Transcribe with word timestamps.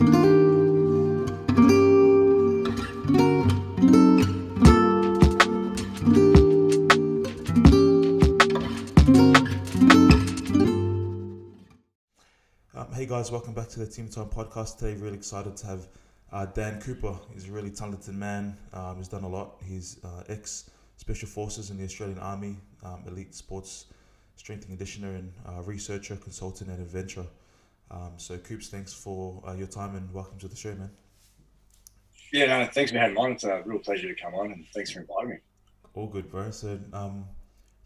Um, 0.00 0.06
hey 12.94 13.06
guys, 13.06 13.32
welcome 13.32 13.54
back 13.54 13.68
to 13.70 13.80
the 13.80 13.86
Team 13.86 14.08
Time 14.08 14.26
podcast. 14.26 14.78
Today, 14.78 14.94
really 14.94 15.16
excited 15.16 15.56
to 15.56 15.66
have 15.66 15.88
uh, 16.30 16.46
Dan 16.46 16.80
Cooper. 16.80 17.18
He's 17.34 17.48
a 17.48 17.52
really 17.52 17.70
talented 17.70 18.14
man. 18.14 18.56
Um, 18.72 18.98
he's 18.98 19.08
done 19.08 19.24
a 19.24 19.28
lot. 19.28 19.56
He's 19.64 19.98
uh, 20.04 20.22
ex 20.28 20.70
Special 20.96 21.26
Forces 21.26 21.70
in 21.70 21.78
the 21.78 21.84
Australian 21.84 22.20
Army, 22.20 22.56
um, 22.84 23.02
elite 23.08 23.34
sports 23.34 23.86
strength 24.36 24.68
and 24.68 24.78
conditioner, 24.78 25.16
and 25.16 25.32
uh, 25.44 25.62
researcher, 25.62 26.14
consultant, 26.14 26.70
and 26.70 26.80
adventurer. 26.80 27.26
Um, 27.90 28.12
so, 28.16 28.36
Coops, 28.36 28.68
thanks 28.68 28.92
for 28.92 29.42
uh, 29.46 29.54
your 29.54 29.66
time 29.66 29.96
and 29.96 30.12
welcome 30.12 30.38
to 30.40 30.48
the 30.48 30.56
show, 30.56 30.74
man. 30.74 30.90
Yeah, 32.32 32.46
no, 32.46 32.68
thanks 32.70 32.90
for 32.90 32.98
having 32.98 33.14
me 33.14 33.20
on. 33.20 33.32
It's 33.32 33.44
a 33.44 33.62
real 33.64 33.78
pleasure 33.78 34.14
to 34.14 34.20
come 34.20 34.34
on, 34.34 34.52
and 34.52 34.66
thanks 34.74 34.90
for 34.90 35.00
inviting 35.00 35.30
me. 35.30 35.36
All 35.94 36.06
good, 36.06 36.30
bro. 36.30 36.50
So, 36.50 36.78
um, 36.92 37.24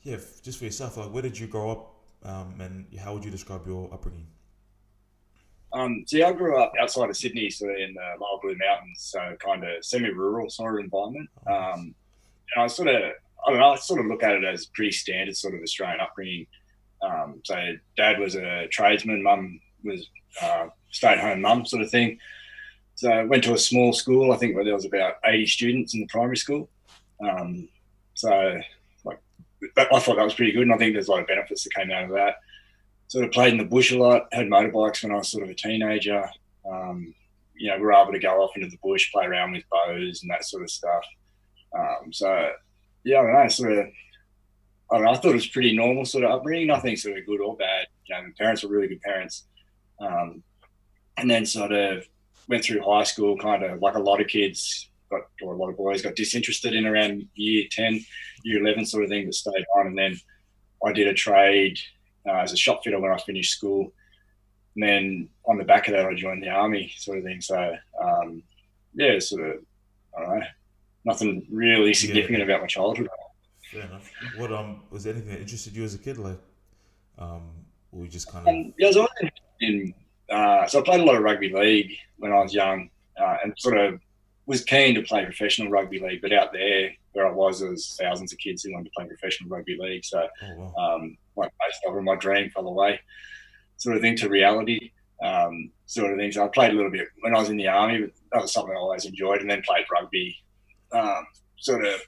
yeah, 0.03 0.17
just 0.43 0.59
for 0.59 0.65
yourself, 0.65 0.97
like, 0.97 1.13
where 1.13 1.23
did 1.23 1.39
you 1.39 1.47
grow 1.47 1.71
up, 1.71 1.95
um, 2.25 2.61
and 2.61 2.87
how 2.99 3.15
would 3.15 3.25
you 3.25 3.31
describe 3.31 3.67
your 3.67 3.93
upbringing? 3.95 4.27
Um, 5.73 6.05
so 6.07 6.19
yeah, 6.19 6.29
I 6.29 6.33
grew 6.33 6.61
up 6.61 6.73
outside 6.81 7.09
of 7.09 7.17
Sydney, 7.17 7.49
sort 7.49 7.73
of 7.73 7.79
in 7.79 7.95
the 7.95 8.21
Lower 8.21 8.39
Blue 8.43 8.57
Mountains, 8.57 8.99
so 8.99 9.37
kind 9.39 9.65
of 9.65 9.85
semi-rural 9.85 10.51
sort 10.51 10.75
of 10.79 10.85
environment. 10.85 11.31
Um, 11.47 11.95
and 12.55 12.65
I 12.65 12.67
sort 12.67 12.89
of, 12.89 12.97
I 13.47 13.51
don't 13.51 13.59
know, 13.59 13.71
I 13.71 13.77
sort 13.77 14.01
of 14.01 14.07
look 14.07 14.23
at 14.23 14.35
it 14.35 14.45
as 14.45 14.67
pretty 14.67 14.93
standard 14.93 15.37
sort 15.37 15.55
of 15.55 15.63
Australian 15.63 16.01
upbringing. 16.01 16.47
Um, 17.03 17.41
so 17.45 17.57
dad 17.97 18.19
was 18.19 18.35
a 18.35 18.69
tradesman, 18.71 19.23
mum 19.23 19.61
was 19.85 20.07
uh, 20.41 20.67
stay-at-home 20.91 21.41
mum 21.41 21.65
sort 21.67 21.83
of 21.83 21.91
thing. 21.91 22.19
So 22.95 23.11
I 23.11 23.25
went 23.25 23.45
to 23.45 23.55
a 23.55 23.59
small 23.59 23.93
school, 23.93 24.33
I 24.33 24.37
think 24.37 24.55
where 24.55 24.65
there 24.65 24.75
was 24.75 24.85
about 24.85 25.15
80 25.25 25.47
students 25.47 25.95
in 25.95 26.01
the 26.01 26.07
primary 26.07 26.37
school. 26.37 26.69
Um, 27.21 27.69
so 28.15 28.61
like, 29.05 29.19
I 29.77 29.99
thought 29.99 30.17
that 30.17 30.25
was 30.25 30.35
pretty 30.35 30.53
good, 30.53 30.63
and 30.63 30.73
I 30.73 30.77
think 30.77 30.93
there's 30.93 31.09
a 31.09 31.11
lot 31.11 31.21
of 31.21 31.27
benefits 31.27 31.65
that 31.65 31.75
came 31.75 31.91
out 31.91 32.05
of 32.05 32.11
that 32.11 32.37
sort 33.13 33.27
of 33.27 33.31
played 33.31 33.53
in 33.53 33.59
the 33.59 33.65
bush 33.65 33.93
a 33.93 33.99
lot, 33.99 34.27
had 34.33 34.47
motorbikes 34.47 35.03
when 35.03 35.13
I 35.13 35.17
was 35.17 35.29
sort 35.29 35.45
of 35.45 35.51
a 35.51 35.55
teenager. 35.55 36.27
Um, 36.67 37.15
you 37.55 37.69
know, 37.69 37.77
we 37.77 37.83
were 37.83 37.93
able 37.93 38.13
to 38.13 38.19
go 38.19 38.43
off 38.43 38.57
into 38.57 38.69
the 38.69 38.79
bush, 38.83 39.13
play 39.13 39.27
around 39.27 39.53
with 39.53 39.65
bows 39.71 40.23
and 40.23 40.31
that 40.31 40.47
sort 40.47 40.63
of 40.63 40.71
stuff. 40.71 41.05
Um, 41.79 42.11
so, 42.11 42.53
yeah, 43.05 43.19
I 43.19 43.23
don't 43.23 43.35
know, 43.35 43.49
sort 43.49 43.73
of, 43.73 43.87
I 44.91 44.99
know, 44.99 45.11
I 45.11 45.17
thought 45.17 45.33
it 45.33 45.35
was 45.35 45.47
pretty 45.47 45.77
normal 45.77 46.07
sort 46.07 46.25
of 46.25 46.31
upbringing, 46.31 46.69
nothing 46.69 46.97
sort 46.97 47.19
of 47.19 47.27
good 47.27 47.43
or 47.43 47.55
bad. 47.55 47.87
You 48.07 48.15
know, 48.15 48.23
parents 48.39 48.63
were 48.63 48.71
really 48.71 48.89
good 48.89 49.03
parents. 49.03 49.45
Um, 50.01 50.43
and 51.17 51.31
then 51.31 51.47
sort 51.47 51.73
of 51.73 52.07
went 52.49 52.65
through 52.65 52.83
high 52.83 53.05
school, 53.05 53.37
kind 53.39 53.63
of 53.63 53.81
like 53.81 53.95
a 53.95 54.01
lot 54.01 54.21
of 54.21 54.29
kids, 54.29 54.89
got, 55.11 55.23
or 55.43 55.55
a 55.55 55.57
lot 55.57 55.69
of 55.69 55.77
boys 55.77 56.03
got 56.03 56.17
disinterested 56.17 56.75
in 56.75 56.87
around 56.87 57.27
year 57.35 57.65
10, 57.71 58.01
year 58.45 58.61
11 58.61 58.87
sort 58.87 59.05
of 59.05 59.11
thing, 59.11 59.27
but 59.27 59.35
stayed 59.35 59.65
on. 59.77 59.89
And 59.89 59.99
then 59.99 60.17
I 60.85 60.93
did 60.93 61.07
a 61.07 61.15
trade 61.15 61.79
uh, 62.27 62.39
as 62.39 62.53
a 62.53 62.57
shop 62.57 62.83
fitter 62.83 63.01
when 63.01 63.13
I 63.13 63.19
finished 63.19 63.53
school. 63.53 63.93
And 64.75 64.83
then 64.83 65.29
on 65.47 65.59
the 65.59 65.65
back 65.65 65.87
of 65.89 65.95
that, 65.95 66.07
I 66.07 66.15
joined 66.15 66.43
the 66.43 66.49
army, 66.49 66.93
sort 66.97 67.19
of 67.19 67.25
thing. 67.25 67.41
So, 67.41 67.75
um, 68.03 68.43
yeah, 68.95 69.19
sort 69.19 69.43
of, 69.43 69.57
I 70.17 70.21
don't 70.21 70.39
know, 70.41 70.47
nothing 71.05 71.47
really 71.51 71.95
significant 71.95 72.39
yeah. 72.39 72.45
about 72.45 72.63
my 72.63 72.67
childhood. 72.67 73.09
Fair 73.71 73.83
enough. 73.83 74.11
What 74.37 74.53
um 74.53 74.83
was 74.91 75.05
there 75.05 75.15
anything 75.15 75.33
that 75.33 75.41
interested 75.41 75.75
you 75.75 75.85
as 75.85 75.95
a 75.95 75.99
kid, 75.99 76.19
like, 76.19 76.39
um, 77.19 77.49
or 77.93 78.03
you 78.03 78.09
just 78.09 78.31
kind 78.31 78.49
of? 78.49 78.55
Um, 78.55 78.75
yeah, 78.79 78.91
I 79.23 79.31
in. 79.61 79.95
Uh, 80.31 80.67
so 80.67 80.81
I 80.81 80.83
played 80.83 81.01
a 81.01 81.05
lot 81.05 81.17
of 81.17 81.23
rugby 81.23 81.53
league 81.53 81.93
when 82.17 82.33
I 82.33 82.41
was 82.41 82.55
young, 82.55 82.91
uh, 83.21 83.37
and 83.45 83.53
sort 83.59 83.79
of 83.79 84.01
was 84.47 84.65
keen 84.65 84.95
to 84.95 85.03
play 85.03 85.25
professional 85.25 85.71
rugby 85.71 86.01
league. 86.01 86.23
But 86.23 86.33
out 86.33 86.53
there, 86.53 86.91
where 87.13 87.27
I 87.27 87.33
was, 87.33 87.61
there 87.61 87.71
was 87.71 87.97
thousands 88.01 88.33
of 88.33 88.39
kids 88.39 88.63
who 88.63 88.73
wanted 88.73 88.87
to 88.87 88.91
play 88.97 89.07
professional 89.07 89.51
rugby 89.51 89.77
league. 89.79 90.05
So, 90.05 90.27
oh, 90.43 90.55
wow. 90.57 90.95
um, 90.97 91.17
my 91.37 91.45
most 91.45 91.97
of 91.97 92.03
my 92.03 92.17
dream 92.17 92.51
fell 92.51 92.67
away, 92.67 93.01
sort 93.77 93.97
of 93.97 94.03
thing 94.03 94.17
to 94.17 94.29
reality, 94.29 94.91
um, 95.23 95.71
sort 95.87 96.13
of 96.13 96.19
things. 96.19 96.35
So 96.35 96.45
I 96.45 96.49
played 96.49 96.73
a 96.73 96.75
little 96.75 96.91
bit 96.91 97.09
when 97.21 97.35
I 97.35 97.39
was 97.39 97.51
in 97.51 97.57
the 97.57 97.69
army, 97.69 98.01
but 98.01 98.11
that 98.33 98.43
was 98.43 98.53
something 98.53 98.75
I 98.75 98.79
always 98.79 99.05
enjoyed, 99.05 99.41
and 99.41 99.51
then 99.51 99.63
played 99.63 99.85
rugby, 99.93 100.37
um, 100.93 101.27
sort 101.59 101.85
of 101.85 102.01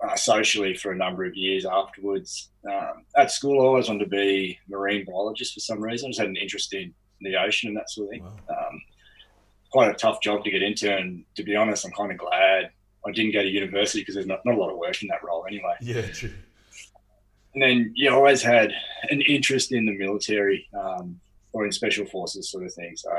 uh, 0.00 0.16
socially 0.16 0.74
for 0.74 0.92
a 0.92 0.96
number 0.96 1.24
of 1.24 1.34
years 1.34 1.64
afterwards. 1.66 2.50
Um, 2.68 3.04
at 3.16 3.30
school, 3.30 3.60
I 3.60 3.64
always 3.64 3.88
wanted 3.88 4.04
to 4.04 4.10
be 4.10 4.58
marine 4.68 5.04
biologist 5.04 5.54
for 5.54 5.60
some 5.60 5.80
reason. 5.80 6.06
I 6.06 6.10
just 6.10 6.20
had 6.20 6.28
an 6.28 6.36
interest 6.36 6.72
in 6.72 6.94
the 7.20 7.36
ocean 7.36 7.68
and 7.68 7.76
that 7.76 7.90
sort 7.90 8.06
of 8.06 8.10
thing. 8.10 8.22
Wow. 8.22 8.56
Um, 8.68 8.80
quite 9.70 9.90
a 9.90 9.94
tough 9.94 10.20
job 10.22 10.44
to 10.44 10.50
get 10.50 10.62
into, 10.62 10.94
and 10.94 11.24
to 11.36 11.42
be 11.42 11.56
honest, 11.56 11.84
I'm 11.84 11.92
kind 11.92 12.12
of 12.12 12.18
glad 12.18 12.70
I 13.06 13.12
didn't 13.12 13.32
go 13.32 13.42
to 13.42 13.48
university 13.48 14.00
because 14.00 14.14
there's 14.14 14.26
not, 14.26 14.44
not 14.44 14.54
a 14.54 14.58
lot 14.58 14.70
of 14.70 14.78
work 14.78 15.02
in 15.02 15.08
that 15.08 15.22
role 15.24 15.44
anyway. 15.46 15.74
Yeah, 15.80 16.02
true. 16.02 16.32
And 17.54 17.62
then 17.62 17.92
you 17.96 18.10
always 18.10 18.42
had 18.42 18.72
an 19.10 19.20
interest 19.22 19.72
in 19.72 19.86
the 19.86 19.96
military 19.96 20.68
um, 20.78 21.18
or 21.52 21.64
in 21.64 21.72
special 21.72 22.06
forces 22.06 22.50
sort 22.50 22.64
of 22.64 22.72
thing. 22.72 22.94
So 22.96 23.10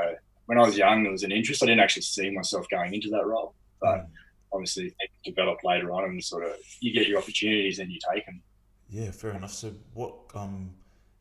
when 0.46 0.56
I 0.56 0.62
was 0.62 0.78
young, 0.78 1.02
there 1.02 1.12
was 1.12 1.24
an 1.24 1.32
interest. 1.32 1.62
I 1.62 1.66
didn't 1.66 1.80
actually 1.80 2.02
see 2.02 2.30
myself 2.30 2.66
going 2.70 2.94
into 2.94 3.10
that 3.10 3.26
role, 3.26 3.54
but 3.80 3.98
mm. 3.98 4.06
Obviously 4.52 4.94
develop 5.24 5.58
later 5.64 5.92
on, 5.92 6.04
and 6.04 6.22
sort 6.22 6.44
of 6.44 6.56
you 6.80 6.92
get 6.92 7.08
your 7.08 7.18
opportunities 7.18 7.78
and 7.78 7.90
you 7.90 7.98
take 8.12 8.26
them. 8.26 8.42
Yeah, 8.88 9.10
fair 9.10 9.32
enough. 9.32 9.52
So 9.52 9.72
what 9.94 10.14
um, 10.34 10.70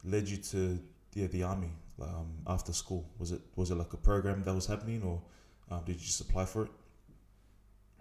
led 0.03 0.28
you 0.28 0.38
to 0.38 0.79
yeah, 1.13 1.28
the 1.28 1.44
army 1.44 1.72
um, 2.01 2.31
after 2.47 2.73
school? 2.73 3.06
Was 3.19 3.31
it 3.31 3.41
was 3.56 3.72
it 3.72 3.75
like 3.75 3.94
a 3.94 3.97
program 3.97 4.44
that 4.44 4.53
was 4.53 4.66
happening, 4.66 5.03
or 5.03 5.22
um, 5.72 5.84
did 5.85 5.95
you 5.95 6.06
just 6.06 6.22
apply 6.22 6.45
for 6.45 6.63
it? 6.63 6.72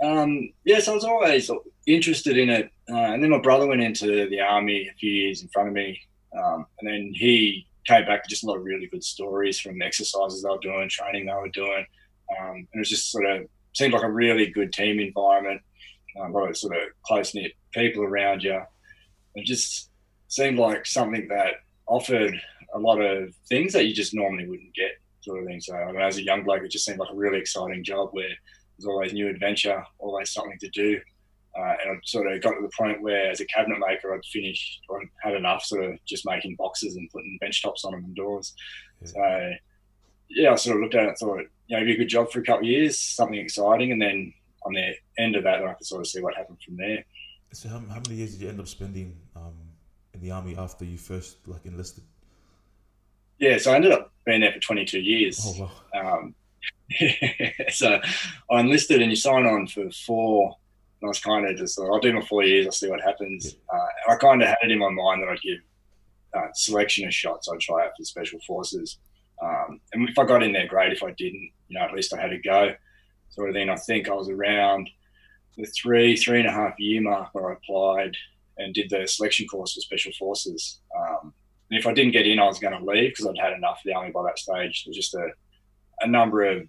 Um, 0.00 0.50
yes, 0.65 0.88
I 0.88 0.94
was 0.94 1.05
always 1.05 1.50
interested 1.87 2.38
in 2.38 2.50
it. 2.50 2.71
Uh, 2.91 3.12
and 3.12 3.22
then 3.22 3.31
my 3.31 3.41
brother 3.41 3.67
went 3.67 3.83
into 3.83 4.28
the 4.28 4.41
army 4.41 4.88
a 4.88 4.94
few 4.94 5.11
years 5.11 5.43
in 5.43 5.49
front 5.49 5.69
of 5.69 5.75
me. 5.75 6.00
Um, 6.37 6.67
and 6.81 6.88
then 6.88 7.12
he 7.15 7.67
came 7.87 8.05
back 8.05 8.22
with 8.22 8.31
just 8.31 8.44
a 8.44 8.47
lot 8.47 8.59
of 8.59 8.65
really 8.65 8.87
good 8.87 9.03
stories 9.03 9.59
from 9.59 9.83
exercises 9.83 10.43
they 10.43 10.49
were 10.49 10.59
doing, 10.59 10.88
training 10.88 11.27
they 11.27 11.33
were 11.33 11.49
doing. 11.49 11.84
Um, 12.38 12.56
and 12.56 12.69
it 12.75 12.78
was 12.78 12.91
just 12.91 13.11
sort 13.11 13.27
of 13.27 13.49
seemed 13.75 13.93
like 13.93 14.03
a 14.03 14.11
really 14.11 14.47
good 14.51 14.73
team 14.73 14.99
environment, 14.99 15.61
a 16.17 16.29
lot 16.29 16.49
of 16.49 16.56
sort 16.56 16.77
of 16.77 16.83
close 17.03 17.34
knit 17.34 17.53
people 17.73 18.03
around 18.03 18.43
you. 18.43 18.61
It 19.34 19.45
just 19.45 19.91
seemed 20.29 20.59
like 20.59 20.87
something 20.87 21.29
that 21.29 21.55
offered 21.87 22.34
a 22.75 22.79
lot 22.79 23.01
of 23.01 23.34
things 23.49 23.73
that 23.73 23.87
you 23.87 23.95
just 23.95 24.15
normally 24.15 24.47
wouldn't 24.47 24.75
get, 24.75 24.93
sort 25.21 25.41
of 25.41 25.47
thing. 25.47 25.61
So, 25.61 25.75
I 25.75 25.93
mean, 25.93 26.01
as 26.01 26.19
a 26.19 26.23
young 26.23 26.45
bloke, 26.45 26.62
it 26.62 26.71
just 26.71 26.84
seemed 26.84 26.99
like 26.99 27.12
a 27.12 27.17
really 27.17 27.39
exciting 27.39 27.84
job 27.84 28.11
where 28.12 28.29
there's 28.77 28.87
always 28.87 29.12
new 29.12 29.29
adventure, 29.29 29.85
always 29.99 30.31
something 30.31 30.59
to 30.61 30.69
do. 30.71 31.00
Uh, 31.59 31.75
and 31.83 31.91
I 31.91 32.00
sort 32.05 32.31
of 32.31 32.41
got 32.43 32.53
to 32.53 32.62
the 32.62 32.71
point 32.77 33.03
where, 33.03 33.31
as 33.31 33.41
a 33.41 33.47
cabinet 33.47 33.79
maker, 33.85 34.15
I'd 34.15 34.25
finished, 34.27 34.81
I 34.91 35.29
had 35.29 35.35
enough 35.35 35.65
sort 35.65 35.85
of 35.85 35.99
just 36.06 36.27
making 36.27 36.56
boxes 36.56 36.97
and 36.97 37.11
putting 37.11 37.39
bench 37.41 37.62
tops 37.62 37.85
on 37.85 37.93
them 37.93 38.05
and 38.05 38.15
doors. 38.15 38.55
Yeah. 39.00 39.09
So, 39.09 39.53
yeah, 40.31 40.53
I 40.53 40.56
sort 40.56 40.77
of 40.77 40.83
looked 40.83 40.94
at 40.94 41.05
it 41.05 41.09
and 41.09 41.19
thought, 41.19 41.41
you 41.66 41.77
know, 41.77 41.83
it'd 41.83 41.87
be 41.87 41.94
a 41.94 41.99
good 41.99 42.09
job 42.09 42.31
for 42.31 42.41
a 42.41 42.44
couple 42.44 42.66
of 42.66 42.71
years, 42.71 42.99
something 42.99 43.39
exciting. 43.39 43.93
And 43.93 44.00
then 44.00 44.33
on 44.65 44.72
the 44.72 44.94
end 45.19 45.37
of 45.37 45.44
that, 45.44 45.65
I 45.65 45.75
could 45.75 45.87
sort 45.87 46.00
of 46.00 46.06
see 46.06 46.21
what 46.21 46.34
happened 46.34 46.59
from 46.65 46.77
there. 46.77 47.05
So, 47.53 47.69
how, 47.69 47.78
how 47.78 48.00
many 48.06 48.16
years 48.16 48.33
did 48.33 48.43
you 48.43 48.49
end 48.49 48.61
up 48.61 48.69
spending 48.69 49.17
um, 49.34 49.55
in 50.12 50.21
the 50.21 50.31
army 50.31 50.56
after 50.56 50.84
you 50.84 50.99
first 50.99 51.38
like 51.47 51.65
enlisted? 51.65 52.05
Yeah, 53.38 53.56
so 53.59 53.72
I 53.72 53.77
ended 53.77 53.93
up 53.93 54.12
being 54.27 54.41
there 54.41 54.53
for 54.53 54.59
22 54.59 55.00
years. 55.00 55.41
Oh, 55.44 55.71
wow. 55.94 56.19
Um, 56.19 56.34
so 57.71 58.00
I 58.50 58.61
enlisted 58.61 59.00
and 59.00 59.11
you 59.11 59.17
sign 59.17 59.47
on 59.47 59.67
for 59.67 59.88
four. 59.91 60.56
And 61.00 61.06
I 61.06 61.11
was 61.11 61.21
kind 61.21 61.49
of 61.49 61.56
just, 61.56 61.78
like, 61.78 61.88
I'll 61.88 62.00
do 62.00 62.12
my 62.12 62.22
four 62.22 62.43
years, 62.43 62.67
I'll 62.67 62.72
see 62.72 62.91
what 62.91 63.00
happens. 63.00 63.55
Uh, 63.72 64.12
I 64.12 64.17
kind 64.17 64.43
of 64.43 64.49
had 64.49 64.59
it 64.65 64.72
in 64.72 64.81
my 64.81 64.91
mind 64.91 65.22
that 65.22 65.28
I'd 65.28 65.41
give 65.41 65.61
uh, 66.34 66.49
selection 66.55 67.06
a 67.06 67.11
shot, 67.11 67.44
so 67.44 67.55
I'd 67.55 67.61
try 67.61 67.84
out 67.84 67.93
for 67.97 68.05
special 68.05 68.41
forces. 68.47 68.99
Um, 69.43 69.81
and 69.93 70.09
if 70.09 70.19
I 70.19 70.25
got 70.25 70.43
in 70.43 70.53
there, 70.53 70.66
great. 70.66 70.93
If 70.93 71.03
I 71.03 71.12
didn't, 71.12 71.50
you 71.69 71.79
know, 71.79 71.85
at 71.85 71.93
least 71.93 72.14
I 72.14 72.20
had 72.20 72.32
a 72.32 72.38
go. 72.38 72.75
Sort 73.31 73.50
of 73.50 73.55
thing. 73.55 73.70
I 73.70 73.76
think 73.76 74.08
I 74.08 74.14
was 74.14 74.29
around 74.29 74.90
the 75.56 75.67
three, 75.67 76.17
three 76.17 76.40
and 76.40 76.49
a 76.49 76.52
half 76.52 76.79
year 76.79 77.00
mark 77.00 77.29
where 77.32 77.50
I 77.50 77.55
applied 77.55 78.17
and 78.56 78.75
did 78.75 78.90
the 78.90 79.06
selection 79.06 79.46
course 79.46 79.75
for 79.75 79.81
special 79.81 80.12
forces. 80.19 80.81
Um, 80.96 81.32
and 81.70 81.79
if 81.79 81.87
I 81.87 81.93
didn't 81.93 82.12
get 82.12 82.26
in, 82.26 82.38
I 82.38 82.46
was 82.46 82.58
going 82.58 82.79
to 82.79 82.85
leave 82.85 83.11
because 83.11 83.26
I'd 83.26 83.38
had 83.38 83.52
enough 83.52 83.79
of 83.79 83.82
the 83.85 83.94
army 83.94 84.11
by 84.11 84.23
that 84.25 84.38
stage. 84.38 84.85
It 84.87 84.90
was 84.90 84.96
just 84.96 85.14
a, 85.14 85.29
a 86.00 86.06
number 86.06 86.44
of 86.44 86.67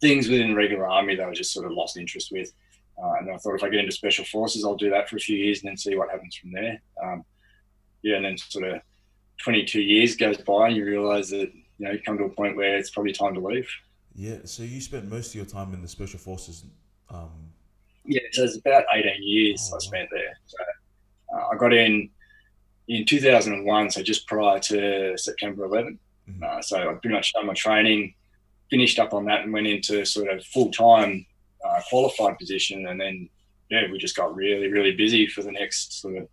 things 0.00 0.28
within 0.28 0.50
the 0.50 0.56
regular 0.56 0.88
army 0.88 1.16
that 1.16 1.28
I 1.28 1.32
just 1.32 1.52
sort 1.52 1.66
of 1.66 1.72
lost 1.72 1.96
interest 1.96 2.30
with. 2.30 2.52
Uh, 3.02 3.12
and 3.18 3.30
I 3.30 3.36
thought 3.36 3.54
if 3.54 3.64
I 3.64 3.68
get 3.68 3.80
into 3.80 3.92
special 3.92 4.24
forces, 4.24 4.64
I'll 4.64 4.76
do 4.76 4.90
that 4.90 5.08
for 5.08 5.16
a 5.16 5.20
few 5.20 5.36
years 5.36 5.60
and 5.60 5.68
then 5.68 5.76
see 5.76 5.96
what 5.96 6.10
happens 6.10 6.36
from 6.36 6.52
there. 6.52 6.80
Um, 7.02 7.24
yeah, 8.02 8.16
and 8.16 8.24
then 8.24 8.38
sort 8.38 8.64
of 8.64 8.80
22 9.42 9.80
years 9.80 10.16
goes 10.16 10.38
by 10.38 10.68
and 10.68 10.76
you 10.76 10.84
realise 10.84 11.30
that 11.30 11.52
you 11.78 11.86
know 11.86 11.92
you 11.92 12.00
come 12.04 12.18
to 12.18 12.24
a 12.24 12.28
point 12.28 12.56
where 12.56 12.76
it's 12.76 12.90
probably 12.90 13.12
time 13.12 13.34
to 13.34 13.40
leave. 13.40 13.68
Yeah. 14.14 14.38
So 14.44 14.62
you 14.62 14.80
spent 14.80 15.10
most 15.10 15.28
of 15.28 15.34
your 15.34 15.44
time 15.44 15.74
in 15.74 15.82
the 15.82 15.88
special 15.88 16.18
forces. 16.18 16.64
Um... 17.10 17.30
Yeah, 18.04 18.20
so 18.32 18.44
it's 18.44 18.56
about 18.56 18.84
18 18.94 19.22
years 19.22 19.68
oh, 19.72 19.76
I 19.76 19.78
spent 19.80 20.08
there. 20.12 20.38
So 20.46 20.56
uh, 21.34 21.48
I 21.52 21.56
got 21.56 21.72
in 21.72 22.08
in 22.88 23.04
2001, 23.04 23.90
so 23.90 24.02
just 24.02 24.26
prior 24.28 24.60
to 24.60 25.18
September 25.18 25.64
11. 25.64 25.98
Mm-hmm. 26.30 26.42
Uh, 26.42 26.62
so 26.62 26.78
I 26.78 26.94
pretty 26.94 27.14
much 27.14 27.32
done 27.32 27.46
my 27.46 27.54
training 27.54 28.14
finished 28.70 28.98
up 28.98 29.12
on 29.12 29.24
that 29.26 29.42
and 29.42 29.52
went 29.52 29.66
into 29.66 30.04
sort 30.04 30.28
of 30.28 30.44
full 30.46 30.70
time 30.70 31.26
uh, 31.64 31.80
qualified 31.88 32.38
position, 32.38 32.86
and 32.86 33.00
then 33.00 33.28
yeah, 33.70 33.90
we 33.90 33.98
just 33.98 34.16
got 34.16 34.34
really 34.34 34.68
really 34.68 34.92
busy 34.92 35.26
for 35.26 35.42
the 35.42 35.52
next 35.52 36.00
sort 36.00 36.16
of 36.16 36.28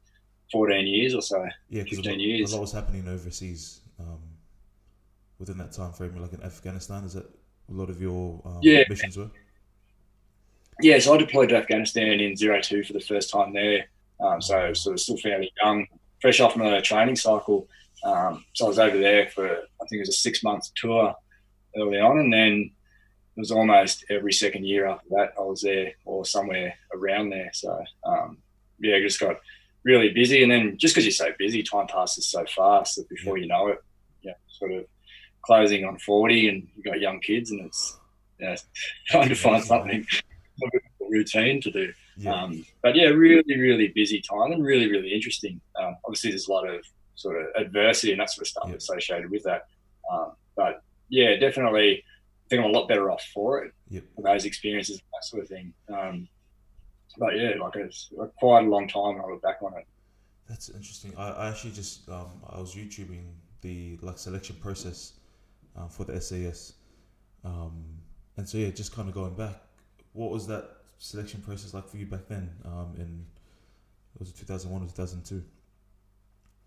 fourteen 0.52 0.88
years 0.88 1.16
or 1.16 1.22
so. 1.22 1.46
Yeah, 1.70 1.84
fifteen 1.84 2.20
a 2.20 2.24
years. 2.24 2.52
A 2.52 2.56
lot 2.56 2.62
was 2.62 2.72
happening 2.72 3.08
overseas 3.08 3.82
within 5.44 5.58
that 5.58 5.74
time 5.74 5.92
frame, 5.92 6.16
like 6.16 6.32
in 6.32 6.42
Afghanistan. 6.42 7.04
Is 7.04 7.14
that 7.14 7.26
a 7.26 7.74
lot 7.74 7.90
of 7.90 8.02
your 8.02 8.42
um, 8.46 8.60
yeah. 8.62 8.84
missions 8.88 9.18
were? 9.18 9.30
Yeah, 10.82 11.00
so 11.00 11.14
I 11.14 11.18
deployed 11.18 11.50
to 11.50 11.58
Afghanistan 11.58 12.20
in 12.20 12.36
zero 12.36 12.62
two 12.62 12.84
for 12.84 12.94
the 12.94 13.02
first 13.02 13.30
time 13.30 13.54
there. 13.54 13.86
Um, 14.24 14.42
so 14.42 14.74
sort 14.74 14.94
of 14.94 15.00
still 15.02 15.18
fairly 15.18 15.52
young, 15.62 15.86
fresh 16.22 16.40
off 16.40 16.56
my 16.56 16.80
training 16.80 17.18
cycle. 17.18 17.68
Um, 18.06 18.46
so 18.54 18.66
I 18.66 18.68
was 18.70 18.80
over 18.80 18.98
there 18.98 19.30
for 19.30 19.46
I 19.48 19.86
think 19.88 20.00
it 20.00 20.08
was 20.08 20.10
a 20.10 20.14
six 20.14 20.44
month 20.44 20.74
tour 20.76 21.14
early 21.78 22.00
on, 22.00 22.20
and 22.20 22.32
then 22.32 22.72
it 23.36 23.40
was 23.40 23.52
almost 23.52 24.06
every 24.10 24.34
second 24.34 24.66
year 24.66 24.88
after 24.88 25.10
that 25.10 25.34
I 25.38 25.42
was 25.42 25.62
there 25.62 25.94
or 26.06 26.26
somewhere 26.26 26.74
around 26.94 27.30
there. 27.30 27.50
So 27.54 27.84
um, 28.06 28.38
yeah, 28.80 29.00
just 29.00 29.20
got 29.20 29.38
really 29.84 30.10
busy, 30.10 30.42
and 30.42 30.52
then 30.52 30.78
just 30.78 30.96
because 30.96 31.06
you're 31.06 31.12
so 31.12 31.34
busy, 31.38 31.64
time 31.64 31.88
passes 31.88 32.28
so 32.28 32.46
fast 32.46 32.96
that 32.96 33.10
before 33.10 33.38
you 33.38 33.48
know 33.48 33.68
it, 33.68 33.84
yeah, 34.22 34.34
sort 34.48 34.72
of 34.72 34.86
closing 35.44 35.86
on 35.86 35.98
forty, 36.00 36.50
and 36.50 36.68
you've 36.76 36.86
got 36.86 37.00
young 37.00 37.20
kids, 37.20 37.52
and 37.52 37.62
it's 37.62 37.98
yeah, 38.40 38.56
trying 39.08 39.30
to 39.30 39.36
find 39.36 39.64
something 39.64 40.06
routine 41.10 41.62
to 41.62 41.72
do. 41.72 41.94
Yeah. 42.18 42.34
Um, 42.34 42.66
but 42.82 42.96
yeah, 42.96 43.08
really, 43.08 43.60
really 43.60 43.90
busy 43.90 44.22
time 44.22 44.52
and 44.52 44.64
really, 44.64 44.90
really 44.90 45.14
interesting. 45.14 45.60
Um, 45.80 45.96
obviously, 46.06 46.32
there's 46.32 46.48
a 46.48 46.52
lot 46.52 46.68
of 46.68 46.84
sort 47.16 47.42
of 47.42 47.48
adversity 47.56 48.12
and 48.12 48.22
that 48.22 48.30
sort 48.30 48.44
of 48.44 48.48
stuff 48.48 48.66
yep. 48.68 48.78
associated 48.78 49.32
with 49.32 49.44
that. 49.44 49.68
Um, 50.12 50.34
but 50.56 50.84
yeah, 51.10 51.36
definitely, 51.36 52.04
I 52.46 52.50
think 52.50 52.64
I'm 52.64 52.70
a 52.70 52.74
lot 52.74 52.88
better 52.88 53.12
off 53.12 53.24
for 53.34 53.64
it, 53.64 53.74
yep. 53.90 54.04
for 54.16 54.22
those 54.22 54.46
experiences, 54.46 54.98
and 54.98 55.06
that 55.14 55.26
sort 55.26 55.44
of 55.44 55.50
thing. 55.50 55.74
Um, 55.90 56.28
but 57.18 57.38
yeah, 57.38 57.54
like 57.62 57.76
it's 57.76 58.12
quite 58.40 58.66
a 58.66 58.70
long 58.70 58.88
time 58.88 59.22
I 59.22 59.30
look 59.30 59.42
back 59.42 59.62
on 59.62 59.78
it. 59.78 59.86
That's 60.50 60.70
interesting. 60.70 61.14
I, 61.18 61.30
I 61.30 61.50
actually 61.50 61.72
just 61.72 62.10
um, 62.10 62.28
I 62.50 62.60
was 62.60 62.76
YouTubing 62.76 63.24
the 63.62 63.98
like 64.02 64.18
selection 64.18 64.56
process 64.58 65.14
uh, 65.78 65.88
for 65.88 66.04
the 66.06 66.20
SAS, 66.20 66.74
um, 67.44 67.84
and 68.38 68.48
so 68.48 68.58
yeah, 68.58 68.70
just 68.70 68.96
kind 68.96 69.08
of 69.08 69.16
going 69.16 69.36
back, 69.36 69.62
what 70.14 70.32
was 70.32 70.48
that 70.48 70.78
selection 70.98 71.42
process 71.42 71.74
like 71.74 71.88
for 71.88 71.98
you 71.98 72.06
back 72.06 72.28
then? 72.28 72.50
Um, 72.66 72.94
in 72.98 73.26
was 74.20 74.30
it 74.30 74.38
2001 74.38 74.82
or 74.82 74.86
2002? 74.86 75.44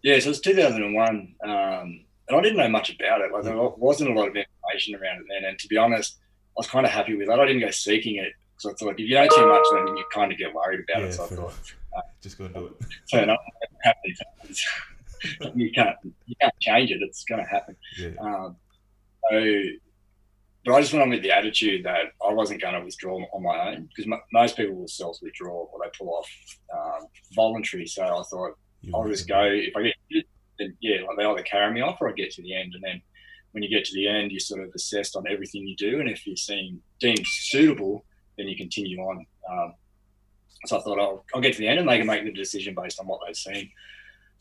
Yeah, 0.03 0.19
so 0.19 0.27
it 0.27 0.29
was 0.29 0.41
2001, 0.41 1.35
um, 1.43 1.51
and 1.51 2.05
I 2.31 2.41
didn't 2.41 2.59
know 2.59 2.69
much 2.69 2.95
about 2.95 3.21
it. 3.21 3.33
Like 3.33 3.45
yeah. 3.45 3.51
there 3.51 3.69
wasn't 3.77 4.11
a 4.11 4.13
lot 4.13 4.29
of 4.29 4.37
information 4.37 4.95
around 4.95 5.21
it 5.21 5.27
then, 5.29 5.49
and 5.49 5.59
to 5.59 5.69
be 5.69 5.77
honest, 5.77 6.19
I 6.57 6.61
was 6.61 6.69
kind 6.69 6.87
of 6.87 6.93
happy 6.93 7.17
with 7.17 7.29
that. 7.29 7.41
I 7.41 7.47
didn't 7.47 7.63
go 7.63 7.71
seeking 7.71 8.17
it 8.17 8.33
because 8.57 8.73
I 8.73 8.85
thought 8.85 8.93
if 8.93 8.99
you 9.01 9.15
know 9.15 9.29
too 9.29 9.47
much, 9.47 9.65
then 9.73 9.97
you 9.97 10.05
kind 10.13 10.33
of 10.33 10.39
get 10.39 10.55
worried 10.55 10.81
about 10.89 11.03
yeah, 11.03 11.09
it. 11.09 11.13
So 11.13 11.25
I 11.25 11.29
thought, 11.29 11.55
uh, 11.97 12.01
just 12.23 12.39
go 12.39 12.45
and 12.45 12.55
do 12.55 12.67
it. 12.67 12.87
Turn 13.11 13.31
up, 13.31 13.41
you 15.55 15.71
can't 15.73 15.97
you 16.27 16.35
can't 16.41 16.55
change 16.61 16.91
it. 16.91 16.99
It's 17.03 17.25
going 17.25 17.43
to 17.43 17.49
happen. 17.49 17.77
Yeah. 17.99 18.11
Um, 18.21 18.57
but 19.31 20.75
I 20.75 20.81
just 20.81 20.93
went 20.93 21.05
on 21.05 21.11
with 21.11 21.23
the 21.23 21.31
attitude 21.31 21.85
that 21.85 22.13
I 22.27 22.33
wasn't 22.33 22.61
going 22.61 22.75
to 22.75 22.85
withdraw 22.85 23.19
on 23.33 23.43
my 23.43 23.69
own 23.69 23.89
because 23.89 24.11
m- 24.11 24.21
most 24.33 24.57
people 24.57 24.75
will 24.75 24.89
self 24.89 25.17
withdraw 25.23 25.53
or 25.53 25.79
they 25.83 25.91
pull 25.97 26.15
off 26.15 26.29
um, 26.75 27.07
voluntary. 27.35 27.87
So 27.87 28.03
I 28.03 28.23
thought 28.25 28.59
you 28.83 28.93
I'll 28.95 29.09
just 29.09 29.29
go. 29.29 29.43
If 29.45 29.77
I 29.77 29.83
get 29.83 30.25
then 30.59 30.77
yeah, 30.81 31.03
like 31.07 31.17
they 31.17 31.25
either 31.25 31.43
carry 31.43 31.73
me 31.73 31.83
off 31.83 31.99
or 32.01 32.09
I 32.09 32.13
get 32.13 32.31
to 32.33 32.43
the 32.43 32.55
end. 32.55 32.75
And 32.75 32.83
then 32.83 33.03
when 33.53 33.63
you 33.63 33.69
get 33.69 33.85
to 33.87 33.95
the 33.95 34.09
end, 34.09 34.33
you're 34.33 34.41
sort 34.41 34.63
of 34.63 34.71
assessed 34.75 35.17
on 35.17 35.25
everything 35.29 35.67
you 35.67 35.77
do. 35.77 36.01
And 36.01 36.09
if 36.09 36.27
you're 36.27 36.37
seen 36.37 36.81
deemed 37.01 37.27
suitable, 37.27 38.05
then 38.37 38.49
you 38.49 38.57
continue 38.57 38.99
on. 38.99 39.27
Um, 39.51 39.75
so 40.67 40.79
I 40.79 40.83
thought 40.83 40.99
I'll, 40.99 41.25
I'll, 41.35 41.41
get 41.41 41.53
to 41.55 41.59
the 41.61 41.69
end 41.69 41.79
and 41.79 41.89
they 41.89 41.99
can 41.99 42.07
make 42.07 42.25
the 42.25 42.33
decision 42.33 42.75
based 42.75 42.99
on 42.99 43.07
what 43.07 43.21
they've 43.25 43.37
seen. 43.37 43.71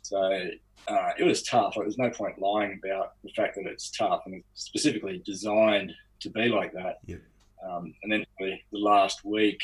So 0.02 0.50
uh, 0.88 1.10
it 1.18 1.24
was 1.24 1.44
tough. 1.44 1.76
Like, 1.76 1.86
there's 1.86 1.98
no 1.98 2.10
point 2.10 2.40
lying 2.40 2.80
about 2.84 3.14
the 3.24 3.32
fact 3.32 3.56
that 3.56 3.66
it's 3.66 3.90
tough 3.90 4.24
and 4.26 4.36
it's 4.36 4.64
specifically 4.64 5.22
designed 5.26 5.92
to 6.20 6.30
be 6.30 6.48
like 6.48 6.74
that. 6.74 7.00
Yep. 7.06 7.22
Um, 7.68 7.94
and 8.04 8.12
then 8.12 8.26
the, 8.40 8.58
the, 8.72 8.78
last 8.78 9.26
week 9.26 9.60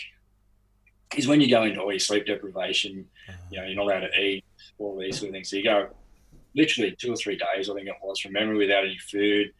is 1.15 1.27
when 1.27 1.41
you 1.41 1.49
go 1.49 1.63
into 1.63 1.81
all 1.81 1.91
your 1.91 1.99
sleep 1.99 2.25
deprivation. 2.25 3.05
Uh-huh. 3.29 3.37
You 3.51 3.59
know, 3.59 3.67
you're 3.67 3.75
not 3.75 3.85
allowed 3.85 4.07
to 4.07 4.19
eat, 4.19 4.45
all 4.79 4.97
these 4.97 5.19
sort 5.19 5.29
of 5.29 5.33
things. 5.33 5.49
So 5.49 5.57
you 5.57 5.63
go 5.63 5.89
literally 6.55 6.95
two 6.97 7.13
or 7.13 7.15
three 7.15 7.37
days, 7.37 7.69
I 7.69 7.73
think 7.75 7.87
it 7.87 7.95
was, 8.01 8.19
from 8.19 8.33
memory 8.33 8.57
without 8.57 8.85
any 8.85 8.97
food. 8.97 9.51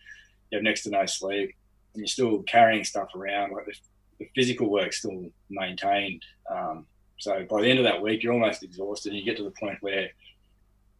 You 0.50 0.58
have 0.58 0.63
next 0.63 0.84
to 0.84 0.90
no 0.90 1.06
sleep, 1.06 1.56
and 1.94 2.02
you're 2.02 2.08
still 2.08 2.42
carrying 2.44 2.84
stuff 2.84 3.16
around. 3.16 3.54
Like 3.54 3.66
the, 3.66 3.74
the 4.19 4.30
physical 4.36 4.69
work's 4.69 5.00
still 5.00 5.30
maintained. 5.50 6.24
Um, 6.50 6.86
so 7.18 7.46
by 7.50 7.62
the 7.62 7.69
end 7.69 7.80
of 7.80 7.86
that 7.86 8.02
week, 8.02 8.24
you're 8.24 8.34
almost 8.34 8.63
exhausted, 8.63 9.10
and 9.10 9.19
you 9.19 9.25
get 9.25 9.38
to 9.38 9.44
the 9.44 9.52
point 9.52 9.78
where 9.81 10.10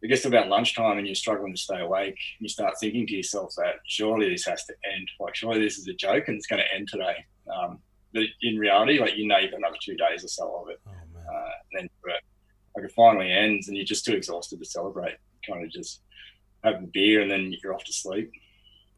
it 0.02 0.08
gets 0.08 0.22
to 0.22 0.28
about 0.28 0.48
lunchtime 0.48 0.98
and 0.98 1.06
you're 1.06 1.14
struggling 1.14 1.54
to 1.54 1.60
stay 1.60 1.80
awake. 1.80 2.18
You 2.40 2.48
start 2.48 2.74
thinking 2.80 3.06
to 3.06 3.14
yourself 3.14 3.54
that 3.56 3.76
surely 3.86 4.28
this 4.28 4.44
has 4.46 4.64
to 4.64 4.74
end. 4.92 5.08
Like 5.20 5.36
surely 5.36 5.60
this 5.60 5.78
is 5.78 5.86
a 5.86 5.94
joke 5.94 6.26
and 6.26 6.36
it's 6.36 6.48
going 6.48 6.60
to 6.60 6.74
end 6.74 6.88
today. 6.88 7.24
Um, 7.48 7.78
but 8.12 8.24
in 8.42 8.58
reality, 8.58 8.98
like 8.98 9.16
you 9.16 9.28
know, 9.28 9.38
you've 9.38 9.52
got 9.52 9.58
another 9.58 9.76
two 9.80 9.94
days 9.94 10.24
or 10.24 10.28
so 10.28 10.62
of 10.62 10.70
it. 10.70 10.80
Oh, 10.86 10.90
uh, 10.90 11.50
and 11.72 11.88
then 12.04 12.12
like 12.74 12.84
it 12.84 12.92
finally 12.96 13.30
ends 13.30 13.68
and 13.68 13.76
you're 13.76 13.86
just 13.86 14.04
too 14.04 14.14
exhausted 14.14 14.58
to 14.58 14.64
celebrate. 14.64 15.14
kind 15.48 15.64
of 15.64 15.70
just 15.70 16.00
have 16.64 16.82
a 16.82 16.86
beer 16.86 17.22
and 17.22 17.30
then 17.30 17.54
you're 17.62 17.72
off 17.72 17.84
to 17.84 17.92
sleep. 17.92 18.32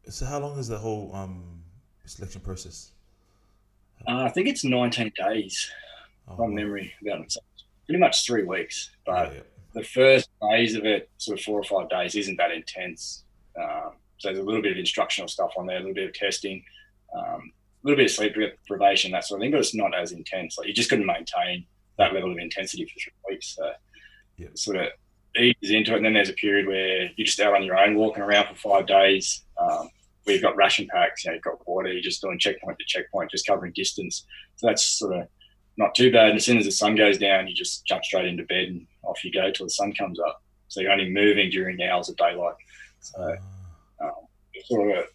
So 0.09 0.25
how 0.25 0.39
long 0.39 0.57
is 0.57 0.67
the 0.67 0.77
whole 0.77 1.11
um, 1.13 1.61
selection 2.05 2.41
process? 2.41 2.91
Uh, 4.07 4.23
I 4.23 4.29
think 4.29 4.47
it's 4.47 4.63
19 4.63 5.11
days 5.15 5.69
oh, 6.27 6.35
from 6.35 6.49
wow. 6.51 6.55
memory. 6.55 6.93
About 7.05 7.31
pretty 7.85 7.99
much 7.99 8.25
three 8.25 8.43
weeks, 8.43 8.89
but. 9.05 9.31
Yeah, 9.31 9.37
yeah 9.37 9.54
the 9.75 9.83
first 9.83 10.29
phase 10.41 10.73
of 10.75 10.85
it, 10.85 11.09
sort 11.17 11.37
of 11.37 11.43
four 11.43 11.59
or 11.59 11.63
five 11.63 11.89
days, 11.89 12.15
isn't 12.15 12.37
that 12.37 12.51
intense. 12.51 13.25
Um, 13.61 13.91
so 14.17 14.29
there's 14.29 14.39
a 14.39 14.43
little 14.43 14.61
bit 14.61 14.71
of 14.71 14.77
instructional 14.77 15.27
stuff 15.27 15.51
on 15.57 15.67
there, 15.67 15.77
a 15.77 15.79
little 15.79 15.93
bit 15.93 16.07
of 16.07 16.13
testing, 16.13 16.63
um, 17.15 17.51
a 17.83 17.87
little 17.87 17.97
bit 17.97 18.05
of 18.05 18.11
sleep 18.11 18.33
deprivation, 18.35 19.11
that 19.11 19.25
sort 19.25 19.39
of 19.39 19.43
thing, 19.43 19.51
but 19.51 19.59
it's 19.59 19.75
not 19.75 19.93
as 19.93 20.13
intense. 20.13 20.57
Like 20.57 20.67
you 20.67 20.73
just 20.73 20.89
couldn't 20.89 21.05
maintain 21.05 21.65
that 21.97 22.13
level 22.13 22.31
of 22.31 22.37
intensity 22.37 22.85
for 22.85 22.99
three 22.99 23.35
weeks. 23.35 23.55
So 23.55 23.71
yeah. 24.37 24.47
sort 24.55 24.77
of 24.77 24.87
eases 25.37 25.71
into 25.71 25.93
it. 25.93 25.97
And 25.97 26.05
then 26.05 26.13
there's 26.13 26.29
a 26.29 26.33
period 26.33 26.67
where 26.67 27.11
you're 27.15 27.25
just 27.25 27.39
out 27.41 27.53
on 27.53 27.63
your 27.63 27.77
own, 27.77 27.95
walking 27.95 28.23
around 28.23 28.47
for 28.47 28.55
five 28.55 28.87
days. 28.87 29.43
Um, 29.59 29.89
where 30.23 30.33
you've 30.33 30.43
got 30.43 30.55
ration 30.55 30.87
packs, 30.91 31.23
you 31.23 31.29
know, 31.29 31.35
you've 31.35 31.43
got 31.43 31.67
water, 31.67 31.91
you're 31.91 32.01
just 32.01 32.21
doing 32.21 32.39
checkpoint 32.39 32.79
to 32.79 32.85
checkpoint, 32.87 33.29
just 33.29 33.45
covering 33.45 33.71
distance. 33.75 34.25
So 34.55 34.67
that's 34.67 34.83
sort 34.83 35.15
of 35.15 35.27
not 35.77 35.95
too 35.95 36.11
bad. 36.11 36.29
And 36.29 36.37
as 36.37 36.45
soon 36.45 36.57
as 36.57 36.65
the 36.65 36.71
sun 36.71 36.95
goes 36.95 37.17
down, 37.17 37.47
you 37.47 37.53
just 37.53 37.85
jump 37.85 38.03
straight 38.03 38.25
into 38.25 38.43
bed 38.43 38.67
and 38.69 38.87
off 39.03 39.23
you 39.23 39.31
go 39.31 39.51
till 39.51 39.65
the 39.65 39.71
sun 39.71 39.93
comes 39.93 40.19
up. 40.19 40.41
So 40.67 40.81
you're 40.81 40.91
only 40.91 41.09
moving 41.09 41.49
during 41.49 41.77
the 41.77 41.87
hours 41.89 42.09
of 42.09 42.17
daylight. 42.17 42.55
So 42.99 43.35
um, 44.01 44.11
it's 44.53 44.67
sort 44.69 44.97
of 44.97 45.05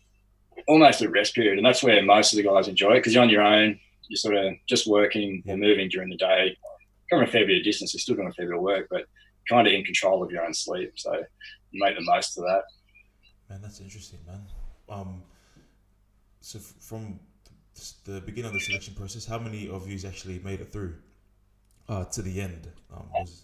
almost 0.69 1.03
a 1.03 1.09
rest 1.09 1.35
period, 1.35 1.59
and 1.59 1.67
that's 1.67 1.83
where 1.83 2.03
most 2.03 2.33
of 2.33 2.37
the 2.37 2.43
guys 2.43 2.69
enjoy 2.69 2.93
it 2.93 2.97
because 2.97 3.15
you're 3.15 3.23
on 3.23 3.31
your 3.31 3.43
own. 3.43 3.79
You're 4.09 4.17
sort 4.17 4.37
of 4.37 4.55
just 4.69 4.87
working 4.87 5.43
or 5.47 5.57
moving 5.57 5.89
during 5.89 6.11
the 6.11 6.17
day, 6.17 6.57
covering 7.11 7.29
a 7.29 7.33
fair 7.33 7.47
bit 7.47 7.59
of 7.59 7.65
distance. 7.65 7.95
You're 7.95 8.01
still 8.01 8.17
doing 8.17 8.29
a 8.29 8.33
fair 8.33 8.47
bit 8.47 8.57
of 8.57 8.63
work, 8.63 8.87
but 8.91 9.05
kind 9.49 9.67
of 9.67 9.73
in 9.73 9.85
control 9.85 10.23
of 10.23 10.31
your 10.31 10.45
own 10.45 10.55
sleep. 10.55 10.93
So 10.97 11.13
you 11.71 11.85
make 11.85 11.97
the 11.97 12.05
most 12.05 12.37
of 12.39 12.45
that. 12.45 12.63
Man, 13.49 13.61
that's 13.63 13.81
interesting, 13.81 14.19
man. 14.27 14.47
Um, 14.89 15.23
so 16.41 16.59
f- 16.59 16.75
from 16.81 17.21
the 18.05 18.21
beginning 18.21 18.49
of 18.49 18.55
the 18.55 18.61
selection 18.61 18.95
process, 18.95 19.27
how 19.27 19.39
many 19.39 19.69
of 19.69 19.89
you 19.89 19.99
actually 20.07 20.41
made 20.41 20.61
it 20.61 20.73
through 20.73 20.95
uh, 21.89 22.05
to 22.07 22.23
the 22.23 22.41
end? 22.41 22.69
Um, 22.93 23.07
was... 23.15 23.43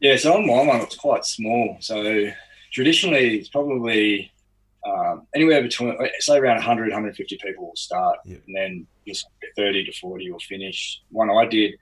Yeah, 0.00 0.16
so 0.16 0.34
on 0.34 0.46
my 0.46 0.64
one, 0.64 0.80
it 0.80 0.86
was 0.86 0.96
quite 0.96 1.24
small. 1.24 1.76
So 1.80 2.30
traditionally, 2.72 3.38
it's 3.38 3.48
probably 3.48 4.32
um, 4.86 5.26
anywhere 5.34 5.62
between, 5.62 5.96
say, 6.18 6.38
around 6.38 6.56
100, 6.56 6.88
150 6.88 7.38
people 7.42 7.68
will 7.68 7.76
start, 7.76 8.18
and 8.26 8.42
then 8.54 8.86
30 9.56 9.84
to 9.84 9.92
40 9.92 10.30
will 10.30 10.38
finish. 10.40 11.00
One 11.10 11.30
I 11.30 11.46
did, 11.46 11.74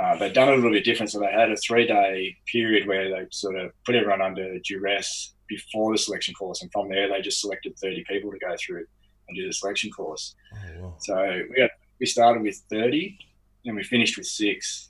uh, 0.00 0.16
they'd 0.18 0.32
done 0.32 0.48
it 0.48 0.52
a 0.52 0.56
little 0.56 0.72
bit 0.72 0.84
different. 0.84 1.10
So 1.10 1.20
they 1.20 1.32
had 1.32 1.50
a 1.50 1.56
three 1.56 1.86
day 1.86 2.36
period 2.46 2.86
where 2.86 3.10
they 3.10 3.26
sort 3.30 3.56
of 3.56 3.72
put 3.84 3.94
everyone 3.94 4.22
under 4.22 4.58
duress 4.60 5.34
before 5.48 5.92
the 5.92 5.98
selection 5.98 6.34
course, 6.34 6.62
and 6.62 6.70
from 6.72 6.88
there, 6.88 7.08
they 7.08 7.20
just 7.20 7.40
selected 7.40 7.76
30 7.78 8.04
people 8.08 8.30
to 8.30 8.38
go 8.38 8.54
through 8.64 8.84
and 9.30 9.36
do 9.36 9.46
the 9.46 9.52
selection 9.52 9.90
course. 9.90 10.34
Oh, 10.52 10.82
wow. 10.82 10.94
So 10.98 11.42
we 11.48 11.56
got, 11.56 11.70
we 11.98 12.06
started 12.06 12.42
with 12.42 12.56
30 12.70 13.18
and 13.66 13.76
we 13.76 13.82
finished 13.82 14.16
with 14.16 14.26
six. 14.26 14.88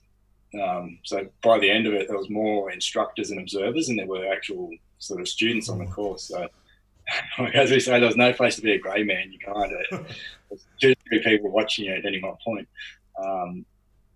Um, 0.61 0.99
so 1.05 1.29
by 1.43 1.59
the 1.59 1.71
end 1.71 1.87
of 1.87 1.95
it, 1.95 2.09
there 2.09 2.19
was 2.19 2.31
more 2.31 2.71
instructors 2.73 3.31
and 3.31 3.41
observers 3.41 3.89
and 3.89 3.99
there 3.99 4.07
were 4.07 4.27
actual 4.33 4.71
sort 4.99 5.21
of 5.21 5.29
students 5.29 5.69
on 5.69 5.79
the 5.79 5.85
oh. 5.85 5.93
course. 5.93 6.25
So 6.25 6.49
as 7.55 7.71
we 7.71 7.81
say, 7.81 7.99
there 7.99 8.09
was 8.09 8.17
no 8.17 8.33
place 8.33 8.57
to 8.57 8.63
be 8.63 8.73
a 8.73 8.79
grey 8.79 9.05
man. 9.05 9.33
You 9.33 9.39
kind 9.39 9.73
of 9.73 10.09
two, 10.81 10.95
three 11.09 11.23
people 11.23 11.51
watching 11.51 11.87
you 11.87 11.95
at 11.95 12.05
any 12.05 12.21
one 12.21 12.37
point. 12.45 12.69
Um, 13.23 13.65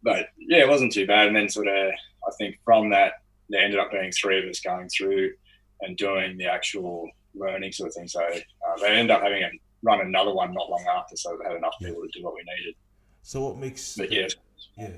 but 0.02 0.28
yeah, 0.38 0.58
it 0.58 0.68
wasn't 0.68 0.92
too 0.92 1.06
bad. 1.06 1.28
And 1.28 1.36
then 1.36 1.48
sort 1.48 1.68
of, 1.68 1.92
I 2.26 2.30
think 2.38 2.58
from 2.64 2.90
that, 2.90 3.14
there 3.48 3.62
ended 3.62 3.80
up 3.80 3.90
being 3.90 4.12
three 4.12 4.38
of 4.38 4.48
us 4.48 4.60
going 4.60 4.88
through 4.88 5.32
and 5.80 5.96
doing 5.96 6.38
the 6.38 6.46
actual 6.46 7.08
learning 7.34 7.72
sort 7.72 7.88
of 7.88 7.94
thing. 7.94 8.08
So 8.08 8.22
uh, 8.22 8.80
they 8.80 8.88
ended 8.88 9.10
up 9.10 9.22
having 9.22 9.42
a 9.42 9.50
run 9.84 10.00
another 10.00 10.32
one 10.34 10.52
not 10.54 10.68
long 10.70 10.84
after, 10.96 11.16
so 11.16 11.36
we 11.38 11.44
had 11.46 11.56
enough 11.56 11.74
people 11.80 12.02
to 12.02 12.08
do 12.18 12.24
what 12.24 12.34
we 12.34 12.40
needed. 12.58 12.74
So 13.22 13.40
what 13.44 13.58
makes? 13.58 13.96
But 13.96 14.10
yeah, 14.10 14.28
yeah, 14.76 14.88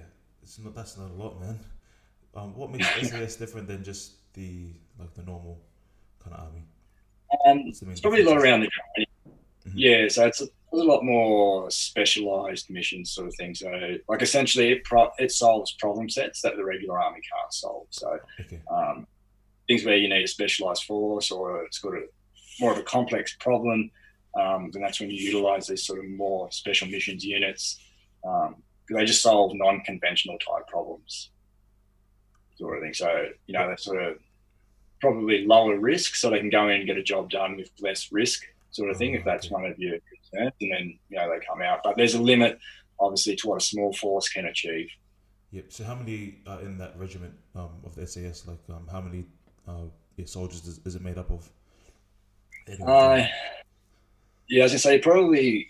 it's 0.43 0.59
not. 0.59 0.75
That's 0.75 0.97
not 0.97 1.11
a 1.11 1.14
lot, 1.14 1.40
man. 1.40 1.59
Um, 2.35 2.55
what 2.55 2.71
makes 2.71 2.87
SAS 3.09 3.37
different 3.37 3.66
than 3.69 3.83
just 3.85 4.33
the 4.35 4.73
like 4.99 5.12
the 5.14 5.23
normal 5.23 5.61
kind 6.23 6.35
of 6.35 6.40
army? 6.47 6.62
um, 7.47 7.64
What's 7.66 7.81
the 7.81 7.87
main 7.87 7.93
it's 7.93 8.00
probably 8.00 8.23
a 8.23 8.26
lot 8.28 8.38
around 8.38 8.61
the 8.61 8.69
training. 8.69 9.07
Mhm. 9.69 9.73
Yeah, 9.75 10.09
so 10.09 10.26
it's 10.26 10.40
a, 10.40 10.47
a 10.73 10.76
lot 10.76 11.02
more 11.02 11.69
specialized 11.73 12.71
missions 12.71 13.11
sort 13.11 13.26
of 13.26 13.35
thing. 13.35 13.52
So, 13.55 13.69
like 14.09 14.23
essentially, 14.23 14.71
it 14.71 14.85
pro- 14.85 15.11
it 15.19 15.33
solves 15.33 15.73
problem 15.81 16.09
sets 16.09 16.40
that 16.43 16.57
the 16.57 16.64
regular 16.64 17.00
army 17.02 17.21
can't 17.33 17.52
solve. 17.52 17.87
So, 17.90 18.19
Okay. 18.40 18.61
um, 18.71 19.07
things 19.66 19.85
where 19.85 19.97
you 19.97 20.09
need 20.09 20.23
a 20.23 20.28
specialized 20.28 20.85
force 20.85 21.33
or 21.33 21.64
it's 21.64 21.78
got 21.81 21.95
a 21.95 22.02
more 22.61 22.71
of 22.73 22.78
a 22.78 22.83
complex 22.85 23.35
problem, 23.40 23.90
um, 24.38 24.71
then 24.73 24.83
that's 24.83 25.00
when 25.00 25.11
you 25.11 25.16
utilize 25.16 25.66
these 25.66 25.85
sort 25.87 25.99
of 25.99 26.07
more 26.11 26.50
special 26.52 26.88
missions 26.88 27.25
units. 27.25 27.81
Um, 28.25 28.62
'cause 28.87 28.97
they 28.99 29.05
just 29.05 29.23
solve 29.23 29.52
non-conventional 29.55 30.38
type 30.38 30.66
problems, 30.69 31.31
sort 32.57 32.76
of 32.76 32.83
thing. 32.85 32.95
So, 32.95 33.31
you 33.47 33.55
know, 33.55 33.66
they're 33.66 33.76
sort 33.76 34.02
of 34.02 34.19
probably 35.00 35.45
lower 35.45 35.78
risk, 35.78 36.14
so 36.14 36.31
they 36.31 36.38
can 36.38 36.50
go 36.50 36.69
in 36.69 36.76
and 36.76 36.87
get 36.87 36.97
a 36.97 37.02
job 37.02 37.31
done 37.31 37.57
with 37.57 37.71
less 37.81 38.12
risk, 38.12 38.45
sort 38.71 38.90
of 38.90 38.97
thing, 38.97 39.14
if 39.14 39.25
that's 39.25 39.50
one 39.50 39.64
of 39.64 39.78
your 39.78 39.99
concerns. 40.00 40.52
And 40.61 40.73
then, 40.73 40.99
you 41.09 41.16
know, 41.19 41.28
they 41.31 41.45
come 41.45 41.62
out. 41.62 41.81
But 41.83 41.97
there's 41.97 42.14
a 42.14 42.23
limit, 42.23 42.59
obviously, 43.00 43.35
to 43.37 43.49
what 43.49 43.57
a 43.61 43.64
small 43.64 43.93
force 43.93 44.28
can 44.28 44.47
achieve. 44.47 44.88
Yep. 45.52 45.64
So 45.73 45.85
how 45.85 45.95
many 45.97 46.38
are 46.47 46.61
in 46.61 46.78
that 46.78 46.97
regiment 46.99 47.35
um, 47.55 47.71
of 47.85 47.95
the 47.95 48.07
SAS? 48.07 48.47
Like 48.47 48.59
um, 48.69 48.87
how 48.90 49.00
many 49.00 49.25
uh, 49.66 49.87
yeah, 50.16 50.26
soldiers 50.26 50.66
is, 50.66 50.81
is 50.85 50.95
it 50.95 51.02
made 51.02 51.19
up 51.19 51.31
of? 51.31 51.50
Anyway, 52.69 52.85
Uh, 52.87 53.26
yeah, 54.49 54.65
as 54.65 54.75
I 54.75 54.76
say, 54.76 54.99
probably 54.99 55.69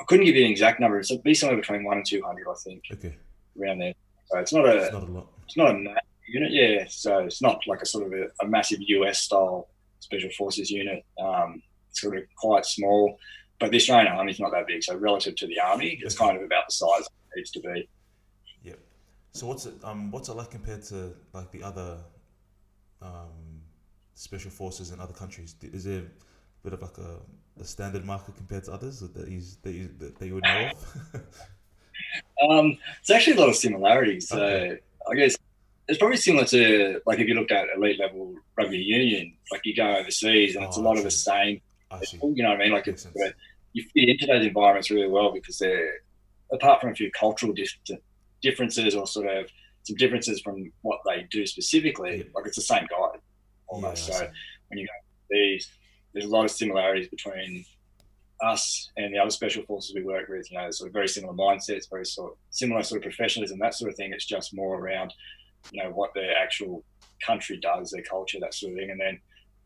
I 0.00 0.04
couldn't 0.04 0.26
give 0.26 0.36
you 0.36 0.44
an 0.44 0.50
exact 0.50 0.80
number. 0.80 0.98
It's 0.98 1.14
be 1.16 1.34
somewhere 1.34 1.56
between 1.56 1.84
one 1.84 1.98
and 1.98 2.06
two 2.06 2.22
hundred, 2.22 2.48
I 2.50 2.54
think, 2.54 2.82
okay, 2.92 3.16
around 3.60 3.78
there. 3.78 3.94
So 4.26 4.38
it's 4.38 4.52
not 4.52 4.66
a 4.66 4.84
it's 4.84 4.92
not 4.92 5.02
a 5.02 5.06
lot. 5.06 5.26
it's 5.44 5.56
not 5.56 5.70
a 5.70 5.74
massive 5.74 6.02
unit, 6.28 6.52
yeah. 6.52 6.84
So 6.88 7.18
it's 7.18 7.42
not 7.42 7.60
like 7.66 7.82
a 7.82 7.86
sort 7.86 8.06
of 8.06 8.12
a, 8.12 8.26
a 8.42 8.48
massive 8.48 8.80
US 8.80 9.20
style 9.20 9.68
special 10.00 10.30
forces 10.30 10.70
unit. 10.70 11.04
Um, 11.18 11.62
it's 11.90 12.00
sort 12.00 12.16
of 12.16 12.24
quite 12.36 12.66
small, 12.66 13.18
but 13.60 13.70
the 13.70 13.76
Australian 13.76 14.12
Army's 14.12 14.40
not 14.40 14.52
that 14.52 14.66
big. 14.66 14.82
So 14.82 14.96
relative 14.96 15.36
to 15.36 15.46
the 15.46 15.60
Army, 15.60 16.00
it's 16.02 16.16
kind 16.16 16.36
of 16.36 16.42
about 16.42 16.64
the 16.68 16.72
size 16.72 17.02
it 17.02 17.36
needs 17.36 17.50
to 17.52 17.60
be. 17.60 17.88
Yep. 18.62 18.78
So 19.32 19.46
what's 19.46 19.66
it 19.66 19.74
um 19.82 20.10
what's 20.10 20.28
it 20.28 20.34
like 20.34 20.50
compared 20.50 20.82
to 20.84 21.14
like 21.32 21.50
the 21.50 21.62
other 21.62 21.98
um 23.02 23.60
special 24.14 24.50
forces 24.50 24.90
in 24.90 25.00
other 25.00 25.14
countries? 25.14 25.54
Is 25.62 25.84
there 25.84 26.04
bit 26.64 26.72
of 26.72 26.82
like 26.82 26.98
a, 26.98 27.20
a 27.60 27.64
standard 27.64 28.04
marker 28.04 28.32
compared 28.32 28.64
to 28.64 28.72
others 28.72 29.00
that 29.00 29.28
you 29.28 29.40
that 29.62 29.72
you 29.72 29.88
that, 29.98 30.18
that 30.18 30.26
you 30.26 30.34
would 30.34 30.44
know 30.44 30.70
of? 30.72 31.22
Um, 32.48 32.76
it's 33.00 33.10
actually 33.10 33.36
a 33.36 33.40
lot 33.40 33.48
of 33.48 33.56
similarities. 33.56 34.28
So 34.28 34.42
Okay. 34.42 34.78
I 35.10 35.14
guess 35.14 35.36
it's 35.88 35.98
probably 35.98 36.16
similar 36.16 36.44
to 36.46 37.00
like 37.06 37.18
if 37.20 37.28
you 37.28 37.34
looked 37.34 37.52
at 37.52 37.68
elite 37.76 37.98
level 38.00 38.34
rugby 38.56 38.78
union, 38.78 39.36
like 39.52 39.62
you 39.64 39.74
go 39.76 39.96
overseas 39.96 40.56
and 40.56 40.64
it's 40.64 40.76
a 40.76 40.80
Oh, 40.80 40.82
lot 40.82 40.98
of 40.98 41.04
the 41.04 41.10
same. 41.10 41.60
You 42.22 42.42
know 42.42 42.48
what 42.50 42.56
I 42.60 42.64
mean? 42.64 42.72
Like 42.72 42.88
it's, 42.88 43.06
you 43.72 43.84
fit 43.94 44.08
into 44.08 44.26
those 44.26 44.44
environments 44.44 44.90
really 44.90 45.08
well 45.08 45.32
because 45.32 45.58
they're 45.58 45.92
apart 46.52 46.80
from 46.80 46.90
a 46.90 46.94
few 46.94 47.10
cultural 47.12 47.52
dif- 47.52 47.78
differences 48.42 48.94
or 48.94 49.06
sort 49.06 49.26
of 49.28 49.48
some 49.84 49.96
differences 49.96 50.40
from 50.40 50.72
what 50.82 51.00
they 51.06 51.26
do 51.30 51.46
specifically. 51.46 52.18
Yeah. 52.18 52.24
Like 52.34 52.46
it's 52.46 52.56
the 52.56 52.62
same 52.62 52.86
guy 52.90 53.18
almost. 53.68 54.08
Yeah, 54.08 54.14
so 54.18 54.28
when 54.68 54.78
you 54.78 54.86
go 54.86 54.92
these, 55.30 55.68
there's 56.14 56.26
a 56.26 56.30
lot 56.30 56.44
of 56.44 56.50
similarities 56.50 57.08
between 57.08 57.64
us 58.42 58.90
and 58.96 59.12
the 59.12 59.18
other 59.18 59.30
special 59.30 59.62
forces 59.64 59.94
we 59.94 60.04
work 60.04 60.28
with. 60.28 60.50
You 60.50 60.58
know, 60.58 60.70
sort 60.70 60.88
of 60.88 60.94
very 60.94 61.08
similar 61.08 61.34
mindsets, 61.34 61.90
very 61.90 62.06
sort 62.06 62.32
of 62.32 62.38
similar 62.50 62.82
sort 62.82 62.98
of 62.98 63.02
professionalism, 63.02 63.58
that 63.58 63.74
sort 63.74 63.90
of 63.90 63.96
thing. 63.96 64.12
It's 64.12 64.24
just 64.24 64.54
more 64.54 64.78
around, 64.78 65.12
you 65.72 65.82
know, 65.82 65.90
what 65.90 66.14
their 66.14 66.36
actual 66.36 66.84
country 67.24 67.58
does, 67.58 67.90
their 67.90 68.02
culture, 68.02 68.38
that 68.40 68.54
sort 68.54 68.72
of 68.72 68.78
thing. 68.78 68.90
And 68.90 69.00
then 69.00 69.20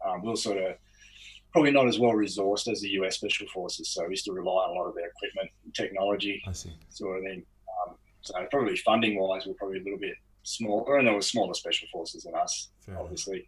um, 0.06 0.22
we'll 0.22 0.36
sort 0.36 0.58
of 0.58 0.76
probably 1.52 1.70
not 1.70 1.86
as 1.86 1.98
well 1.98 2.12
resourced 2.12 2.70
as 2.70 2.80
the 2.80 2.88
US 2.90 3.16
special 3.16 3.46
forces, 3.48 3.88
so 3.88 4.06
we 4.08 4.16
still 4.16 4.34
rely 4.34 4.64
on 4.64 4.76
a 4.76 4.78
lot 4.78 4.88
of 4.88 4.94
their 4.94 5.08
equipment, 5.08 5.50
and 5.64 5.74
technology, 5.74 6.42
I 6.46 6.52
see. 6.52 6.72
sort 6.90 7.18
of 7.18 7.24
thing. 7.24 7.42
Um, 7.86 7.94
so 8.20 8.34
probably 8.50 8.76
funding 8.76 9.18
wise, 9.18 9.46
we're 9.46 9.54
probably 9.54 9.80
a 9.80 9.82
little 9.82 9.98
bit 9.98 10.14
smaller, 10.42 10.98
and 10.98 11.06
there 11.06 11.14
were 11.14 11.22
smaller 11.22 11.54
special 11.54 11.88
forces 11.92 12.24
than 12.24 12.34
us 12.34 12.68
Fair 12.84 12.98
obviously. 12.98 13.46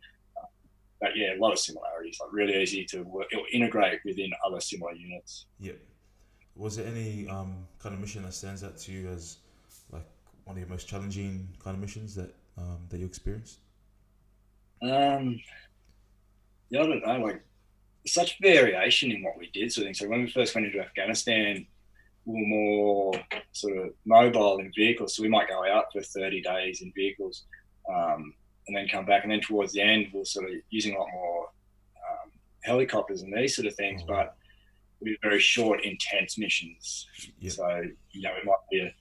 But 1.00 1.16
yeah, 1.16 1.34
a 1.34 1.38
lot 1.38 1.52
of 1.52 1.58
similarities. 1.58 2.18
Like 2.20 2.32
really 2.32 2.62
easy 2.62 2.84
to 2.86 3.02
work, 3.02 3.28
or 3.34 3.42
integrate 3.52 4.00
within 4.04 4.30
other 4.46 4.60
similar 4.60 4.92
units. 4.92 5.46
Yep. 5.60 5.78
Was 6.56 6.76
there 6.76 6.86
any 6.86 7.26
um, 7.28 7.66
kind 7.78 7.94
of 7.94 8.00
mission 8.00 8.22
that 8.24 8.34
stands 8.34 8.62
out 8.62 8.76
to 8.78 8.92
you 8.92 9.08
as 9.08 9.38
like 9.90 10.04
one 10.44 10.56
of 10.56 10.60
your 10.60 10.68
most 10.68 10.88
challenging 10.88 11.48
kind 11.62 11.74
of 11.74 11.80
missions 11.80 12.14
that 12.16 12.34
um, 12.58 12.78
that 12.90 12.98
you 12.98 13.06
experienced? 13.06 13.60
Um, 14.82 15.40
yeah, 16.68 16.82
I 16.82 16.86
don't 16.86 17.06
know. 17.06 17.24
Like 17.24 17.42
such 18.06 18.38
variation 18.40 19.10
in 19.10 19.22
what 19.22 19.38
we 19.38 19.50
did. 19.52 19.72
So, 19.72 19.90
so. 19.92 20.08
When 20.08 20.22
we 20.22 20.30
first 20.30 20.54
went 20.54 20.66
into 20.66 20.80
Afghanistan, 20.80 21.66
we 22.24 22.40
were 22.40 22.48
more 22.48 23.12
sort 23.52 23.78
of 23.78 23.94
mobile 24.04 24.58
in 24.58 24.72
vehicles. 24.76 25.16
So 25.16 25.22
we 25.22 25.28
might 25.28 25.48
go 25.48 25.64
out 25.66 25.86
for 25.92 26.02
thirty 26.02 26.42
days 26.42 26.82
in 26.82 26.92
vehicles, 26.94 27.44
um, 27.88 28.34
and 28.66 28.76
then 28.76 28.88
come 28.88 29.04
back. 29.04 29.22
And 29.22 29.32
then 29.32 29.40
towards 29.40 29.72
the 29.72 29.82
end, 29.82 30.08
we 30.12 30.20
we're 30.20 30.24
sort 30.24 30.46
of 30.46 30.52
using 30.70 30.94
a 30.94 30.98
lot 30.98 31.08
more 31.12 31.44
um, 31.44 32.30
helicopters 32.62 33.22
and 33.22 33.36
these 33.36 33.56
sort 33.56 33.66
of 33.66 33.74
things. 33.74 34.02
Wow. 34.02 34.16
But 34.16 34.36
we 35.00 35.12
were 35.12 35.28
very 35.30 35.40
short, 35.40 35.84
intense 35.84 36.38
missions. 36.38 37.06
Yep. 37.40 37.52
So 37.52 37.82
you 38.10 38.22
know, 38.22 38.34
it 38.36 38.44
might 38.44 38.56
be 38.70 38.80
a, 38.80 38.94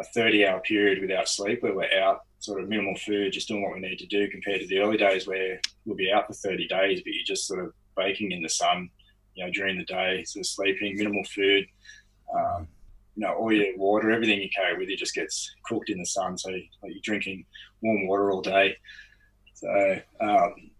a 0.00 0.04
thirty-hour 0.04 0.60
period 0.60 1.00
without 1.00 1.28
sleep 1.28 1.62
where 1.62 1.74
we're 1.74 2.00
out, 2.00 2.20
sort 2.38 2.62
of 2.62 2.68
minimal 2.68 2.96
food, 2.96 3.32
just 3.32 3.48
doing 3.48 3.62
what 3.62 3.74
we 3.74 3.80
need 3.80 3.98
to 3.98 4.06
do, 4.06 4.28
compared 4.28 4.60
to 4.60 4.66
the 4.66 4.78
early 4.78 4.96
days 4.96 5.26
where 5.26 5.60
we'll 5.84 5.96
be 5.96 6.10
out 6.10 6.26
for 6.26 6.32
thirty 6.32 6.66
days, 6.66 7.02
but 7.02 7.12
you're 7.12 7.24
just 7.24 7.46
sort 7.46 7.64
of 7.64 7.72
baking 7.96 8.32
in 8.32 8.42
the 8.42 8.48
sun, 8.48 8.90
you 9.34 9.44
know, 9.44 9.50
during 9.52 9.78
the 9.78 9.84
day, 9.84 10.24
sort 10.24 10.40
of 10.40 10.46
sleeping, 10.46 10.96
minimal 10.96 11.24
food. 11.24 11.66
Um, 12.34 12.68
you 13.16 13.26
know, 13.26 13.34
all 13.34 13.52
your 13.52 13.76
water, 13.78 14.10
everything 14.10 14.40
you 14.40 14.48
carry 14.54 14.76
with 14.78 14.88
you 14.88 14.96
just 14.96 15.14
gets 15.14 15.50
cooked 15.64 15.88
in 15.88 15.98
the 15.98 16.06
sun. 16.06 16.36
So 16.36 16.50
you're 16.50 17.00
drinking 17.02 17.46
warm 17.80 18.06
water 18.06 18.30
all 18.30 18.42
day. 18.42 18.76
So 19.54 20.00
um, 20.20 20.70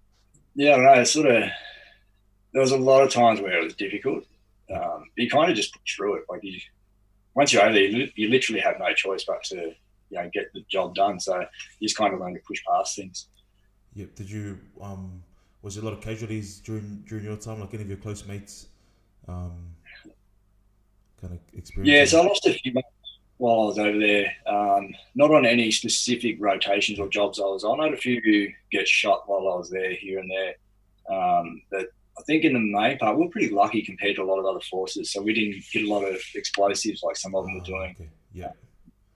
yeah, 0.54 0.72
I 0.72 0.76
don't 0.76 0.84
know. 0.84 1.04
Sort 1.04 1.26
of 1.26 1.44
there 2.52 2.62
was 2.62 2.72
a 2.72 2.78
lot 2.78 3.02
of 3.02 3.10
times 3.10 3.40
where 3.40 3.58
it 3.58 3.64
was 3.64 3.74
difficult. 3.74 4.24
Um, 4.74 5.04
you 5.16 5.30
kind 5.30 5.50
of 5.50 5.56
just 5.56 5.72
push 5.72 5.96
through 5.96 6.16
it. 6.16 6.24
Like 6.28 6.40
you, 6.42 6.58
once 7.34 7.52
you're 7.52 7.62
over 7.62 7.72
there, 7.72 7.82
you, 7.82 8.08
you 8.14 8.28
literally 8.28 8.60
have 8.60 8.78
no 8.78 8.92
choice 8.94 9.24
but 9.24 9.42
to 9.44 9.56
you 10.10 10.18
know 10.18 10.30
get 10.32 10.52
the 10.52 10.64
job 10.68 10.94
done. 10.94 11.18
So 11.18 11.38
you 11.80 11.88
just 11.88 11.96
kind 11.96 12.12
of 12.12 12.20
learn 12.20 12.34
to 12.34 12.40
push 12.46 12.62
past 12.68 12.96
things. 12.96 13.28
Yep. 13.94 14.14
Did 14.14 14.30
you 14.30 14.58
um 14.80 15.22
was 15.62 15.74
there 15.74 15.82
a 15.82 15.86
lot 15.86 15.94
of 15.94 16.02
casualties 16.02 16.58
during 16.60 17.02
during 17.08 17.24
your 17.24 17.36
time? 17.36 17.60
Like 17.60 17.72
any 17.72 17.82
of 17.82 17.88
your 17.88 17.98
close 17.98 18.26
mates 18.26 18.66
um 19.28 19.75
kind 21.20 21.34
of 21.34 21.40
experience? 21.58 21.88
Yeah, 21.88 22.04
so 22.04 22.22
I 22.22 22.26
lost 22.26 22.46
a 22.46 22.52
few 22.52 22.72
months 22.72 22.88
while 23.38 23.60
I 23.60 23.64
was 23.66 23.78
over 23.78 23.98
there. 23.98 24.32
Um, 24.46 24.94
not 25.14 25.30
on 25.30 25.44
any 25.46 25.70
specific 25.70 26.36
rotations 26.38 26.98
or 26.98 27.08
jobs 27.08 27.38
I 27.38 27.44
was 27.44 27.64
on. 27.64 27.80
I 27.80 27.84
had 27.84 27.94
a 27.94 27.98
few 27.98 28.52
get 28.72 28.88
shot 28.88 29.24
while 29.26 29.52
I 29.52 29.56
was 29.56 29.70
there, 29.70 29.92
here 29.92 30.18
and 30.18 30.30
there. 30.30 30.54
Um, 31.14 31.62
but 31.70 31.86
I 32.18 32.22
think 32.22 32.44
in 32.44 32.54
the 32.54 32.60
main 32.60 32.98
part, 32.98 33.18
we 33.18 33.26
are 33.26 33.30
pretty 33.30 33.50
lucky 33.50 33.82
compared 33.82 34.16
to 34.16 34.22
a 34.22 34.24
lot 34.24 34.38
of 34.38 34.46
other 34.46 34.64
forces. 34.70 35.12
So 35.12 35.20
we 35.20 35.34
didn't 35.34 35.62
get 35.72 35.84
a 35.84 35.92
lot 35.92 36.04
of 36.04 36.20
explosives 36.34 37.02
like 37.02 37.16
some 37.16 37.34
of 37.34 37.44
them 37.44 37.58
were 37.58 37.64
doing. 37.64 37.94
Okay. 37.98 38.10
Yeah. 38.32 38.52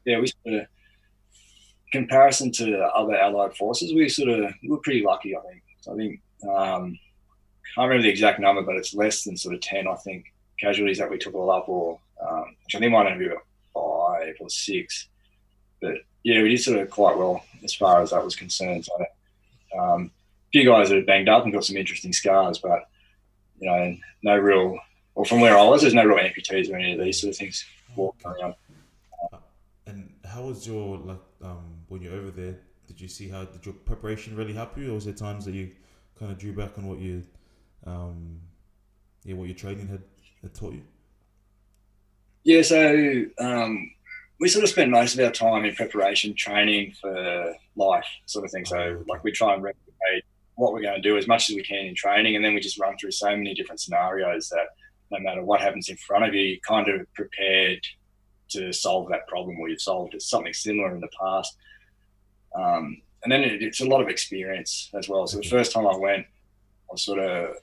Yeah, 0.04 0.20
we 0.20 0.26
sort 0.26 0.60
of, 0.60 0.66
comparison 1.92 2.52
to 2.52 2.78
other 2.94 3.16
allied 3.16 3.56
forces, 3.56 3.92
we 3.92 4.08
sort 4.08 4.28
of 4.28 4.52
we 4.62 4.68
were 4.68 4.78
pretty 4.78 5.02
lucky. 5.02 5.36
I 5.36 5.40
think. 5.40 5.62
So 5.80 5.92
I 5.92 5.96
think 5.96 6.20
um, 6.44 6.98
I 6.98 7.74
can't 7.74 7.88
remember 7.88 8.02
the 8.02 8.08
exact 8.08 8.38
number, 8.38 8.62
but 8.62 8.76
it's 8.76 8.94
less 8.94 9.24
than 9.24 9.36
sort 9.36 9.54
of 9.54 9.60
ten. 9.60 9.88
I 9.88 9.96
think 9.96 10.32
casualties 10.60 10.98
that 10.98 11.10
we 11.10 11.18
took 11.18 11.34
all 11.34 11.50
up, 11.50 11.68
or 11.68 11.98
um, 12.20 12.56
which 12.64 12.74
I 12.74 12.78
think 12.78 12.92
might 12.92 13.06
only 13.06 13.26
be 13.26 13.30
about 13.30 13.44
five 13.74 14.34
or 14.40 14.50
six. 14.50 15.08
But 15.80 15.94
yeah, 16.22 16.42
we 16.42 16.50
did 16.50 16.60
sort 16.60 16.78
of 16.78 16.90
quite 16.90 17.16
well 17.16 17.44
as 17.64 17.74
far 17.74 18.02
as 18.02 18.10
that 18.10 18.24
was 18.24 18.36
concerned. 18.36 18.84
So 18.84 19.80
um, 19.80 20.10
a 20.48 20.50
few 20.52 20.64
guys 20.64 20.88
that 20.88 20.98
are 20.98 21.04
banged 21.04 21.28
up 21.28 21.44
and 21.44 21.52
got 21.52 21.64
some 21.64 21.76
interesting 21.76 22.12
scars, 22.12 22.58
but 22.58 22.88
you 23.60 23.68
know, 23.68 23.96
no 24.22 24.36
real. 24.36 24.78
Well, 25.14 25.24
from 25.24 25.40
where 25.40 25.58
I 25.58 25.64
was, 25.64 25.82
there's 25.82 25.94
no 25.94 26.04
real 26.04 26.18
amputees 26.18 26.70
or 26.70 26.76
any 26.76 26.92
of 26.92 27.00
these 27.00 27.20
sort 27.20 27.30
of 27.30 27.36
things. 27.36 27.64
And 29.86 30.12
how 30.24 30.42
was 30.42 30.66
your 30.66 30.98
like 30.98 31.18
um 31.42 31.82
when 31.88 32.02
you're 32.02 32.14
over 32.14 32.30
there? 32.30 32.58
Did 32.86 33.00
you 33.00 33.08
see 33.08 33.28
how 33.28 33.44
did 33.44 33.64
your 33.64 33.74
preparation 33.74 34.36
really 34.36 34.52
help 34.52 34.76
you, 34.78 34.90
or 34.90 34.94
was 34.94 35.04
there 35.04 35.14
times 35.14 35.44
that 35.44 35.54
you 35.54 35.70
kind 36.18 36.30
of 36.30 36.38
drew 36.38 36.52
back 36.52 36.76
on 36.78 36.86
what 36.86 36.98
you 36.98 37.24
um 37.86 38.40
yeah 39.24 39.34
what 39.34 39.48
your 39.48 39.56
training 39.56 39.88
had, 39.88 40.02
had 40.42 40.54
taught 40.54 40.74
you? 40.74 40.82
Yeah, 42.42 42.62
so 42.62 43.24
um, 43.38 43.90
we 44.40 44.48
sort 44.48 44.64
of 44.64 44.70
spend 44.70 44.90
most 44.90 45.14
of 45.14 45.24
our 45.24 45.30
time 45.30 45.64
in 45.64 45.74
preparation, 45.74 46.34
training 46.34 46.94
for 47.00 47.54
life, 47.76 48.06
sort 48.26 48.44
of 48.44 48.50
thing. 48.50 48.64
So, 48.64 49.02
like, 49.08 49.22
we 49.22 49.32
try 49.32 49.54
and 49.54 49.62
replicate 49.62 50.24
what 50.54 50.72
we're 50.72 50.82
going 50.82 51.00
to 51.00 51.08
do 51.08 51.18
as 51.18 51.28
much 51.28 51.50
as 51.50 51.56
we 51.56 51.62
can 51.62 51.86
in 51.86 51.94
training, 51.94 52.36
and 52.36 52.44
then 52.44 52.54
we 52.54 52.60
just 52.60 52.80
run 52.80 52.96
through 52.96 53.10
so 53.12 53.36
many 53.36 53.54
different 53.54 53.80
scenarios 53.80 54.48
that 54.48 54.68
no 55.10 55.18
matter 55.18 55.42
what 55.42 55.60
happens 55.60 55.88
in 55.88 55.96
front 55.96 56.24
of 56.24 56.34
you, 56.34 56.42
you're 56.42 56.58
kind 56.66 56.88
of 56.88 57.12
prepared 57.14 57.80
to 58.50 58.72
solve 58.72 59.08
that 59.10 59.26
problem 59.28 59.58
or 59.58 59.68
you've 59.68 59.80
solved 59.80 60.14
something 60.20 60.52
similar 60.52 60.94
in 60.94 61.00
the 61.00 61.08
past. 61.20 61.56
Um, 62.54 63.00
and 63.22 63.30
then 63.30 63.42
it, 63.42 63.62
it's 63.62 63.80
a 63.80 63.86
lot 63.86 64.00
of 64.00 64.08
experience 64.08 64.90
as 64.94 65.08
well. 65.08 65.26
So 65.26 65.38
the 65.38 65.48
first 65.48 65.72
time 65.72 65.86
I 65.86 65.96
went, 65.96 66.26
I 66.26 66.92
was 66.92 67.02
sort 67.02 67.18
of 67.18 67.56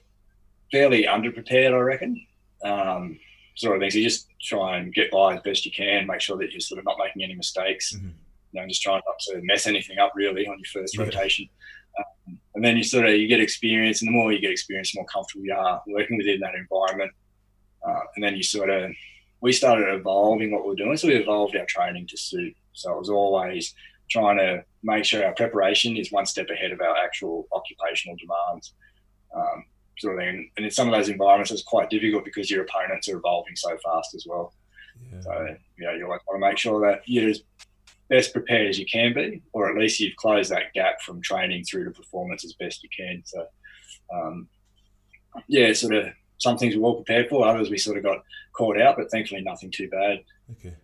fairly 0.70 1.04
underprepared, 1.04 1.72
I 1.72 1.78
reckon. 1.78 2.26
Um, 2.64 3.18
sort 3.58 3.76
of 3.76 3.80
things. 3.80 3.94
You 3.94 4.04
just 4.04 4.28
try 4.40 4.78
and 4.78 4.94
get 4.94 5.10
by 5.10 5.34
as 5.34 5.42
best 5.42 5.66
you 5.66 5.72
can, 5.72 6.06
make 6.06 6.20
sure 6.20 6.38
that 6.38 6.52
you're 6.52 6.60
sort 6.60 6.78
of 6.78 6.84
not 6.84 6.96
making 6.98 7.24
any 7.24 7.34
mistakes. 7.34 7.94
Mm-hmm. 7.94 8.08
You 8.52 8.60
know, 8.60 8.68
just 8.68 8.82
trying 8.82 9.02
not 9.06 9.18
to 9.20 9.40
mess 9.42 9.66
anything 9.66 9.98
up 9.98 10.12
really 10.14 10.46
on 10.46 10.58
your 10.58 10.82
first 10.82 10.96
yeah. 10.96 11.04
rotation. 11.04 11.48
Um, 11.98 12.38
and 12.54 12.64
then 12.64 12.76
you 12.76 12.84
sort 12.84 13.06
of 13.06 13.16
you 13.16 13.26
get 13.26 13.40
experience, 13.40 14.00
and 14.00 14.08
the 14.08 14.12
more 14.12 14.32
you 14.32 14.40
get 14.40 14.52
experience, 14.52 14.92
the 14.92 15.00
more 15.00 15.06
comfortable 15.06 15.44
you 15.44 15.54
are 15.54 15.82
working 15.86 16.16
within 16.16 16.40
that 16.40 16.54
environment. 16.54 17.12
Uh, 17.86 18.00
and 18.14 18.24
then 18.24 18.36
you 18.36 18.42
sort 18.42 18.70
of 18.70 18.90
we 19.40 19.52
started 19.52 19.92
evolving 19.94 20.50
what 20.50 20.66
we 20.66 20.72
are 20.72 20.76
doing, 20.76 20.96
so 20.96 21.08
we 21.08 21.16
evolved 21.16 21.56
our 21.56 21.66
training 21.66 22.06
to 22.08 22.16
suit. 22.16 22.56
So 22.72 22.92
it 22.92 22.98
was 22.98 23.10
always 23.10 23.74
trying 24.10 24.38
to 24.38 24.64
make 24.82 25.04
sure 25.04 25.24
our 25.24 25.34
preparation 25.34 25.96
is 25.96 26.10
one 26.10 26.26
step 26.26 26.48
ahead 26.50 26.72
of 26.72 26.80
our 26.80 26.96
actual 26.96 27.46
occupational 27.52 28.16
demands. 28.16 28.74
Um, 29.34 29.64
sort 29.98 30.14
of 30.14 30.20
thing. 30.20 30.50
And 30.56 30.64
in 30.64 30.70
some 30.70 30.88
of 30.88 30.94
those 30.94 31.08
environments, 31.08 31.50
it's 31.50 31.62
quite 31.62 31.90
difficult 31.90 32.24
because 32.24 32.50
your 32.50 32.62
opponents 32.62 33.08
are 33.08 33.16
evolving 33.16 33.56
so 33.56 33.76
fast 33.84 34.14
as 34.14 34.26
well. 34.26 34.52
Yeah. 35.12 35.20
So, 35.20 35.56
you 35.76 35.86
know, 35.86 35.94
you 35.94 36.08
want 36.08 36.22
to 36.30 36.38
make 36.38 36.58
sure 36.58 36.80
that 36.90 37.02
you're 37.06 37.30
as 37.30 37.42
best 38.08 38.32
prepared 38.32 38.68
as 38.68 38.78
you 38.78 38.86
can 38.86 39.12
be, 39.14 39.42
or 39.52 39.70
at 39.70 39.76
least 39.76 40.00
you've 40.00 40.16
closed 40.16 40.50
that 40.50 40.72
gap 40.74 41.00
from 41.02 41.20
training 41.20 41.64
through 41.64 41.84
to 41.84 41.90
performance 41.90 42.44
as 42.44 42.54
best 42.54 42.82
you 42.82 42.88
can. 42.96 43.22
So, 43.24 43.46
um, 44.12 44.48
yeah, 45.46 45.72
sort 45.72 45.94
of 45.94 46.08
some 46.38 46.56
things 46.56 46.74
we 46.74 46.80
were 46.80 46.88
well 46.88 46.94
prepared 46.96 47.28
for, 47.28 47.46
others 47.46 47.70
we 47.70 47.78
sort 47.78 47.98
of 47.98 48.04
got 48.04 48.24
caught 48.52 48.80
out, 48.80 48.96
but 48.96 49.10
thankfully 49.10 49.40
nothing 49.40 49.70
too 49.70 49.88
bad. 49.88 50.24
Okay. 50.52 50.74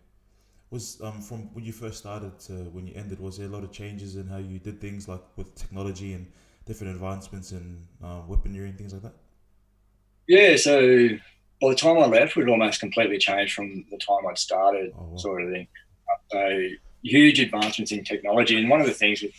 Was 0.71 0.99
um, 1.01 1.21
from 1.21 1.53
when 1.53 1.63
you 1.63 1.71
first 1.71 1.97
started 1.97 2.39
to 2.41 2.53
when 2.73 2.87
you 2.87 2.93
ended, 2.95 3.19
was 3.19 3.37
there 3.37 3.47
a 3.47 3.49
lot 3.49 3.63
of 3.63 3.71
changes 3.71 4.15
in 4.17 4.27
how 4.27 4.37
you 4.37 4.59
did 4.59 4.81
things, 4.81 5.07
like 5.07 5.21
with 5.35 5.53
technology 5.55 6.13
and 6.13 6.25
different 6.65 6.93
advancements 6.93 7.51
in 7.51 7.85
uh, 8.03 8.21
weaponry 8.27 8.69
and 8.69 8.77
things 8.77 8.93
like 8.93 9.03
that? 9.03 9.13
Yeah, 10.27 10.55
so 10.55 11.09
by 11.61 11.69
the 11.69 11.75
time 11.75 11.97
I 11.97 12.07
left, 12.07 12.35
we'd 12.35 12.49
almost 12.49 12.79
completely 12.79 13.17
changed 13.17 13.53
from 13.53 13.85
the 13.91 13.97
time 13.97 14.27
I'd 14.29 14.37
started, 14.37 14.91
oh, 14.97 15.09
wow. 15.09 15.17
sort 15.17 15.43
of 15.43 15.51
thing. 15.51 15.67
So 16.31 16.67
huge 17.03 17.39
advancements 17.39 17.91
in 17.91 18.03
technology, 18.03 18.57
and 18.57 18.69
one 18.69 18.81
of 18.81 18.87
the 18.87 18.93
things 18.93 19.21
with 19.21 19.31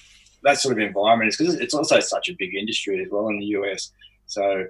that 0.44 0.58
sort 0.58 0.72
of 0.72 0.78
environment 0.78 1.28
is 1.28 1.36
because 1.36 1.54
it's 1.54 1.74
also 1.74 1.98
such 2.00 2.28
a 2.28 2.36
big 2.38 2.54
industry 2.54 3.02
as 3.02 3.08
well 3.10 3.28
in 3.28 3.40
the 3.40 3.46
US. 3.46 3.92
So 4.26 4.66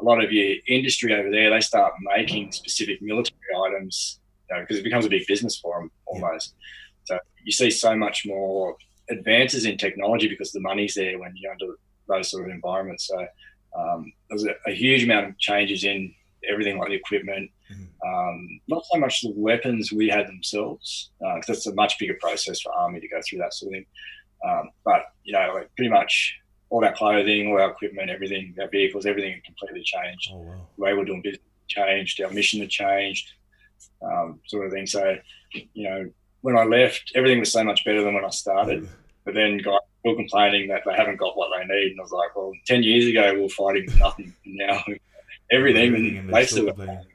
a 0.00 0.04
lot 0.04 0.22
of 0.22 0.32
your 0.32 0.56
industry 0.68 1.14
over 1.14 1.30
there, 1.30 1.50
they 1.50 1.60
start 1.60 1.94
making 2.00 2.52
specific 2.52 3.00
military 3.00 3.38
items 3.66 4.18
because 4.48 4.66
you 4.70 4.76
know, 4.76 4.80
it 4.80 4.84
becomes 4.84 5.06
a 5.06 5.08
big 5.10 5.26
business 5.26 5.56
for 5.56 5.78
them 5.78 5.90
almost. 6.06 6.54
Yeah. 7.08 7.16
So 7.16 7.18
you 7.44 7.52
see 7.52 7.70
so 7.70 7.96
much 7.96 8.24
more 8.26 8.76
advances 9.10 9.64
in 9.64 9.78
technology 9.78 10.28
because 10.28 10.52
the 10.52 10.60
money's 10.60 10.94
there 10.94 11.18
when 11.18 11.32
you're 11.36 11.52
under 11.52 11.76
those 12.08 12.30
sort 12.30 12.44
of 12.44 12.50
environments. 12.50 13.06
So 13.06 13.26
um, 13.76 14.12
there's 14.28 14.44
a, 14.44 14.54
a, 14.66 14.72
huge 14.72 15.04
amount 15.04 15.28
of 15.28 15.38
changes 15.38 15.84
in 15.84 16.14
everything 16.48 16.78
like 16.78 16.88
the 16.88 16.94
equipment, 16.94 17.50
mm-hmm. 17.72 18.08
um, 18.08 18.60
not 18.68 18.84
so 18.90 18.98
much 18.98 19.22
the 19.22 19.32
weapons 19.34 19.92
we 19.92 20.08
had 20.08 20.28
themselves, 20.28 21.10
because 21.18 21.48
uh, 21.48 21.52
that's 21.52 21.66
a 21.66 21.74
much 21.74 21.98
bigger 21.98 22.16
process 22.20 22.60
for 22.60 22.72
army 22.72 23.00
to 23.00 23.08
go 23.08 23.20
through 23.26 23.38
that 23.38 23.54
sort 23.54 23.72
of 23.72 23.72
thing. 23.74 23.86
Um, 24.46 24.70
but 24.84 25.06
you 25.24 25.32
know, 25.32 25.52
like 25.54 25.74
pretty 25.74 25.90
much 25.90 26.36
all 26.70 26.84
our 26.84 26.94
clothing, 26.94 27.48
all 27.48 27.60
our 27.60 27.70
equipment, 27.70 28.10
everything, 28.10 28.54
our 28.60 28.68
vehicles, 28.68 29.06
everything 29.06 29.40
completely 29.44 29.82
changed. 29.82 30.30
Oh, 30.32 30.38
wow. 30.38 30.66
The 30.76 30.82
way 30.82 30.94
we're 30.94 31.04
doing 31.04 31.22
business 31.22 31.42
changed, 31.68 32.20
our 32.20 32.30
mission 32.30 32.60
had 32.60 32.70
changed, 32.70 33.32
um, 34.02 34.40
sort 34.46 34.66
of 34.66 34.72
thing. 34.72 34.86
So, 34.86 35.16
you 35.52 35.88
know, 35.88 36.10
when 36.42 36.56
I 36.56 36.64
left, 36.64 37.12
everything 37.14 37.40
was 37.40 37.52
so 37.52 37.64
much 37.64 37.84
better 37.84 38.02
than 38.02 38.14
when 38.14 38.24
I 38.24 38.30
started. 38.30 38.88
But 39.24 39.34
then 39.34 39.58
guys 39.58 39.78
still 40.04 40.16
complaining 40.16 40.68
that 40.68 40.82
they 40.84 40.92
haven't 40.94 41.16
got 41.16 41.36
what 41.36 41.48
they 41.56 41.64
need. 41.64 41.92
And 41.92 42.00
I 42.00 42.02
was 42.02 42.12
like, 42.12 42.36
well, 42.36 42.52
10 42.66 42.82
years 42.82 43.06
ago, 43.06 43.32
we 43.32 43.40
were 43.40 43.48
fighting 43.48 43.88
for 43.90 43.98
nothing. 43.98 44.34
And 44.44 44.56
now 44.56 44.82
everything, 45.50 45.86
everything 45.86 46.18
and 46.18 46.34
they 46.34 46.44
still, 46.44 46.70
got, 46.70 47.06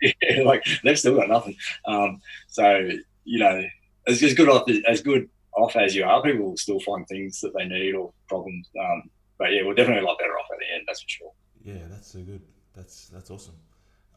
yeah, 0.00 0.42
like 0.44 0.64
they've 0.84 0.98
still 0.98 1.16
got 1.16 1.28
nothing. 1.28 1.56
Um, 1.84 2.20
so, 2.46 2.88
you 3.24 3.38
know, 3.40 3.64
as, 4.06 4.22
as 4.22 4.34
good 4.34 4.48
off 4.48 4.68
as 4.88 5.02
good 5.02 5.28
off 5.52 5.74
as 5.74 5.96
you 5.96 6.04
are, 6.04 6.22
people 6.22 6.50
will 6.50 6.56
still 6.56 6.78
find 6.80 7.06
things 7.08 7.40
that 7.40 7.52
they 7.56 7.64
need 7.64 7.94
or 7.94 8.12
problems. 8.28 8.68
Um, 8.80 9.10
but 9.38 9.52
yeah, 9.52 9.62
we're 9.64 9.74
definitely 9.74 10.04
a 10.04 10.06
lot 10.06 10.18
better 10.18 10.38
off 10.38 10.46
at 10.52 10.58
the 10.60 10.74
end, 10.74 10.84
that's 10.86 11.02
for 11.02 11.08
sure. 11.08 11.32
Yeah, 11.64 11.82
that's 11.90 12.12
so 12.12 12.20
good. 12.20 12.42
That's 12.76 13.08
that's 13.08 13.30
awesome. 13.30 13.56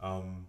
Um, 0.02 0.46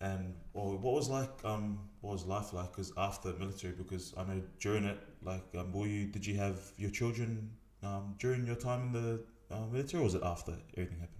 and 0.00 0.34
well, 0.52 0.76
what 0.76 0.94
was 0.94 1.08
like 1.08 1.30
um 1.44 1.78
what 2.00 2.12
was 2.12 2.26
life 2.26 2.52
like 2.52 2.70
because 2.70 2.92
after 2.96 3.32
military 3.34 3.72
because 3.72 4.14
I 4.16 4.24
know 4.24 4.42
during 4.60 4.84
it 4.84 4.98
like 5.22 5.44
um 5.56 5.72
were 5.72 5.86
you 5.86 6.06
did 6.06 6.26
you 6.26 6.36
have 6.36 6.58
your 6.76 6.90
children 6.90 7.50
um 7.82 8.14
during 8.18 8.46
your 8.46 8.56
time 8.56 8.82
in 8.82 8.92
the 8.92 9.20
uh, 9.50 9.66
military 9.72 10.02
or 10.02 10.04
was 10.04 10.14
it 10.14 10.22
after 10.22 10.52
everything 10.76 10.98
happened? 10.98 11.16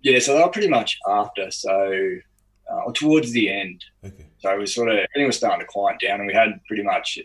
Yeah, 0.00 0.18
so 0.18 0.34
they 0.34 0.42
were 0.42 0.50
pretty 0.50 0.68
much 0.68 0.98
after. 1.08 1.50
So 1.50 2.18
uh, 2.70 2.92
towards 2.94 3.32
the 3.32 3.50
end. 3.50 3.84
Okay. 4.04 4.26
So 4.38 4.50
it 4.52 4.58
was 4.58 4.74
sort 4.74 4.88
of 4.88 4.94
everything 4.94 5.26
was 5.26 5.36
starting 5.36 5.60
to 5.60 5.66
quiet 5.66 6.00
down, 6.00 6.20
and 6.20 6.26
we 6.26 6.34
had 6.34 6.60
pretty 6.66 6.82
much 6.82 7.18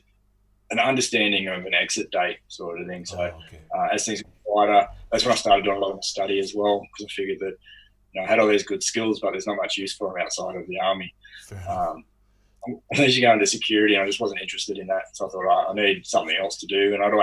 an 0.69 0.79
understanding 0.79 1.47
of 1.47 1.65
an 1.65 1.73
exit 1.73 2.12
date 2.12 2.38
sort 2.47 2.79
of 2.79 2.88
thing. 2.88 3.05
So 3.05 3.19
oh, 3.19 3.39
okay. 3.47 3.60
uh, 3.75 3.93
as 3.93 4.05
things 4.05 4.21
got 4.21 4.31
quieter, 4.45 4.88
that's 5.12 5.25
when 5.25 5.34
I 5.34 5.36
started 5.36 5.65
doing 5.65 5.77
a 5.77 5.79
lot 5.79 5.97
of 5.97 6.03
study 6.03 6.39
as 6.39 6.53
well 6.55 6.81
because 6.81 7.12
I 7.12 7.13
figured 7.13 7.39
that 7.39 7.57
you 8.13 8.21
know, 8.21 8.28
I 8.28 8.30
had 8.30 8.39
all 8.39 8.47
these 8.47 8.63
good 8.63 8.84
skills, 8.84 9.19
but 9.19 9.32
there's 9.32 9.47
not 9.47 9.58
much 9.58 9.78
use 9.78 9.95
for 9.95 10.10
them 10.10 10.21
outside 10.21 10.56
of 10.56 10.67
the 10.67 10.80
army. 10.80 11.13
Um, 11.67 12.06
as 12.93 13.15
you 13.15 13.24
go 13.24 13.34
into 13.34 13.47
security, 13.47 13.97
I 13.97 14.06
just 14.06 14.19
wasn't 14.19 14.41
interested 14.41 14.78
in 14.78 14.88
that. 14.88 15.15
So 15.15 15.28
I 15.28 15.30
thought, 15.30 15.41
right, 15.41 15.65
I 15.69 15.74
need 15.74 16.06
something 16.06 16.36
else 16.36 16.58
to 16.58 16.67
do. 16.67 16.93
And 16.93 17.04
I'd 17.04 17.13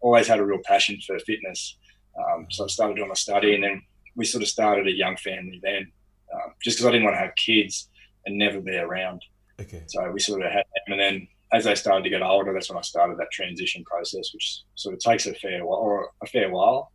always 0.00 0.26
had 0.26 0.38
a 0.38 0.44
real 0.44 0.60
passion 0.64 0.98
for 1.06 1.18
fitness. 1.20 1.76
Um, 2.18 2.46
so 2.50 2.64
I 2.64 2.66
started 2.66 2.96
doing 2.96 3.08
my 3.08 3.14
study, 3.14 3.54
and 3.54 3.64
then 3.64 3.82
we 4.16 4.24
sort 4.24 4.42
of 4.42 4.48
started 4.48 4.86
a 4.86 4.92
young 4.92 5.16
family 5.16 5.60
then, 5.62 5.90
um, 6.34 6.52
just 6.62 6.76
because 6.76 6.86
I 6.86 6.92
didn't 6.92 7.04
want 7.04 7.14
to 7.14 7.20
have 7.20 7.34
kids 7.36 7.88
and 8.26 8.36
never 8.36 8.60
be 8.60 8.76
around. 8.76 9.22
Okay. 9.60 9.84
So 9.86 10.10
we 10.10 10.20
sort 10.20 10.42
of 10.42 10.50
had 10.52 10.64
them, 10.64 10.92
and 10.92 11.00
then 11.00 11.28
as 11.52 11.64
they 11.64 11.74
started 11.74 12.04
to 12.04 12.10
get 12.10 12.22
older, 12.22 12.52
that's 12.52 12.70
when 12.70 12.78
I 12.78 12.82
started 12.82 13.18
that 13.18 13.30
transition 13.30 13.84
process, 13.84 14.32
which 14.32 14.62
sort 14.74 14.94
of 14.94 15.00
takes 15.00 15.26
a 15.26 15.34
fair 15.34 15.64
while, 15.64 15.78
or 15.78 16.10
a 16.22 16.26
fair 16.26 16.50
while. 16.50 16.90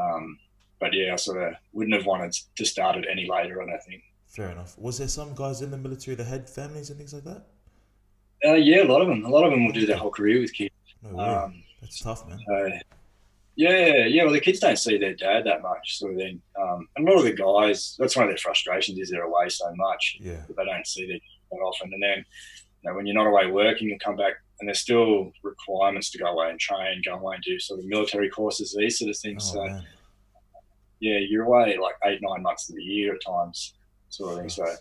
Um, 0.00 0.38
but 0.80 0.94
yeah, 0.94 1.12
I 1.12 1.16
sort 1.16 1.42
of 1.42 1.54
wouldn't 1.72 1.94
have 1.94 2.06
wanted 2.06 2.34
to 2.56 2.64
start 2.64 2.96
it 2.96 3.06
any 3.10 3.28
later. 3.28 3.62
I 3.62 3.66
don't 3.66 3.82
think. 3.82 4.02
Fair 4.26 4.50
enough. 4.50 4.78
Was 4.78 4.98
there 4.98 5.08
some 5.08 5.34
guys 5.34 5.60
in 5.60 5.70
the 5.70 5.76
military 5.76 6.14
that 6.16 6.24
had 6.26 6.48
families 6.48 6.88
and 6.90 6.98
things 6.98 7.12
like 7.12 7.24
that? 7.24 7.46
Uh, 8.44 8.54
yeah, 8.54 8.82
a 8.82 8.88
lot 8.90 9.02
of 9.02 9.08
them. 9.08 9.24
A 9.24 9.28
lot 9.28 9.44
of 9.44 9.50
them 9.50 9.66
will 9.66 9.72
do 9.72 9.86
their 9.86 9.96
whole 9.96 10.10
career 10.10 10.40
with 10.40 10.54
kids. 10.54 10.74
No 11.02 11.16
way. 11.16 11.24
Um, 11.24 11.62
That's 11.80 12.00
tough, 12.00 12.26
man. 12.26 12.38
Uh, 12.50 12.78
yeah, 13.56 14.06
yeah. 14.06 14.24
Well, 14.24 14.32
the 14.32 14.40
kids 14.40 14.60
don't 14.60 14.78
see 14.78 14.96
their 14.96 15.14
dad 15.14 15.44
that 15.44 15.62
much, 15.62 15.98
sort 15.98 16.12
of 16.12 16.18
thing. 16.18 16.40
Um, 16.58 16.88
and 16.96 17.06
a 17.06 17.10
lot 17.10 17.18
of 17.18 17.24
the 17.24 17.32
guys, 17.32 17.96
that's 17.98 18.16
one 18.16 18.24
of 18.24 18.30
their 18.30 18.38
frustrations, 18.38 18.98
is 18.98 19.10
they're 19.10 19.24
away 19.24 19.48
so 19.48 19.70
much 19.74 20.16
yeah. 20.20 20.42
that 20.46 20.56
they 20.56 20.64
don't 20.64 20.86
see 20.86 21.06
their 21.06 21.18
that 21.50 21.56
often. 21.64 21.92
And 21.92 22.02
then, 22.02 22.24
you 22.82 22.90
know, 22.90 22.96
when 22.96 23.06
you're 23.06 23.16
not 23.16 23.26
away 23.26 23.50
working, 23.50 23.88
you 23.88 23.98
come 23.98 24.16
back 24.16 24.34
and 24.60 24.68
there's 24.68 24.78
still 24.78 25.32
requirements 25.42 26.10
to 26.10 26.18
go 26.18 26.26
away 26.26 26.50
and 26.50 26.60
train, 26.60 27.02
go 27.04 27.14
away 27.14 27.34
and 27.34 27.44
do 27.44 27.58
sort 27.58 27.80
of 27.80 27.86
military 27.86 28.30
courses, 28.30 28.74
these 28.78 28.98
sort 28.98 29.10
of 29.10 29.18
things. 29.18 29.50
Oh, 29.50 29.54
so, 29.54 29.64
man 29.64 29.84
yeah, 31.00 31.18
you're 31.18 31.44
away 31.44 31.76
like 31.78 31.96
eight, 32.04 32.20
nine 32.22 32.42
months 32.42 32.68
of 32.68 32.76
the 32.76 32.82
year 32.82 33.14
at 33.14 33.22
times, 33.26 33.74
sort 34.08 34.32
of 34.32 34.38
thing. 34.40 34.48
So, 34.48 34.66
you 34.66 34.74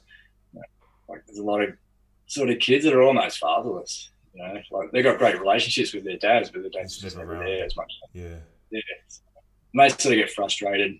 know, 0.53 0.61
like, 1.07 1.25
there's 1.25 1.39
a 1.39 1.43
lot 1.43 1.61
of 1.61 1.69
sort 2.27 2.49
of 2.49 2.59
kids 2.59 2.85
that 2.85 2.93
are 2.93 3.01
almost 3.01 3.39
fatherless. 3.39 4.09
You 4.33 4.43
know, 4.43 4.61
like 4.71 4.91
they've 4.91 5.03
got 5.03 5.17
great 5.17 5.39
relationships 5.39 5.93
with 5.93 6.03
their 6.03 6.17
dads, 6.17 6.51
but 6.51 6.61
the 6.61 6.69
dads 6.69 6.97
just 6.97 7.17
never 7.17 7.37
there 7.39 7.65
as 7.65 7.75
much. 7.75 7.91
Yeah, 8.13 8.35
yeah. 8.69 8.81
And 9.73 9.81
they 9.81 9.89
sort 9.89 10.13
of 10.13 10.19
get 10.19 10.29
frustrated 10.29 10.99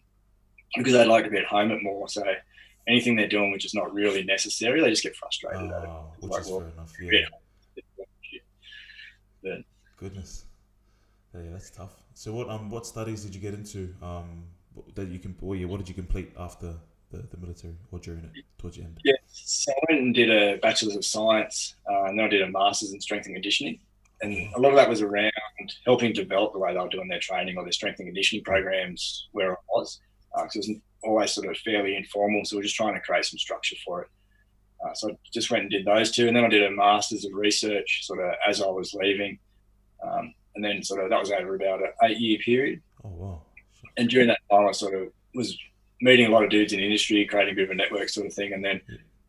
because 0.75 0.93
they 0.93 1.05
like 1.05 1.25
to 1.25 1.29
be 1.29 1.38
at 1.38 1.45
home 1.45 1.71
at 1.71 1.84
more. 1.84 2.08
So 2.10 2.23
anything 2.88 3.15
they're 3.15 3.27
doing 3.27 3.51
which 3.51 3.65
is 3.65 3.75
not 3.75 3.93
really 3.93 4.23
necessary, 4.23 4.82
they 4.82 4.89
just 4.89 5.03
get 5.03 5.15
frustrated 5.15 5.71
oh, 5.71 5.77
at 5.77 5.84
it. 5.84 5.89
Oh, 5.89 6.13
which 6.19 6.32
like, 6.32 6.41
is 6.41 6.49
well, 6.49 6.60
fair 6.60 6.69
enough. 6.69 6.93
Yeah. 6.99 7.12
yeah. 7.75 8.41
But, 9.43 9.63
Goodness. 9.97 10.45
Yeah, 11.34 11.41
that's 11.51 11.69
tough. 11.69 11.93
So 12.13 12.34
what 12.34 12.49
um 12.49 12.69
what 12.69 12.86
studies 12.86 13.23
did 13.23 13.36
you 13.36 13.41
get 13.41 13.53
into 13.53 13.93
um 14.01 14.45
that 14.95 15.08
you 15.10 15.19
can, 15.19 15.36
yeah, 15.55 15.65
what 15.65 15.77
did 15.77 15.89
you 15.89 15.95
complete 15.95 16.32
after 16.38 16.73
the, 17.12 17.17
the 17.17 17.38
military 17.38 17.75
or 17.91 17.99
during 17.99 18.23
it 18.23 18.45
towards 18.58 18.77
the 18.77 18.84
end? 18.84 18.99
Yeah, 19.03 19.15
so 19.27 19.71
I 19.71 19.93
went 19.93 20.01
and 20.01 20.15
did 20.15 20.29
a 20.29 20.58
bachelor's 20.58 20.95
of 20.95 21.05
science, 21.05 21.75
uh, 21.89 22.05
and 22.05 22.17
then 22.17 22.25
I 22.25 22.29
did 22.29 22.41
a 22.41 22.49
master's 22.49 22.93
in 22.93 23.01
strength 23.01 23.25
and 23.25 23.36
conditioning, 23.36 23.79
and 24.21 24.34
a 24.55 24.60
lot 24.60 24.69
of 24.69 24.75
that 24.75 24.89
was 24.89 25.01
around 25.01 25.32
helping 25.86 26.13
develop 26.13 26.53
the 26.53 26.60
way 26.60 26.73
they 26.73 26.79
were 26.79 26.89
doing 26.89 27.08
their 27.08 27.19
training 27.19 27.58
or 27.58 27.63
their 27.63 27.71
strength 27.71 27.99
and 27.99 28.08
conditioning 28.08 28.43
programs 28.43 29.27
where 29.32 29.53
I 29.53 29.55
was. 29.73 29.99
Uh, 30.38 30.43
it 30.43 30.51
was 30.55 30.71
always 31.03 31.32
sort 31.32 31.47
of 31.47 31.58
fairly 31.58 31.95
informal, 31.95 32.45
so 32.45 32.55
we 32.55 32.60
are 32.60 32.63
just 32.63 32.75
trying 32.75 32.93
to 32.93 32.99
create 32.99 33.25
some 33.25 33.39
structure 33.39 33.75
for 33.84 34.03
it. 34.03 34.10
Uh, 34.86 34.93
so 34.93 35.10
I 35.10 35.13
just 35.34 35.49
went 35.49 35.63
and 35.63 35.71
did 35.71 35.86
those 35.86 36.12
two, 36.12 36.27
and 36.27 36.36
then 36.36 36.45
I 36.45 36.49
did 36.49 36.63
a 36.63 36.71
master's 36.71 37.25
of 37.25 37.34
research 37.34 38.05
sort 38.05 38.19
of 38.19 38.34
as 38.47 38.62
I 38.62 38.67
was 38.67 38.93
leaving, 38.93 39.39
um, 40.03 40.34
and 40.55 40.63
then 40.63 40.84
sort 40.84 41.03
of 41.03 41.10
that 41.10 41.19
was 41.19 41.32
over 41.32 41.55
about 41.55 41.82
an 41.82 41.91
eight-year 42.03 42.39
period. 42.45 42.82
Oh 43.03 43.10
wow! 43.10 43.41
And 43.99 44.09
during 44.09 44.27
that 44.27 44.39
time, 44.49 44.67
I 44.67 44.71
sort 44.71 44.95
of 44.95 45.12
was 45.35 45.57
meeting 46.01 46.27
a 46.27 46.29
lot 46.29 46.43
of 46.43 46.49
dudes 46.49 46.73
in 46.73 46.79
the 46.79 46.85
industry, 46.85 47.25
creating 47.25 47.53
a 47.53 47.55
bit 47.55 47.65
of 47.65 47.71
a 47.71 47.75
network 47.75 48.09
sort 48.09 48.27
of 48.27 48.33
thing. 48.33 48.53
And 48.53 48.63
then 48.63 48.81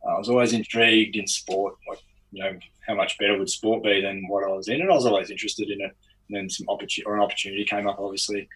uh, 0.06 0.14
I 0.14 0.18
was 0.18 0.28
always 0.28 0.52
intrigued 0.52 1.16
in 1.16 1.26
sport, 1.26 1.74
like 1.88 1.98
you 2.33 2.42
know 2.42 2.59
how 2.87 2.94
much 2.94 3.18
better 3.18 3.37
would 3.38 3.50
sport 3.50 3.83
be 3.83 4.00
than 4.00 4.24
what 4.28 4.44
I 4.44 4.48
was 4.48 4.68
in, 4.68 4.80
and 4.80 4.90
I 4.90 4.94
was 4.94 5.06
always 5.06 5.30
interested 5.30 5.68
in 5.70 5.80
it. 5.80 5.96
And 6.28 6.37
then 6.37 6.48
some 6.48 6.68
opportunity 6.68 7.04
or 7.04 7.16
an 7.16 7.22
opportunity 7.22 7.64
came 7.64 7.88
up, 7.88 7.98
obviously, 7.98 8.48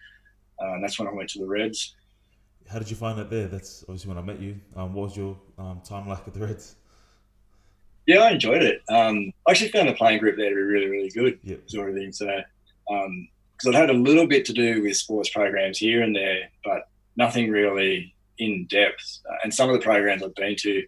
uh, 0.61 0.73
and 0.73 0.83
that's 0.83 0.97
when 0.97 1.07
I 1.07 1.13
went 1.13 1.29
to 1.31 1.39
the 1.39 1.45
Reds. 1.45 1.95
How 2.69 2.79
did 2.79 2.89
you 2.89 2.95
find 2.95 3.19
it 3.19 3.29
there? 3.29 3.47
That's 3.47 3.83
obviously 3.83 4.09
when 4.09 4.17
I 4.17 4.21
met 4.21 4.39
you. 4.39 4.59
Um, 4.75 4.93
what 4.93 5.09
was 5.09 5.17
your 5.17 5.37
um, 5.57 5.81
time 5.83 6.07
like 6.07 6.27
at 6.27 6.33
the 6.33 6.39
Reds? 6.39 6.75
Yeah, 8.07 8.19
I 8.19 8.31
enjoyed 8.31 8.61
it. 8.61 8.81
Um, 8.89 9.33
I 9.47 9.51
actually 9.51 9.71
found 9.71 9.89
the 9.89 9.93
playing 9.93 10.19
group 10.19 10.37
there 10.37 10.49
to 10.49 10.55
be 10.55 10.61
really, 10.61 10.87
really 10.87 11.09
good, 11.09 11.39
yep. 11.43 11.69
sort 11.69 11.89
of 11.89 11.95
thing. 11.95 12.11
So, 12.11 12.27
because 13.57 13.73
I'd 13.73 13.79
had 13.79 13.89
a 13.89 13.93
little 13.93 14.27
bit 14.27 14.45
to 14.45 14.53
do 14.53 14.83
with 14.83 14.97
sports 14.97 15.29
programs 15.29 15.77
here 15.77 16.03
and 16.03 16.15
there, 16.15 16.49
but 16.63 16.89
nothing 17.15 17.49
really 17.49 18.13
in 18.37 18.65
depth. 18.65 19.19
Uh, 19.29 19.35
and 19.43 19.53
some 19.53 19.69
of 19.69 19.75
the 19.75 19.83
programs 19.83 20.23
I've 20.23 20.35
been 20.35 20.55
to, 20.57 20.83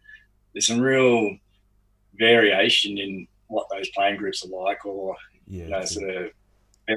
there's 0.54 0.68
some 0.68 0.82
real 0.82 1.38
variation 2.16 2.98
in 2.98 3.28
what 3.48 3.68
those 3.70 3.90
playing 3.90 4.18
groups 4.18 4.46
are 4.46 4.50
like, 4.50 4.86
or 4.86 5.16
yeah, 5.48 5.64
you 5.64 5.70
know, 5.70 5.86
sort 5.86 6.10
of 6.10 6.32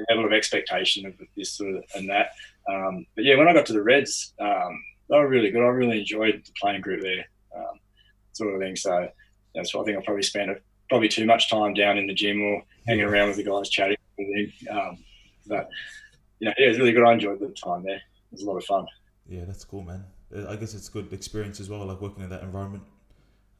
level 0.09 0.25
of 0.25 0.33
expectation 0.33 1.05
of 1.05 1.13
this 1.35 1.53
sort 1.53 1.75
of 1.75 1.83
and 1.95 2.09
that. 2.09 2.31
Um, 2.69 3.05
but 3.15 3.23
yeah, 3.23 3.35
when 3.35 3.47
I 3.47 3.53
got 3.53 3.65
to 3.67 3.73
the 3.73 3.81
Reds, 3.81 4.33
um, 4.39 4.83
they 5.09 5.17
were 5.17 5.27
really 5.27 5.51
good. 5.51 5.61
I 5.61 5.67
really 5.67 5.99
enjoyed 5.99 6.41
the 6.45 6.51
playing 6.59 6.81
group 6.81 7.01
there, 7.01 7.25
um, 7.55 7.79
sort 8.33 8.53
of 8.53 8.59
thing. 8.59 8.75
So 8.75 9.09
that's 9.55 9.73
what 9.73 9.81
I 9.81 9.85
think 9.85 9.97
I 9.97 10.05
probably 10.05 10.23
spent 10.23 10.51
a, 10.51 10.55
probably 10.89 11.07
too 11.07 11.25
much 11.25 11.49
time 11.49 11.73
down 11.73 11.97
in 11.97 12.07
the 12.07 12.13
gym 12.13 12.41
or 12.41 12.63
hanging 12.87 13.05
around 13.05 13.29
with 13.29 13.37
the 13.37 13.43
guys 13.43 13.69
chatting. 13.69 13.97
Um, 14.69 14.97
but 15.47 15.69
you 16.39 16.47
know, 16.47 16.53
yeah, 16.57 16.65
it 16.65 16.69
was 16.69 16.79
really 16.79 16.91
good. 16.91 17.03
I 17.03 17.13
enjoyed 17.13 17.39
the 17.39 17.49
time 17.49 17.83
there. 17.83 17.95
It 17.95 18.31
was 18.31 18.43
a 18.43 18.45
lot 18.45 18.57
of 18.57 18.65
fun. 18.65 18.85
Yeah, 19.27 19.45
that's 19.45 19.63
cool, 19.63 19.83
man. 19.83 20.03
I 20.47 20.55
guess 20.55 20.73
it's 20.73 20.89
good 20.89 21.11
experience 21.13 21.59
as 21.59 21.69
well, 21.69 21.85
like 21.85 22.01
working 22.01 22.23
in 22.23 22.29
that 22.29 22.43
environment. 22.43 22.83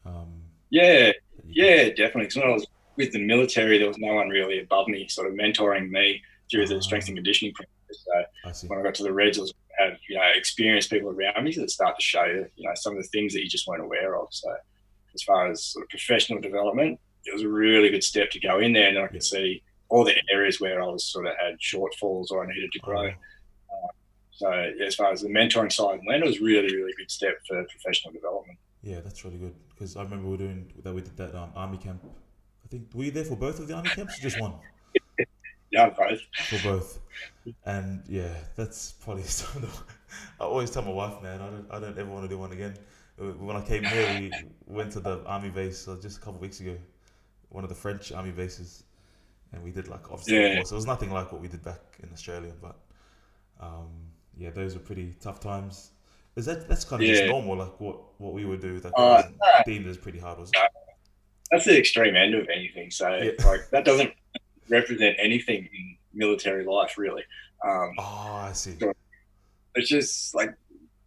Um, 0.05 0.41
yeah, 0.69 1.11
yeah, 1.45 1.89
definitely. 1.89 2.23
Because 2.23 2.37
when 2.37 2.49
I 2.49 2.53
was 2.53 2.65
with 2.97 3.11
the 3.11 3.23
military, 3.23 3.77
there 3.77 3.87
was 3.87 3.97
no 3.97 4.13
one 4.13 4.29
really 4.29 4.59
above 4.59 4.87
me, 4.87 5.07
sort 5.07 5.27
of 5.27 5.33
mentoring 5.33 5.89
me 5.89 6.21
through 6.49 6.67
the 6.67 6.81
strength 6.81 7.07
and 7.07 7.17
conditioning 7.17 7.53
process. 7.53 7.67
So 7.91 8.67
I 8.67 8.67
when 8.67 8.79
I 8.79 8.83
got 8.83 8.95
to 8.95 9.03
the 9.03 9.13
Reds, 9.13 9.37
I 9.37 9.41
was 9.41 9.53
had 9.77 9.97
you 10.07 10.17
know 10.17 10.23
experienced 10.35 10.89
people 10.89 11.09
around 11.09 11.43
me 11.43 11.53
that 11.55 11.69
start 11.69 11.97
to 11.97 12.03
show 12.03 12.25
you 12.25 12.45
you 12.55 12.67
know 12.67 12.73
some 12.75 12.95
of 12.95 13.01
the 13.01 13.09
things 13.09 13.33
that 13.33 13.41
you 13.41 13.49
just 13.49 13.67
weren't 13.67 13.83
aware 13.83 14.17
of. 14.17 14.27
So 14.31 14.49
as 15.13 15.23
far 15.23 15.49
as 15.49 15.63
sort 15.65 15.83
of 15.83 15.89
professional 15.89 16.39
development, 16.39 16.99
it 17.25 17.33
was 17.33 17.43
a 17.43 17.49
really 17.49 17.89
good 17.89 18.03
step 18.03 18.31
to 18.31 18.39
go 18.39 18.59
in 18.59 18.73
there, 18.73 18.87
and 18.87 18.97
then 18.97 19.03
I 19.03 19.07
could 19.07 19.23
see 19.23 19.61
all 19.91 20.06
the 20.06 20.15
areas 20.34 20.60
where 20.60 20.82
I 20.82 20.88
was 20.88 21.04
sort 21.04 21.27
of 21.27 21.34
had 21.38 21.60
shortfalls 21.60 22.32
or 22.32 22.43
I 22.43 22.47
needed 22.47 22.71
to 22.71 22.80
grow. 22.80 23.08
Uh, 23.10 23.91
so 24.32 24.49
as 24.88 24.95
far 24.95 25.12
as 25.12 25.21
the 25.21 25.27
mentoring 25.27 25.71
side 25.71 25.99
went, 26.08 26.23
it 26.23 26.25
was 26.25 26.39
really 26.39 26.73
really 26.75 26.93
good 26.97 27.12
step 27.12 27.36
for 27.47 27.63
professional 27.65 28.13
development. 28.13 28.58
Yeah, 28.82 29.01
that's 29.01 29.23
really 29.23 29.38
good 29.38 29.54
because 29.69 29.95
I 29.95 30.04
remember 30.04 30.25
we 30.25 30.32
were 30.32 30.38
doing 30.38 30.73
that. 30.84 30.93
We 30.93 31.01
did 31.01 31.17
that 31.17 31.36
um, 31.36 31.51
army 31.56 31.77
camp. 31.77 32.01
I 32.65 32.67
think 32.69 32.88
were 32.95 33.04
you 33.04 33.12
there 33.12 33.25
for 33.25 33.36
both 33.36 33.60
of 33.60 33.67
the 33.67 33.75
army 33.75 33.89
camps 33.89 34.17
or 34.17 34.21
just 34.21 34.39
one? 34.39 34.54
yeah, 35.71 35.89
both. 35.89 36.21
For 36.47 36.63
both, 36.63 36.99
and 37.65 38.01
yeah, 38.08 38.34
that's 38.56 38.93
probably 38.93 39.23
some 39.39 39.62
of 39.62 39.69
the. 39.69 39.93
I 40.39 40.45
always 40.45 40.71
tell 40.71 40.84
my 40.84 40.91
wife, 40.91 41.21
man, 41.21 41.41
I 41.41 41.49
don't, 41.49 41.67
I 41.69 41.80
don't 41.80 41.97
ever 41.97 42.10
want 42.10 42.23
to 42.23 42.30
do 42.30 42.38
one 42.38 42.54
again. 42.54 42.75
When 43.17 43.56
I 43.56 43.62
came 43.62 43.84
here, 43.84 44.17
we 44.19 44.32
went 44.67 44.91
to 44.93 44.99
the 44.99 45.21
army 45.25 45.49
base 45.49 45.88
uh, 45.88 45.97
just 46.01 46.17
a 46.17 46.19
couple 46.21 46.36
of 46.36 46.41
weeks 46.41 46.60
ago, 46.60 46.75
one 47.49 47.63
of 47.63 47.69
the 47.69 47.75
French 47.75 48.12
army 48.12 48.32
bases, 48.32 48.84
and 49.53 49.63
we 49.63 49.71
did 49.71 49.87
like 49.87 50.11
obviously, 50.11 50.41
yeah. 50.41 50.63
so 50.63 50.75
it 50.75 50.77
was 50.77 50.85
nothing 50.85 51.11
like 51.11 51.31
what 51.31 51.41
we 51.41 51.47
did 51.47 51.63
back 51.63 51.81
in 52.01 52.09
Australia, 52.11 52.53
but 52.61 52.77
um, 53.59 53.89
yeah, 54.37 54.49
those 54.49 54.73
were 54.73 54.79
pretty 54.79 55.15
tough 55.19 55.39
times. 55.39 55.91
Is 56.35 56.45
that 56.45 56.67
that's 56.69 56.85
kind 56.85 57.01
of 57.01 57.07
yeah. 57.07 57.15
just 57.15 57.27
normal, 57.27 57.57
like 57.57 57.79
what 57.79 57.97
what 58.19 58.33
we 58.33 58.45
would 58.45 58.61
do? 58.61 58.79
That 58.79 58.93
uh, 58.97 59.23
deemed 59.65 59.87
as 59.87 59.97
pretty 59.97 60.19
hard, 60.19 60.39
was 60.39 60.49
it? 60.49 60.59
That's 61.51 61.65
the 61.65 61.77
extreme 61.77 62.15
end 62.15 62.33
of 62.33 62.47
anything. 62.47 62.89
So 62.91 63.09
yeah. 63.15 63.31
like 63.45 63.69
that 63.71 63.83
doesn't 63.83 64.13
represent 64.69 65.17
anything 65.19 65.67
in 65.73 65.97
military 66.13 66.65
life, 66.65 66.97
really. 66.97 67.23
Um, 67.63 67.91
oh, 67.99 68.41
I 68.43 68.53
see. 68.53 68.77
So 68.79 68.93
it's 69.75 69.89
just 69.89 70.33
like 70.33 70.53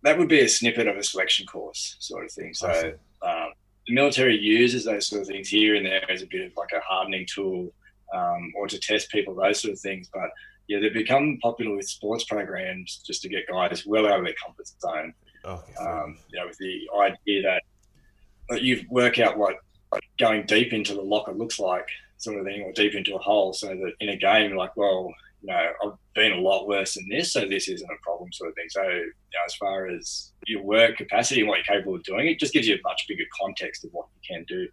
that 0.02 0.18
would 0.18 0.28
be 0.28 0.40
a 0.40 0.48
snippet 0.48 0.86
of 0.86 0.96
a 0.96 1.02
selection 1.02 1.46
course, 1.46 1.96
sort 1.98 2.24
of 2.24 2.32
thing. 2.32 2.52
So 2.52 2.92
um, 3.22 3.52
the 3.86 3.94
military 3.94 4.38
uses 4.38 4.84
those 4.84 5.06
sort 5.06 5.22
of 5.22 5.28
things 5.28 5.48
here 5.48 5.74
and 5.74 5.86
there 5.86 6.08
as 6.10 6.22
a 6.22 6.26
bit 6.26 6.46
of 6.46 6.56
like 6.56 6.72
a 6.72 6.80
hardening 6.80 7.26
tool, 7.26 7.72
um, 8.14 8.52
or 8.56 8.66
to 8.68 8.78
test 8.78 9.10
people, 9.10 9.34
those 9.34 9.60
sort 9.60 9.72
of 9.72 9.80
things. 9.80 10.08
But 10.12 10.30
yeah, 10.68 10.78
they've 10.80 10.94
become 10.94 11.38
popular 11.42 11.76
with 11.76 11.88
sports 11.88 12.24
programs 12.24 13.02
just 13.06 13.22
to 13.22 13.28
get 13.28 13.48
guys 13.48 13.84
well 13.84 14.06
out 14.06 14.20
of 14.20 14.24
their 14.24 14.34
comfort 14.44 14.66
zone. 14.80 15.12
Okay. 15.44 15.74
Um, 15.74 16.16
you 16.30 16.38
know, 16.38 16.46
with 16.46 16.58
the 16.58 16.88
idea 16.98 17.42
that, 17.42 17.62
that 18.48 18.62
you 18.62 18.84
work 18.88 19.18
out 19.18 19.36
what 19.36 19.56
going 20.18 20.46
deep 20.46 20.72
into 20.72 20.94
the 20.94 21.02
locker 21.02 21.32
looks 21.32 21.58
like, 21.58 21.88
sort 22.16 22.38
of 22.38 22.46
thing, 22.46 22.62
or 22.62 22.72
deep 22.72 22.94
into 22.94 23.14
a 23.14 23.18
hole, 23.18 23.52
so 23.52 23.68
that 23.68 23.92
in 24.00 24.08
a 24.08 24.16
game 24.16 24.50
you're 24.50 24.58
like, 24.58 24.76
well, 24.76 25.12
you 25.42 25.48
know, 25.48 25.72
I've 25.84 25.92
been 26.14 26.32
a 26.32 26.40
lot 26.40 26.66
worse 26.66 26.94
than 26.94 27.06
this, 27.10 27.34
so 27.34 27.46
this 27.46 27.68
isn't 27.68 27.90
a 27.90 28.02
problem, 28.02 28.32
sort 28.32 28.48
of 28.48 28.54
thing. 28.54 28.68
So, 28.70 28.82
you 28.82 29.04
know, 29.34 29.44
as 29.46 29.54
far 29.56 29.88
as 29.88 30.32
your 30.46 30.62
work 30.62 30.96
capacity 30.96 31.40
and 31.40 31.48
what 31.48 31.58
you're 31.58 31.76
capable 31.76 31.96
of 31.96 32.02
doing, 32.02 32.28
it 32.28 32.40
just 32.40 32.54
gives 32.54 32.66
you 32.66 32.76
a 32.76 32.88
much 32.88 33.04
bigger 33.06 33.24
context 33.38 33.84
of 33.84 33.90
what 33.92 34.06
you 34.14 34.34
can 34.34 34.44
do, 34.48 34.66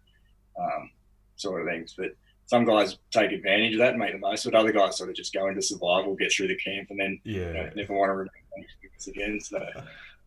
um, 0.58 0.90
sort 1.36 1.60
of 1.60 1.68
things. 1.68 1.94
But 1.96 2.12
some 2.52 2.66
guys 2.66 2.98
take 3.10 3.32
advantage 3.32 3.72
of 3.72 3.78
that 3.78 3.90
and 3.90 3.98
make 3.98 4.12
the 4.12 4.18
most 4.18 4.44
of 4.44 4.52
it. 4.52 4.56
Other 4.56 4.72
guys 4.72 4.98
sort 4.98 5.08
of 5.08 5.16
just 5.16 5.32
go 5.32 5.48
into 5.48 5.62
survival, 5.62 6.14
get 6.14 6.30
through 6.30 6.48
the 6.48 6.56
camp, 6.56 6.88
and 6.90 7.00
then 7.00 7.18
yeah, 7.24 7.46
you 7.46 7.52
know, 7.54 7.70
never 7.74 7.94
want 7.94 8.10
to 8.10 8.14
repeat 8.14 9.08
again. 9.08 9.40
So, 9.40 9.66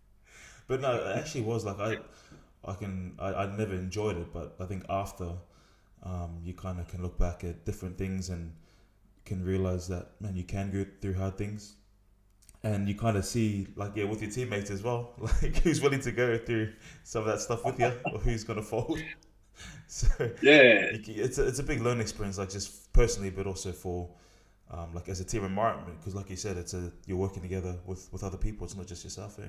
but 0.67 0.81
no, 0.81 0.95
it 0.95 1.17
actually 1.17 1.41
was 1.41 1.65
like 1.65 1.79
I, 1.79 1.97
I 2.65 2.73
can 2.73 3.13
I, 3.19 3.31
I 3.31 3.55
never 3.55 3.75
enjoyed 3.75 4.17
it, 4.17 4.33
but 4.33 4.55
I 4.59 4.65
think 4.65 4.85
after, 4.89 5.33
um, 6.01 6.39
you 6.43 6.55
kind 6.55 6.79
of 6.79 6.87
can 6.87 7.03
look 7.03 7.19
back 7.19 7.43
at 7.43 7.63
different 7.63 7.95
things 7.95 8.29
and 8.29 8.51
can 9.23 9.45
realize 9.45 9.87
that 9.89 10.19
man, 10.19 10.35
you 10.35 10.45
can 10.45 10.71
go 10.71 10.83
through 11.01 11.13
hard 11.13 11.37
things, 11.37 11.75
and 12.63 12.89
you 12.89 12.95
kind 12.95 13.17
of 13.17 13.25
see 13.25 13.67
like 13.75 13.91
yeah 13.95 14.05
with 14.05 14.23
your 14.23 14.31
teammates 14.31 14.71
as 14.71 14.81
well, 14.81 15.13
like 15.19 15.57
who's 15.57 15.79
willing 15.79 16.01
to 16.01 16.11
go 16.11 16.39
through 16.39 16.73
some 17.03 17.21
of 17.21 17.27
that 17.27 17.39
stuff 17.39 17.63
with 17.63 17.79
you, 17.79 17.93
or 18.11 18.17
who's 18.17 18.43
gonna 18.43 18.63
fold. 18.63 18.99
so 19.87 20.07
yeah, 20.41 20.89
it's 20.91 21.37
a, 21.37 21.47
it's 21.47 21.59
a 21.59 21.63
big 21.63 21.81
learning 21.81 22.01
experience, 22.01 22.37
like 22.37 22.49
just 22.49 22.91
personally, 22.93 23.29
but 23.29 23.47
also 23.47 23.71
for 23.71 24.09
um, 24.71 24.93
like 24.93 25.09
as 25.09 25.19
a 25.19 25.25
team 25.25 25.45
environment, 25.45 25.99
because 25.99 26.15
like 26.15 26.29
you 26.29 26.35
said, 26.35 26.57
it's 26.57 26.73
a 26.73 26.91
you're 27.05 27.17
working 27.17 27.41
together 27.41 27.75
with 27.85 28.09
with 28.11 28.23
other 28.23 28.37
people. 28.37 28.65
It's 28.65 28.75
not 28.75 28.87
just 28.87 29.03
yourself. 29.03 29.39
Eh? 29.39 29.47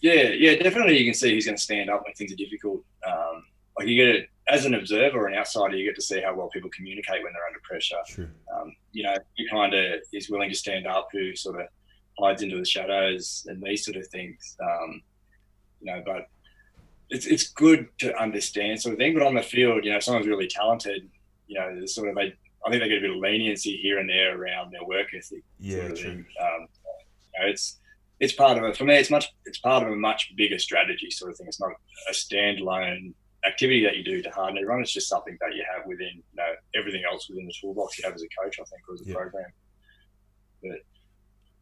Yeah, 0.00 0.30
yeah, 0.30 0.56
definitely. 0.56 0.98
You 0.98 1.04
can 1.04 1.14
see 1.14 1.32
who's 1.32 1.46
going 1.46 1.56
to 1.56 1.62
stand 1.62 1.90
up 1.90 2.04
when 2.04 2.12
things 2.14 2.32
are 2.32 2.36
difficult. 2.36 2.84
Um, 3.06 3.44
like 3.78 3.88
you 3.88 3.96
get 3.96 4.14
it 4.14 4.30
as 4.48 4.64
an 4.64 4.74
observer 4.74 5.18
or 5.18 5.26
an 5.28 5.34
outsider, 5.34 5.76
you 5.76 5.86
get 5.86 5.96
to 5.96 6.02
see 6.02 6.20
how 6.20 6.34
well 6.34 6.48
people 6.48 6.70
communicate 6.70 7.22
when 7.22 7.32
they're 7.32 7.46
under 7.46 7.60
pressure. 7.62 7.96
True. 8.06 8.28
Um, 8.54 8.74
you 8.92 9.02
know, 9.02 9.16
who 9.36 9.44
kind 9.50 9.74
of 9.74 10.00
is 10.12 10.30
willing 10.30 10.50
to 10.50 10.54
stand 10.54 10.86
up, 10.86 11.08
who 11.12 11.34
sort 11.34 11.60
of 11.60 11.66
hides 12.18 12.42
into 12.42 12.56
the 12.58 12.64
shadows, 12.64 13.46
and 13.48 13.62
these 13.62 13.84
sort 13.84 13.96
of 13.96 14.06
things. 14.08 14.56
Um, 14.62 15.02
you 15.80 15.92
know, 15.92 16.02
but 16.04 16.28
it's 17.10 17.26
it's 17.26 17.48
good 17.48 17.88
to 17.98 18.16
understand 18.20 18.80
sort 18.80 18.94
of 18.94 18.98
thing. 18.98 19.14
But 19.14 19.22
on 19.22 19.34
the 19.34 19.42
field, 19.42 19.84
you 19.84 19.90
know, 19.90 19.98
if 19.98 20.04
someone's 20.04 20.26
really 20.26 20.48
talented, 20.48 21.08
you 21.46 21.58
know, 21.58 21.74
there's 21.74 21.94
sort 21.94 22.08
of 22.08 22.16
a 22.16 22.32
I 22.66 22.70
think 22.70 22.82
they 22.82 22.88
get 22.88 22.98
a 22.98 23.02
bit 23.02 23.10
of 23.10 23.16
leniency 23.16 23.76
here 23.76 23.98
and 23.98 24.08
there 24.08 24.40
around 24.40 24.72
their 24.72 24.84
work 24.84 25.08
ethic. 25.16 25.44
Yeah, 25.60 25.80
sort 25.80 25.92
of 25.92 25.98
true. 25.98 26.10
Um, 26.12 26.68
you 27.34 27.40
know, 27.40 27.48
it's 27.48 27.78
it's 28.18 28.32
part 28.32 28.58
of 28.58 28.64
it 28.64 28.76
for 28.76 28.84
me. 28.84 28.96
It's 28.96 29.10
much 29.10 29.32
it's 29.44 29.58
part 29.58 29.84
of 29.84 29.92
a 29.92 29.96
much 29.96 30.32
bigger 30.36 30.58
strategy 30.58 31.10
sort 31.10 31.30
of 31.30 31.38
thing. 31.38 31.46
It's 31.46 31.60
not 31.60 31.72
a 32.08 32.12
standalone 32.12 33.14
activity 33.46 33.84
that 33.84 33.96
you 33.96 34.02
do 34.02 34.22
to 34.22 34.30
harden 34.30 34.58
everyone. 34.58 34.82
It's 34.82 34.92
just 34.92 35.08
something 35.08 35.36
that 35.40 35.54
you 35.54 35.64
have 35.74 35.86
within 35.86 36.16
you 36.16 36.36
know 36.36 36.52
everything 36.74 37.02
else 37.10 37.28
within 37.28 37.46
the 37.46 37.54
toolbox 37.60 37.98
you 37.98 38.04
have 38.04 38.14
as 38.14 38.22
a 38.22 38.42
coach. 38.42 38.58
I 38.60 38.64
think 38.64 38.82
or 38.88 38.94
as 38.94 39.08
a 39.08 39.12
program. 39.12 39.52
But 40.62 40.78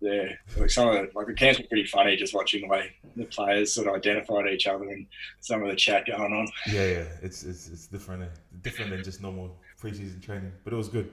yeah, 0.04 0.32
like 0.56 0.70
some 0.70 0.88
of 0.88 0.94
the, 0.94 1.10
like 1.14 1.26
the 1.26 1.34
camps 1.34 1.58
were 1.58 1.66
pretty 1.66 1.86
funny 1.86 2.16
just 2.16 2.34
watching 2.34 2.62
the 2.62 2.68
way 2.68 2.90
the 3.16 3.24
players 3.24 3.72
sort 3.72 3.88
of 3.88 3.94
identified 3.94 4.46
each 4.48 4.66
other 4.66 4.88
and 4.88 5.06
some 5.40 5.62
of 5.62 5.68
the 5.68 5.76
chat 5.76 6.06
going 6.06 6.32
on. 6.32 6.48
Yeah, 6.66 6.86
yeah, 6.86 7.04
it's 7.22 7.44
it's, 7.44 7.68
it's 7.68 7.86
different, 7.86 8.24
eh? 8.24 8.26
different 8.62 8.90
than 8.90 9.02
just 9.02 9.22
normal 9.22 9.56
preseason 9.80 10.22
training, 10.22 10.52
but 10.64 10.72
it 10.72 10.76
was 10.76 10.88
good. 10.88 11.10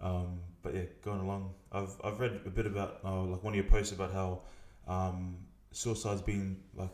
Um, 0.00 0.40
but 0.62 0.74
yeah, 0.74 0.82
going 1.02 1.20
along, 1.20 1.52
I've 1.72 1.94
I've 2.02 2.20
read 2.20 2.40
a 2.46 2.50
bit 2.50 2.66
about 2.66 3.00
uh, 3.04 3.22
like 3.22 3.42
one 3.42 3.52
of 3.52 3.56
your 3.56 3.64
posts 3.64 3.92
about 3.92 4.12
how 4.12 4.40
um, 4.88 5.36
suicide's 5.72 6.22
been 6.22 6.56
like 6.74 6.90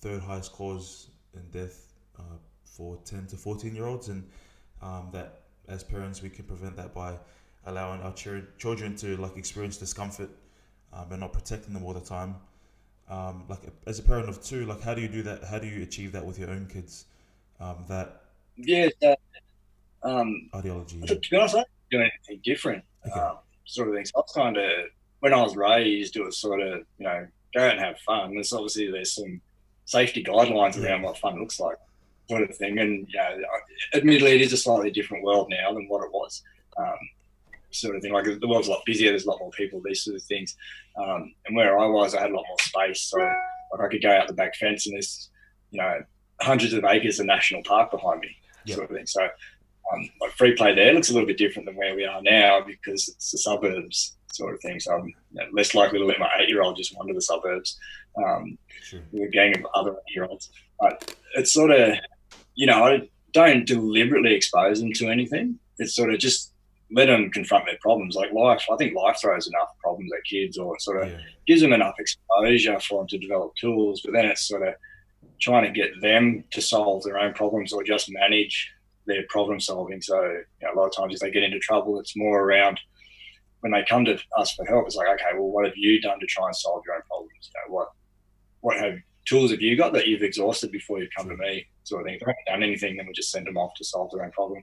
third 0.00 0.20
highest 0.22 0.52
cause 0.52 1.08
in 1.34 1.42
death 1.50 1.92
uh, 2.18 2.38
for 2.64 2.96
ten 3.04 3.26
to 3.26 3.36
fourteen 3.36 3.74
year 3.74 3.86
olds, 3.86 4.08
and 4.08 4.28
um, 4.82 5.08
that 5.12 5.40
as 5.68 5.82
parents 5.82 6.22
we 6.22 6.28
can 6.28 6.44
prevent 6.44 6.76
that 6.76 6.94
by 6.94 7.16
allowing 7.66 8.00
our 8.00 8.12
ch- 8.14 8.44
children 8.58 8.96
to 8.96 9.16
like 9.18 9.36
experience 9.36 9.76
discomfort 9.76 10.30
um, 10.92 11.06
and 11.10 11.20
not 11.20 11.32
protecting 11.32 11.74
them 11.74 11.84
all 11.84 11.92
the 11.92 12.00
time. 12.00 12.36
Um, 13.08 13.44
like 13.48 13.60
as 13.86 13.98
a 13.98 14.02
parent 14.02 14.28
of 14.28 14.42
two, 14.42 14.66
like 14.66 14.80
how 14.82 14.94
do 14.94 15.00
you 15.00 15.08
do 15.08 15.22
that? 15.22 15.44
How 15.44 15.58
do 15.58 15.66
you 15.66 15.82
achieve 15.82 16.12
that 16.12 16.24
with 16.24 16.38
your 16.38 16.50
own 16.50 16.66
kids? 16.72 17.06
Um, 17.58 17.84
that 17.88 18.22
yeah, 18.56 18.88
um, 20.02 20.48
ideology. 20.54 21.00
To, 21.00 21.16
to 21.16 21.30
be 21.30 21.36
honest, 21.36 21.56
I 21.56 21.58
don't 21.58 21.68
do 21.90 21.98
anything 22.00 22.40
different. 22.44 22.84
Okay. 23.06 23.18
Um, 23.18 23.38
sort 23.64 23.88
of 23.88 23.94
things. 23.94 24.12
I 24.14 24.20
was 24.20 24.32
kind 24.34 24.56
of 24.56 24.70
when 25.20 25.34
I 25.34 25.42
was 25.42 25.56
raised, 25.56 26.16
it 26.16 26.24
was 26.24 26.38
sort 26.38 26.60
of 26.60 26.84
you 26.98 27.04
know 27.04 27.26
go 27.54 27.64
out 27.64 27.72
and 27.72 27.80
have 27.80 27.98
fun. 28.00 28.34
There's 28.34 28.52
obviously 28.52 28.90
there's 28.90 29.14
some 29.14 29.40
safety 29.84 30.22
guidelines 30.22 30.82
around 30.82 31.02
what 31.02 31.18
fun 31.18 31.38
looks 31.38 31.58
like, 31.58 31.76
sort 32.28 32.42
of 32.42 32.56
thing. 32.56 32.78
And 32.78 33.08
you 33.08 33.18
know, 33.18 33.38
admittedly, 33.94 34.32
it 34.32 34.40
is 34.40 34.52
a 34.52 34.56
slightly 34.56 34.90
different 34.90 35.24
world 35.24 35.48
now 35.50 35.72
than 35.72 35.86
what 35.88 36.04
it 36.04 36.12
was. 36.12 36.42
Um, 36.76 36.98
sort 37.70 37.96
of 37.96 38.02
thing. 38.02 38.12
Like 38.12 38.24
the 38.24 38.48
world's 38.48 38.68
a 38.68 38.72
lot 38.72 38.82
busier. 38.84 39.10
There's 39.10 39.24
a 39.24 39.30
lot 39.30 39.40
more 39.40 39.50
people. 39.50 39.80
These 39.84 40.04
sort 40.04 40.16
of 40.16 40.22
things. 40.22 40.56
Um, 40.96 41.34
and 41.46 41.56
where 41.56 41.78
I 41.78 41.86
was, 41.86 42.14
I 42.14 42.20
had 42.20 42.30
a 42.30 42.34
lot 42.34 42.44
more 42.48 42.58
space, 42.60 43.02
so 43.02 43.18
like 43.18 43.80
I 43.80 43.88
could 43.88 44.02
go 44.02 44.10
out 44.10 44.26
the 44.26 44.34
back 44.34 44.56
fence 44.56 44.86
and 44.86 44.94
there's 44.94 45.30
you 45.70 45.80
know 45.80 46.02
hundreds 46.40 46.72
of 46.72 46.84
acres 46.84 47.20
of 47.20 47.26
national 47.26 47.62
park 47.64 47.90
behind 47.90 48.20
me, 48.20 48.36
yep. 48.64 48.76
sort 48.76 48.90
of 48.90 48.96
thing. 48.96 49.06
So 49.06 49.28
um, 49.92 50.08
like 50.20 50.32
free 50.32 50.54
play 50.54 50.74
there 50.74 50.92
looks 50.92 51.10
a 51.10 51.12
little 51.12 51.26
bit 51.26 51.38
different 51.38 51.66
than 51.66 51.76
where 51.76 51.94
we 51.94 52.04
are 52.04 52.22
now 52.22 52.60
because 52.60 53.08
it's 53.08 53.30
the 53.30 53.38
suburbs 53.38 54.16
sort 54.32 54.54
of 54.54 54.60
thing. 54.60 54.80
So 54.80 54.94
I'm 54.94 55.06
you 55.06 55.14
know, 55.32 55.46
less 55.52 55.74
likely 55.74 55.98
to 55.98 56.04
let 56.04 56.18
my 56.18 56.30
eight 56.38 56.48
year 56.48 56.62
old 56.62 56.76
just 56.76 56.96
wander 56.96 57.14
the 57.14 57.22
suburbs 57.22 57.78
um, 58.16 58.58
sure. 58.82 59.00
with 59.12 59.28
a 59.28 59.30
gang 59.30 59.56
of 59.58 59.66
other 59.74 59.92
eight 59.92 60.14
year 60.14 60.24
olds. 60.24 60.50
But 60.78 61.14
it's 61.34 61.52
sort 61.52 61.70
of, 61.70 61.94
you 62.54 62.66
know, 62.66 62.84
I 62.84 63.08
don't 63.32 63.66
deliberately 63.66 64.34
expose 64.34 64.80
them 64.80 64.92
to 64.94 65.08
anything. 65.08 65.58
It's 65.78 65.94
sort 65.94 66.12
of 66.12 66.18
just 66.18 66.49
let 66.92 67.06
them 67.06 67.30
confront 67.30 67.66
their 67.66 67.78
problems. 67.80 68.16
Like 68.16 68.32
life, 68.32 68.64
I 68.70 68.76
think 68.76 68.94
life 68.94 69.18
throws 69.20 69.46
enough 69.46 69.68
problems 69.82 70.10
at 70.16 70.24
kids 70.24 70.58
or 70.58 70.78
sort 70.78 71.02
of 71.02 71.08
yeah. 71.10 71.18
gives 71.46 71.60
them 71.60 71.72
enough 71.72 71.94
exposure 71.98 72.80
for 72.80 73.00
them 73.00 73.08
to 73.08 73.18
develop 73.18 73.54
tools. 73.56 74.02
But 74.04 74.12
then 74.12 74.26
it's 74.26 74.46
sort 74.46 74.66
of 74.66 74.74
trying 75.40 75.64
to 75.64 75.70
get 75.70 76.00
them 76.00 76.44
to 76.52 76.60
solve 76.60 77.02
their 77.04 77.18
own 77.18 77.32
problems 77.32 77.72
or 77.72 77.82
just 77.82 78.10
manage 78.10 78.70
their 79.06 79.24
problem 79.28 79.60
solving. 79.60 80.02
So 80.02 80.20
you 80.22 80.44
know, 80.62 80.74
a 80.74 80.76
lot 80.78 80.86
of 80.86 80.96
times 80.96 81.14
if 81.14 81.20
they 81.20 81.30
get 81.30 81.42
into 81.42 81.58
trouble, 81.58 81.98
it's 82.00 82.16
more 82.16 82.42
around 82.42 82.80
when 83.60 83.72
they 83.72 83.84
come 83.88 84.04
to 84.06 84.18
us 84.36 84.52
for 84.52 84.64
help. 84.66 84.86
It's 84.86 84.96
like, 84.96 85.08
okay, 85.08 85.34
well, 85.34 85.50
what 85.50 85.66
have 85.66 85.76
you 85.76 86.00
done 86.00 86.18
to 86.20 86.26
try 86.26 86.46
and 86.46 86.56
solve 86.56 86.82
your 86.86 86.96
own 86.96 87.02
problems? 87.02 87.50
You 87.54 87.60
know, 87.60 87.74
what 87.74 87.88
what 88.60 88.76
have 88.78 88.98
tools 89.26 89.50
have 89.52 89.62
you 89.62 89.76
got 89.76 89.92
that 89.92 90.06
you've 90.06 90.22
exhausted 90.22 90.72
before 90.72 91.00
you've 91.00 91.14
come 91.16 91.28
to 91.28 91.36
me? 91.36 91.66
Sort 91.84 92.02
of 92.02 92.06
thing. 92.06 92.14
If 92.14 92.20
they 92.20 92.26
haven't 92.26 92.60
done 92.60 92.62
anything, 92.62 92.96
then 92.96 93.06
we 93.06 93.12
just 93.12 93.30
send 93.30 93.46
them 93.46 93.56
off 93.56 93.74
to 93.76 93.84
solve 93.84 94.10
their 94.12 94.24
own 94.24 94.32
problem. 94.32 94.62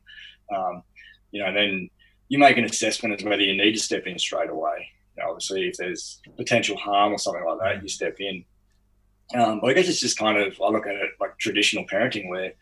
Um, 0.55 0.83
you 1.31 1.43
know, 1.43 1.53
then 1.53 1.89
you 2.29 2.37
make 2.37 2.57
an 2.57 2.65
assessment 2.65 3.19
as 3.19 3.25
whether 3.25 3.41
you 3.41 3.55
need 3.55 3.73
to 3.73 3.79
step 3.79 4.05
in 4.05 4.19
straight 4.19 4.49
away. 4.49 4.91
You 5.15 5.23
know, 5.23 5.29
obviously, 5.29 5.67
if 5.67 5.77
there's 5.77 6.21
potential 6.35 6.77
harm 6.77 7.13
or 7.13 7.17
something 7.17 7.45
like 7.45 7.59
that, 7.59 7.81
you 7.81 7.89
step 7.89 8.19
in. 8.19 8.43
Um, 9.35 9.59
but 9.59 9.71
I 9.71 9.73
guess 9.73 9.89
it's 9.89 9.99
just 9.99 10.17
kind 10.17 10.37
of 10.37 10.59
I 10.61 10.69
look 10.69 10.87
at 10.87 10.95
it 10.95 11.11
like 11.19 11.37
traditional 11.37 11.85
parenting, 11.85 12.29
where 12.29 12.53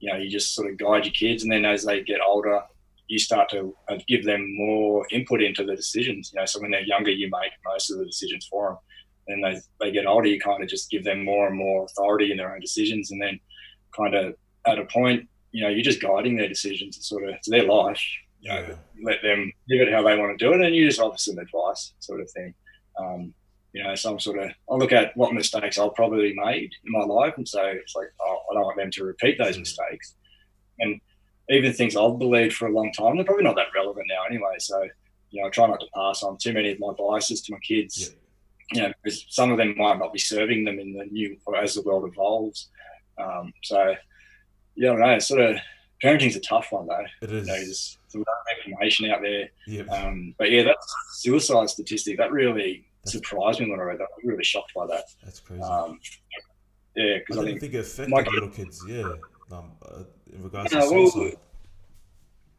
you 0.00 0.12
know 0.12 0.18
you 0.18 0.28
just 0.28 0.54
sort 0.54 0.70
of 0.70 0.76
guide 0.76 1.04
your 1.04 1.12
kids, 1.14 1.42
and 1.42 1.50
then 1.50 1.64
as 1.64 1.84
they 1.84 2.02
get 2.02 2.20
older, 2.26 2.62
you 3.08 3.18
start 3.18 3.48
to 3.50 3.74
uh, 3.88 3.98
give 4.08 4.24
them 4.24 4.56
more 4.56 5.06
input 5.10 5.42
into 5.42 5.64
the 5.64 5.76
decisions. 5.76 6.32
You 6.32 6.40
know, 6.40 6.46
so 6.46 6.60
when 6.60 6.70
they're 6.70 6.82
younger, 6.82 7.10
you 7.10 7.28
make 7.30 7.52
most 7.64 7.90
of 7.90 7.98
the 7.98 8.06
decisions 8.06 8.46
for 8.46 8.68
them. 8.68 8.78
And 9.28 9.44
they 9.44 9.60
they 9.80 9.92
get 9.92 10.06
older, 10.06 10.28
you 10.28 10.40
kind 10.40 10.62
of 10.62 10.68
just 10.68 10.90
give 10.90 11.04
them 11.04 11.24
more 11.24 11.46
and 11.46 11.56
more 11.56 11.84
authority 11.84 12.30
in 12.30 12.36
their 12.36 12.52
own 12.52 12.60
decisions, 12.60 13.10
and 13.10 13.22
then 13.22 13.38
kind 13.96 14.14
of 14.14 14.34
at 14.66 14.78
a 14.78 14.84
point, 14.86 15.28
you 15.52 15.62
know, 15.62 15.68
you're 15.68 15.84
just 15.84 16.02
guiding 16.02 16.36
their 16.36 16.48
decisions. 16.48 16.96
It's 16.96 17.08
sort 17.08 17.24
of 17.24 17.30
it's 17.30 17.48
their 17.48 17.64
life. 17.64 18.02
You 18.42 18.52
know, 18.52 18.66
yeah. 18.68 18.74
let 19.02 19.22
them 19.22 19.50
live 19.70 19.88
it 19.88 19.92
how 19.92 20.02
they 20.02 20.18
want 20.18 20.38
to 20.38 20.44
do 20.44 20.52
it, 20.52 20.60
and 20.60 20.74
you 20.74 20.86
just 20.86 21.00
offer 21.00 21.16
some 21.16 21.38
advice, 21.38 21.94
sort 22.00 22.20
of 22.20 22.30
thing. 22.30 22.54
Um, 22.98 23.34
you 23.72 23.82
know, 23.82 23.94
some 23.94 24.20
sort 24.20 24.38
of, 24.38 24.50
I 24.70 24.74
look 24.74 24.92
at 24.92 25.16
what 25.16 25.32
mistakes 25.32 25.78
I've 25.78 25.94
probably 25.94 26.34
made 26.36 26.72
in 26.84 26.92
my 26.92 27.04
life 27.04 27.34
and 27.38 27.48
so 27.48 27.64
it's 27.64 27.96
like, 27.96 28.12
oh, 28.20 28.38
I 28.50 28.54
don't 28.54 28.64
want 28.64 28.76
them 28.76 28.90
to 28.90 29.04
repeat 29.04 29.38
those 29.38 29.58
mistakes. 29.58 30.14
And 30.78 31.00
even 31.48 31.72
things 31.72 31.96
I've 31.96 32.18
believed 32.18 32.54
for 32.54 32.68
a 32.68 32.72
long 32.72 32.92
time, 32.92 33.16
they're 33.16 33.24
probably 33.24 33.44
not 33.44 33.56
that 33.56 33.74
relevant 33.74 34.06
now 34.08 34.24
anyway. 34.28 34.56
So, 34.58 34.82
you 35.30 35.40
know, 35.40 35.48
I 35.48 35.50
try 35.50 35.66
not 35.66 35.80
to 35.80 35.86
pass 35.94 36.22
on 36.22 36.36
too 36.36 36.52
many 36.52 36.70
of 36.70 36.80
my 36.80 36.92
biases 36.98 37.40
to 37.42 37.52
my 37.52 37.58
kids. 37.60 38.10
Yeah. 38.10 38.16
You 38.72 38.82
know, 38.88 38.94
because 39.02 39.26
some 39.28 39.50
of 39.50 39.58
them 39.58 39.74
might 39.76 39.98
not 39.98 40.12
be 40.12 40.18
serving 40.18 40.64
them 40.64 40.78
in 40.78 40.92
the 40.92 41.04
new 41.06 41.36
or 41.46 41.56
as 41.56 41.74
the 41.74 41.82
world 41.82 42.10
evolves. 42.10 42.68
Um, 43.18 43.52
so, 43.62 43.94
yeah, 44.76 44.90
I 44.90 44.92
don't 44.92 45.00
know. 45.00 45.10
It's 45.10 45.28
sort 45.28 45.40
of 45.40 45.56
parenting's 46.02 46.36
a 46.36 46.40
tough 46.40 46.68
one 46.70 46.86
though. 46.86 47.04
It 47.22 47.32
is. 47.32 47.46
You 47.46 47.52
know, 47.52 47.58
there's 47.58 47.98
a 48.14 48.18
lot 48.18 48.26
of 48.26 48.66
information 48.66 49.10
out 49.10 49.22
there. 49.22 49.48
Yep. 49.66 49.88
Um, 49.90 50.34
but 50.38 50.50
yeah, 50.50 50.64
that 50.64 50.76
suicide 51.12 51.70
statistic 51.70 52.18
that 52.18 52.32
really 52.32 52.84
that's 53.04 53.12
surprised 53.12 53.60
me 53.60 53.70
when 53.70 53.80
I 53.80 53.84
read 53.84 53.98
that. 53.98 54.04
I 54.04 54.16
was 54.16 54.24
really 54.24 54.44
shocked 54.44 54.72
by 54.74 54.86
that. 54.88 55.04
That's 55.22 55.40
crazy. 55.40 55.62
Um, 55.62 55.98
yeah, 56.96 57.18
because 57.18 57.38
I, 57.38 57.42
I, 57.42 57.44
think, 57.44 57.60
think 57.60 57.74
it 57.74 57.78
affected 57.78 58.32
little 58.34 58.50
kids. 58.50 58.84
Yeah, 58.86 59.12
um, 59.50 59.72
uh, 59.84 60.02
in 60.32 60.42
regards 60.42 60.72
yeah, 60.72 60.80
to 60.80 60.88
suicide. 60.88 61.20
Well, 61.20 61.32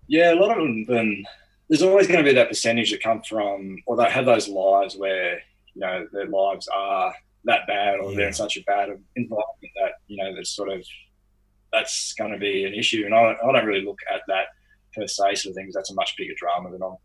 yeah, 0.08 0.34
a 0.34 0.36
lot 0.36 0.58
of 0.58 0.58
them. 0.58 0.86
Then 0.86 1.24
there's 1.70 1.84
always 1.84 2.08
going 2.08 2.24
to 2.24 2.30
be 2.30 2.36
that 2.36 2.50
percentage 2.50 2.92
that 2.92 3.04
come 3.04 3.22
from, 3.22 3.78
or 3.86 3.96
that 3.98 4.12
have 4.12 4.26
those 4.26 4.48
lives 4.48 4.96
where 4.96 5.42
you 5.74 5.82
know 5.82 6.08
their 6.12 6.28
lives 6.28 6.68
are 6.74 7.14
that 7.46 7.68
bad, 7.68 8.00
or 8.00 8.12
yeah. 8.12 8.18
they're 8.18 8.28
in 8.28 8.34
such 8.34 8.58
a 8.58 8.64
bad 8.64 8.90
environment 9.16 9.74
that 9.76 9.94
you 10.08 10.18
know 10.18 10.34
there's 10.34 10.50
sort 10.50 10.70
of 10.72 10.84
that's 11.74 12.14
going 12.14 12.32
to 12.32 12.38
be 12.38 12.64
an 12.64 12.74
issue. 12.74 13.04
And 13.06 13.14
I 13.14 13.24
don't, 13.24 13.38
I 13.44 13.52
don't 13.52 13.66
really 13.66 13.86
look 13.86 14.00
at 14.14 14.22
that 14.28 14.48
per 14.96 15.08
se 15.08 15.36
sort 15.36 15.52
of 15.52 15.56
things. 15.56 15.74
That's 15.74 15.92
a 15.92 15.96
much 15.96 16.16
bigger 16.18 16.34
drama 16.38 16.72
than 16.72 16.84
I'm 16.84 16.98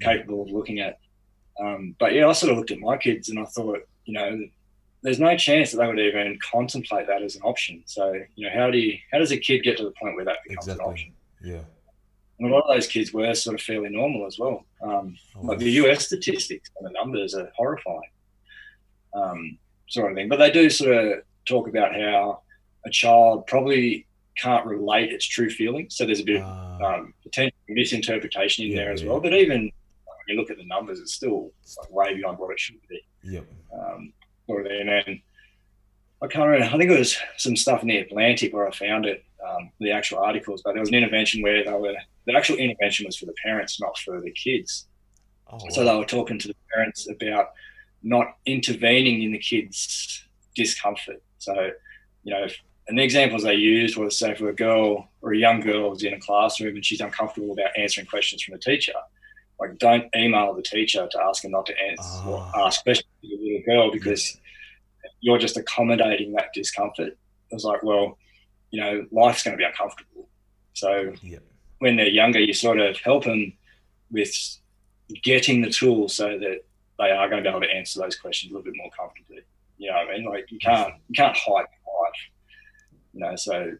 capable 0.00 0.42
of 0.42 0.50
looking 0.50 0.80
at. 0.80 0.98
Um, 1.60 1.94
but 1.98 2.14
yeah, 2.14 2.28
I 2.28 2.32
sort 2.32 2.52
of 2.52 2.58
looked 2.58 2.70
at 2.70 2.78
my 2.78 2.96
kids 2.96 3.28
and 3.28 3.38
I 3.38 3.44
thought, 3.44 3.80
you 4.04 4.14
know, 4.14 4.40
there's 5.02 5.20
no 5.20 5.36
chance 5.36 5.72
that 5.72 5.78
they 5.78 5.86
would 5.86 5.98
even 5.98 6.38
contemplate 6.42 7.06
that 7.08 7.22
as 7.22 7.36
an 7.36 7.42
option. 7.42 7.82
So, 7.86 8.14
you 8.36 8.46
know, 8.46 8.54
how 8.54 8.70
do 8.70 8.78
you, 8.78 8.98
how 9.12 9.18
does 9.18 9.32
a 9.32 9.36
kid 9.36 9.62
get 9.62 9.76
to 9.76 9.84
the 9.84 9.92
point 10.00 10.16
where 10.16 10.24
that 10.24 10.38
becomes 10.46 10.66
exactly. 10.66 10.84
an 10.84 10.90
option? 10.90 11.12
Yeah. 11.42 11.60
And 12.38 12.50
a 12.50 12.54
lot 12.54 12.64
of 12.64 12.74
those 12.74 12.86
kids 12.86 13.12
were 13.12 13.34
sort 13.34 13.54
of 13.54 13.60
fairly 13.60 13.90
normal 13.90 14.26
as 14.26 14.38
well. 14.38 14.64
Um, 14.82 15.16
oh, 15.36 15.42
like 15.42 15.58
the 15.58 15.70
US 15.72 16.06
statistics 16.06 16.70
and 16.78 16.86
the 16.86 16.92
numbers 16.92 17.34
are 17.34 17.52
horrifying, 17.54 18.10
um, 19.14 19.58
sort 19.88 20.10
of 20.10 20.16
thing. 20.16 20.28
But 20.28 20.38
they 20.38 20.50
do 20.50 20.70
sort 20.70 20.96
of 20.96 21.22
talk 21.44 21.68
about 21.68 21.94
how 21.94 22.40
a 22.86 22.90
child 22.90 23.46
probably 23.46 24.06
can't 24.36 24.66
relate 24.66 25.12
its 25.12 25.24
true 25.24 25.50
feelings. 25.50 25.96
So 25.96 26.06
there's 26.06 26.20
a 26.20 26.24
bit 26.24 26.42
uh, 26.42 26.46
of 26.46 26.82
ah. 26.82 26.94
um, 26.94 27.14
potential 27.22 27.56
misinterpretation 27.68 28.64
in 28.64 28.72
yeah, 28.72 28.76
there 28.76 28.92
as 28.92 29.02
yeah. 29.02 29.10
well. 29.10 29.20
But 29.20 29.34
even 29.34 29.62
when 29.62 30.16
you 30.28 30.36
look 30.36 30.50
at 30.50 30.56
the 30.56 30.66
numbers, 30.66 31.00
it's 31.00 31.14
still 31.14 31.52
like 31.78 31.90
way 31.90 32.14
beyond 32.14 32.38
what 32.38 32.50
it 32.50 32.60
should 32.60 32.76
be. 32.88 33.00
Yep. 33.22 33.46
Um, 33.72 34.12
or 34.46 34.62
then, 34.62 34.88
and 34.88 35.20
I 36.22 36.26
can't 36.26 36.46
remember. 36.46 36.74
I 36.74 36.78
think 36.78 36.90
it 36.90 36.98
was 36.98 37.16
some 37.36 37.56
stuff 37.56 37.82
in 37.82 37.88
the 37.88 37.98
Atlantic 37.98 38.52
where 38.52 38.68
I 38.68 38.72
found 38.72 39.06
it, 39.06 39.24
um, 39.46 39.70
the 39.80 39.92
actual 39.92 40.18
articles. 40.18 40.62
But 40.62 40.72
there 40.72 40.80
was 40.80 40.90
an 40.90 40.96
intervention 40.96 41.42
where 41.42 41.64
they 41.64 41.72
were 41.72 41.94
the 42.26 42.34
actual 42.34 42.56
intervention 42.56 43.06
was 43.06 43.16
for 43.16 43.26
the 43.26 43.34
parents, 43.42 43.80
not 43.80 43.96
for 43.98 44.20
the 44.20 44.30
kids. 44.30 44.86
Oh, 45.50 45.58
so 45.70 45.84
they 45.84 45.94
were 45.94 46.04
talking 46.04 46.38
to 46.38 46.48
the 46.48 46.56
parents 46.72 47.08
about 47.08 47.50
not 48.02 48.36
intervening 48.46 49.22
in 49.22 49.32
the 49.32 49.38
kids' 49.38 50.24
discomfort. 50.54 51.22
So, 51.38 51.70
you 52.22 52.32
know, 52.32 52.44
if, 52.44 52.58
and 52.86 52.98
the 52.98 53.02
examples 53.02 53.42
they 53.42 53.54
used 53.54 53.96
was 53.96 54.18
say 54.18 54.34
for 54.34 54.48
a 54.48 54.54
girl 54.54 55.08
or 55.22 55.32
a 55.32 55.38
young 55.38 55.60
girl 55.60 55.92
is 55.92 56.02
in 56.02 56.12
a 56.12 56.20
classroom 56.20 56.76
and 56.76 56.84
she's 56.84 57.00
uncomfortable 57.00 57.52
about 57.52 57.70
answering 57.78 58.06
questions 58.06 58.42
from 58.42 58.52
the 58.52 58.58
teacher, 58.58 58.92
like 59.58 59.78
don't 59.78 60.06
email 60.14 60.52
the 60.54 60.62
teacher 60.62 61.08
to 61.10 61.22
ask 61.22 61.42
her 61.42 61.48
not 61.48 61.66
to 61.66 61.74
answer 61.82 62.20
oh. 62.26 62.32
or 62.32 62.50
ah. 62.54 62.66
ask 62.66 62.82
questions 62.82 63.08
to 63.22 63.28
the 63.28 63.42
little 63.42 63.62
girl 63.64 63.90
because 63.90 64.36
you're 65.20 65.38
just 65.38 65.56
accommodating 65.56 66.32
that 66.32 66.48
discomfort. 66.52 67.08
It 67.08 67.54
was 67.54 67.64
like, 67.64 67.82
well, 67.82 68.18
you 68.70 68.80
know, 68.80 69.06
life's 69.10 69.42
going 69.42 69.56
to 69.56 69.58
be 69.58 69.64
uncomfortable. 69.64 70.28
So 70.74 71.14
yep. 71.22 71.42
when 71.78 71.96
they're 71.96 72.08
younger, 72.08 72.40
you 72.40 72.52
sort 72.52 72.80
of 72.80 72.98
help 72.98 73.24
them 73.24 73.54
with 74.10 74.34
getting 75.22 75.62
the 75.62 75.70
tools 75.70 76.16
so 76.16 76.38
that 76.38 76.64
they 76.98 77.10
are 77.10 77.28
going 77.28 77.42
to 77.42 77.48
be 77.48 77.48
able 77.48 77.66
to 77.66 77.74
answer 77.74 78.00
those 78.00 78.16
questions 78.16 78.52
a 78.52 78.54
little 78.54 78.70
bit 78.70 78.76
more 78.76 78.90
comfortably. 78.90 79.40
You 79.78 79.90
know 79.90 79.96
what 79.96 80.08
I 80.08 80.16
mean? 80.16 80.24
Like 80.26 80.50
you 80.50 80.58
can't 80.58 80.94
you 81.08 81.14
can't 81.14 81.36
hide. 81.36 81.66
You 83.14 83.20
know, 83.20 83.36
so 83.36 83.76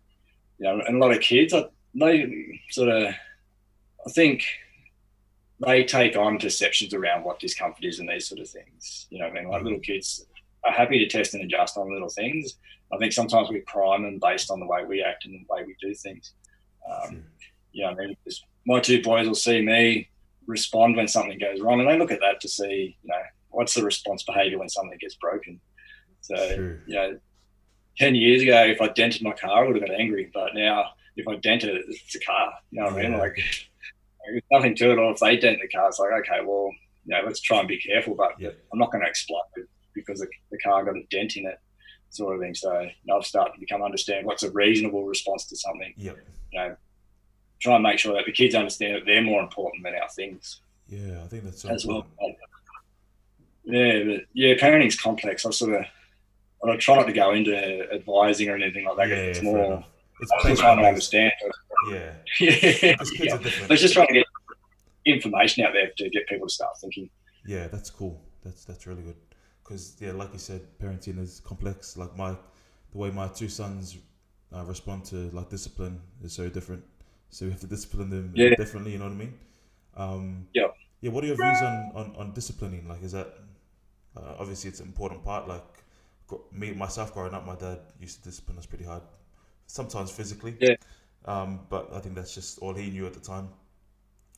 you 0.58 0.64
know, 0.64 0.80
and 0.86 0.96
a 0.96 0.98
lot 0.98 1.12
of 1.12 1.20
kids, 1.20 1.52
I, 1.52 1.66
they 1.94 2.60
sort 2.70 2.88
of, 2.88 3.08
I 4.06 4.10
think 4.10 4.44
they 5.64 5.84
take 5.84 6.16
on 6.16 6.38
perceptions 6.38 6.94
around 6.94 7.24
what 7.24 7.40
discomfort 7.40 7.84
is 7.84 7.98
and 7.98 8.08
these 8.08 8.28
sort 8.28 8.40
of 8.40 8.48
things. 8.48 9.06
You 9.10 9.18
know, 9.18 9.26
I 9.26 9.32
mean, 9.32 9.48
like 9.48 9.62
little 9.62 9.80
kids 9.80 10.24
are 10.64 10.72
happy 10.72 10.98
to 10.98 11.08
test 11.08 11.34
and 11.34 11.42
adjust 11.42 11.76
on 11.76 11.92
little 11.92 12.08
things. 12.08 12.56
I 12.92 12.98
think 12.98 13.12
sometimes 13.12 13.50
we 13.50 13.60
prime 13.60 14.02
them 14.02 14.18
based 14.20 14.50
on 14.50 14.60
the 14.60 14.66
way 14.66 14.84
we 14.84 15.02
act 15.02 15.24
and 15.24 15.34
the 15.34 15.52
way 15.52 15.64
we 15.64 15.74
do 15.80 15.94
things. 15.94 16.32
Um, 16.90 17.24
you 17.72 17.82
know, 17.82 17.90
I 17.90 17.94
mean, 17.94 18.16
my 18.66 18.80
two 18.80 19.02
boys 19.02 19.26
will 19.26 19.34
see 19.34 19.60
me 19.62 20.08
respond 20.46 20.96
when 20.96 21.08
something 21.08 21.38
goes 21.38 21.60
wrong, 21.60 21.80
and 21.80 21.88
they 21.88 21.98
look 21.98 22.12
at 22.12 22.20
that 22.20 22.40
to 22.40 22.48
see, 22.48 22.96
you 23.02 23.08
know, 23.08 23.22
what's 23.50 23.74
the 23.74 23.82
response 23.82 24.22
behaviour 24.22 24.58
when 24.58 24.68
something 24.68 24.98
gets 25.00 25.14
broken. 25.16 25.60
So, 26.20 26.36
sure. 26.36 26.82
you 26.86 26.94
know, 26.94 27.18
ten 27.96 28.14
years 28.14 28.42
ago, 28.42 28.64
if 28.64 28.80
I 28.80 28.88
dented 28.88 29.22
my 29.22 29.32
car, 29.32 29.64
I 29.64 29.66
would 29.66 29.76
have 29.76 29.88
got 29.88 29.98
angry. 29.98 30.30
But 30.32 30.54
now, 30.54 30.90
if 31.16 31.26
I 31.28 31.36
dented 31.36 31.76
it, 31.76 31.84
it's 31.88 32.14
a 32.14 32.20
car. 32.20 32.52
You 32.70 32.80
know 32.80 32.86
what 32.86 32.96
yeah. 32.96 33.08
I 33.08 33.10
mean? 33.10 33.18
Like, 33.18 33.36
there's 34.26 34.42
nothing 34.50 34.74
to 34.76 34.92
it. 34.92 34.98
Or 34.98 35.12
if 35.12 35.20
they 35.20 35.36
dent 35.36 35.58
the 35.60 35.68
car, 35.68 35.88
it's 35.88 35.98
like, 35.98 36.12
okay, 36.20 36.44
well, 36.44 36.70
you 37.06 37.14
know, 37.14 37.22
let's 37.24 37.40
try 37.40 37.58
and 37.58 37.68
be 37.68 37.78
careful. 37.78 38.14
But 38.14 38.32
yeah. 38.38 38.50
I'm 38.72 38.78
not 38.78 38.90
going 38.90 39.02
to 39.02 39.08
explode 39.08 39.42
because 39.94 40.20
the, 40.20 40.26
the, 40.50 40.58
car 40.58 40.84
got 40.84 40.96
a 40.96 41.02
dent 41.10 41.36
in 41.36 41.46
it, 41.46 41.58
sort 42.10 42.34
of 42.34 42.40
thing. 42.40 42.54
So 42.54 42.80
you 42.80 42.90
know, 43.06 43.18
I've 43.18 43.26
started 43.26 43.54
to 43.54 43.60
become 43.60 43.82
understand 43.82 44.26
what's 44.26 44.42
a 44.42 44.50
reasonable 44.50 45.04
response 45.04 45.46
to 45.46 45.56
something. 45.56 45.94
Yep. 45.96 46.18
You 46.52 46.58
know, 46.58 46.76
try 47.60 47.74
and 47.74 47.82
make 47.82 47.98
sure 47.98 48.14
that 48.14 48.26
the 48.26 48.32
kids 48.32 48.54
understand 48.54 48.96
that 48.96 49.06
they're 49.06 49.22
more 49.22 49.42
important 49.42 49.84
than 49.84 49.94
our 49.94 50.08
things. 50.08 50.60
Yeah, 50.88 51.22
I 51.24 51.28
think 51.28 51.44
that's 51.44 51.62
so 51.62 51.68
as 51.70 51.84
important. 51.84 52.14
well. 52.20 52.34
Yeah, 53.64 54.02
but 54.04 54.24
yeah, 54.34 54.54
parenting's 54.58 55.00
complex. 55.00 55.46
I 55.46 55.50
sort 55.50 55.80
of 55.80 55.86
I 56.70 56.76
try 56.76 56.96
not 56.96 57.06
to 57.06 57.12
go 57.12 57.32
into 57.32 57.54
advising 57.92 58.48
or 58.48 58.56
anything 58.56 58.84
like 58.84 58.96
that. 58.96 59.08
Yeah, 59.08 59.16
it's 59.16 59.42
more 59.42 59.64
enough. 59.64 59.88
It's 60.20 60.32
based 60.44 60.60
trying 60.60 60.78
to 60.78 60.84
understand. 60.86 61.32
Yeah, 61.90 62.12
yeah, 62.40 62.50
yeah. 62.82 63.34
are 63.34 63.38
different. 63.38 63.70
It's 63.72 63.82
just 63.82 63.94
trying 63.94 64.06
to 64.08 64.14
get 64.14 64.26
information 65.04 65.64
out 65.64 65.72
there 65.72 65.90
to 65.96 66.10
get 66.10 66.26
people 66.28 66.46
to 66.48 66.54
start 66.54 66.78
thinking. 66.80 67.10
Yeah, 67.46 67.68
that's 67.68 67.90
cool. 67.90 68.20
That's 68.44 68.64
that's 68.64 68.86
really 68.86 69.02
good. 69.02 69.16
Because 69.62 69.96
yeah, 70.00 70.12
like 70.12 70.32
you 70.32 70.38
said, 70.38 70.62
parenting 70.78 71.18
is 71.18 71.40
complex. 71.40 71.96
Like 71.96 72.16
my, 72.16 72.30
the 72.92 72.98
way 72.98 73.10
my 73.10 73.28
two 73.28 73.48
sons 73.48 73.96
uh, 74.54 74.64
respond 74.64 75.04
to 75.06 75.16
like 75.32 75.50
discipline 75.50 76.00
is 76.22 76.32
so 76.32 76.48
different. 76.48 76.84
So 77.30 77.46
we 77.46 77.50
have 77.50 77.60
to 77.60 77.66
discipline 77.66 78.10
them 78.10 78.32
Yeah. 78.34 78.54
differently. 78.56 78.92
You 78.92 78.98
know 78.98 79.06
what 79.06 79.12
I 79.12 79.16
mean? 79.16 79.34
Um, 79.96 80.46
Yeah. 80.54 80.68
Yeah. 81.00 81.10
What 81.10 81.24
are 81.24 81.26
your 81.26 81.36
views 81.36 81.60
on 81.62 81.92
on, 81.94 82.14
on 82.16 82.32
disciplining? 82.32 82.88
Like, 82.88 83.02
is 83.02 83.12
that 83.12 83.34
uh, 84.16 84.34
obviously 84.38 84.70
it's 84.70 84.80
an 84.80 84.86
important 84.86 85.24
part. 85.24 85.48
Like 85.48 85.64
me 86.52 86.72
myself 86.72 87.12
growing 87.14 87.34
up, 87.34 87.46
my 87.46 87.54
dad 87.56 87.80
used 88.00 88.22
to 88.22 88.28
discipline 88.28 88.58
us 88.58 88.66
pretty 88.66 88.84
hard. 88.84 89.02
Sometimes 89.66 90.10
physically. 90.10 90.56
Yeah. 90.60 90.76
Um, 91.24 91.60
but 91.70 91.92
I 91.92 92.00
think 92.00 92.14
that's 92.14 92.34
just 92.34 92.58
all 92.58 92.74
he 92.74 92.90
knew 92.90 93.06
at 93.06 93.14
the 93.14 93.20
time. 93.20 93.48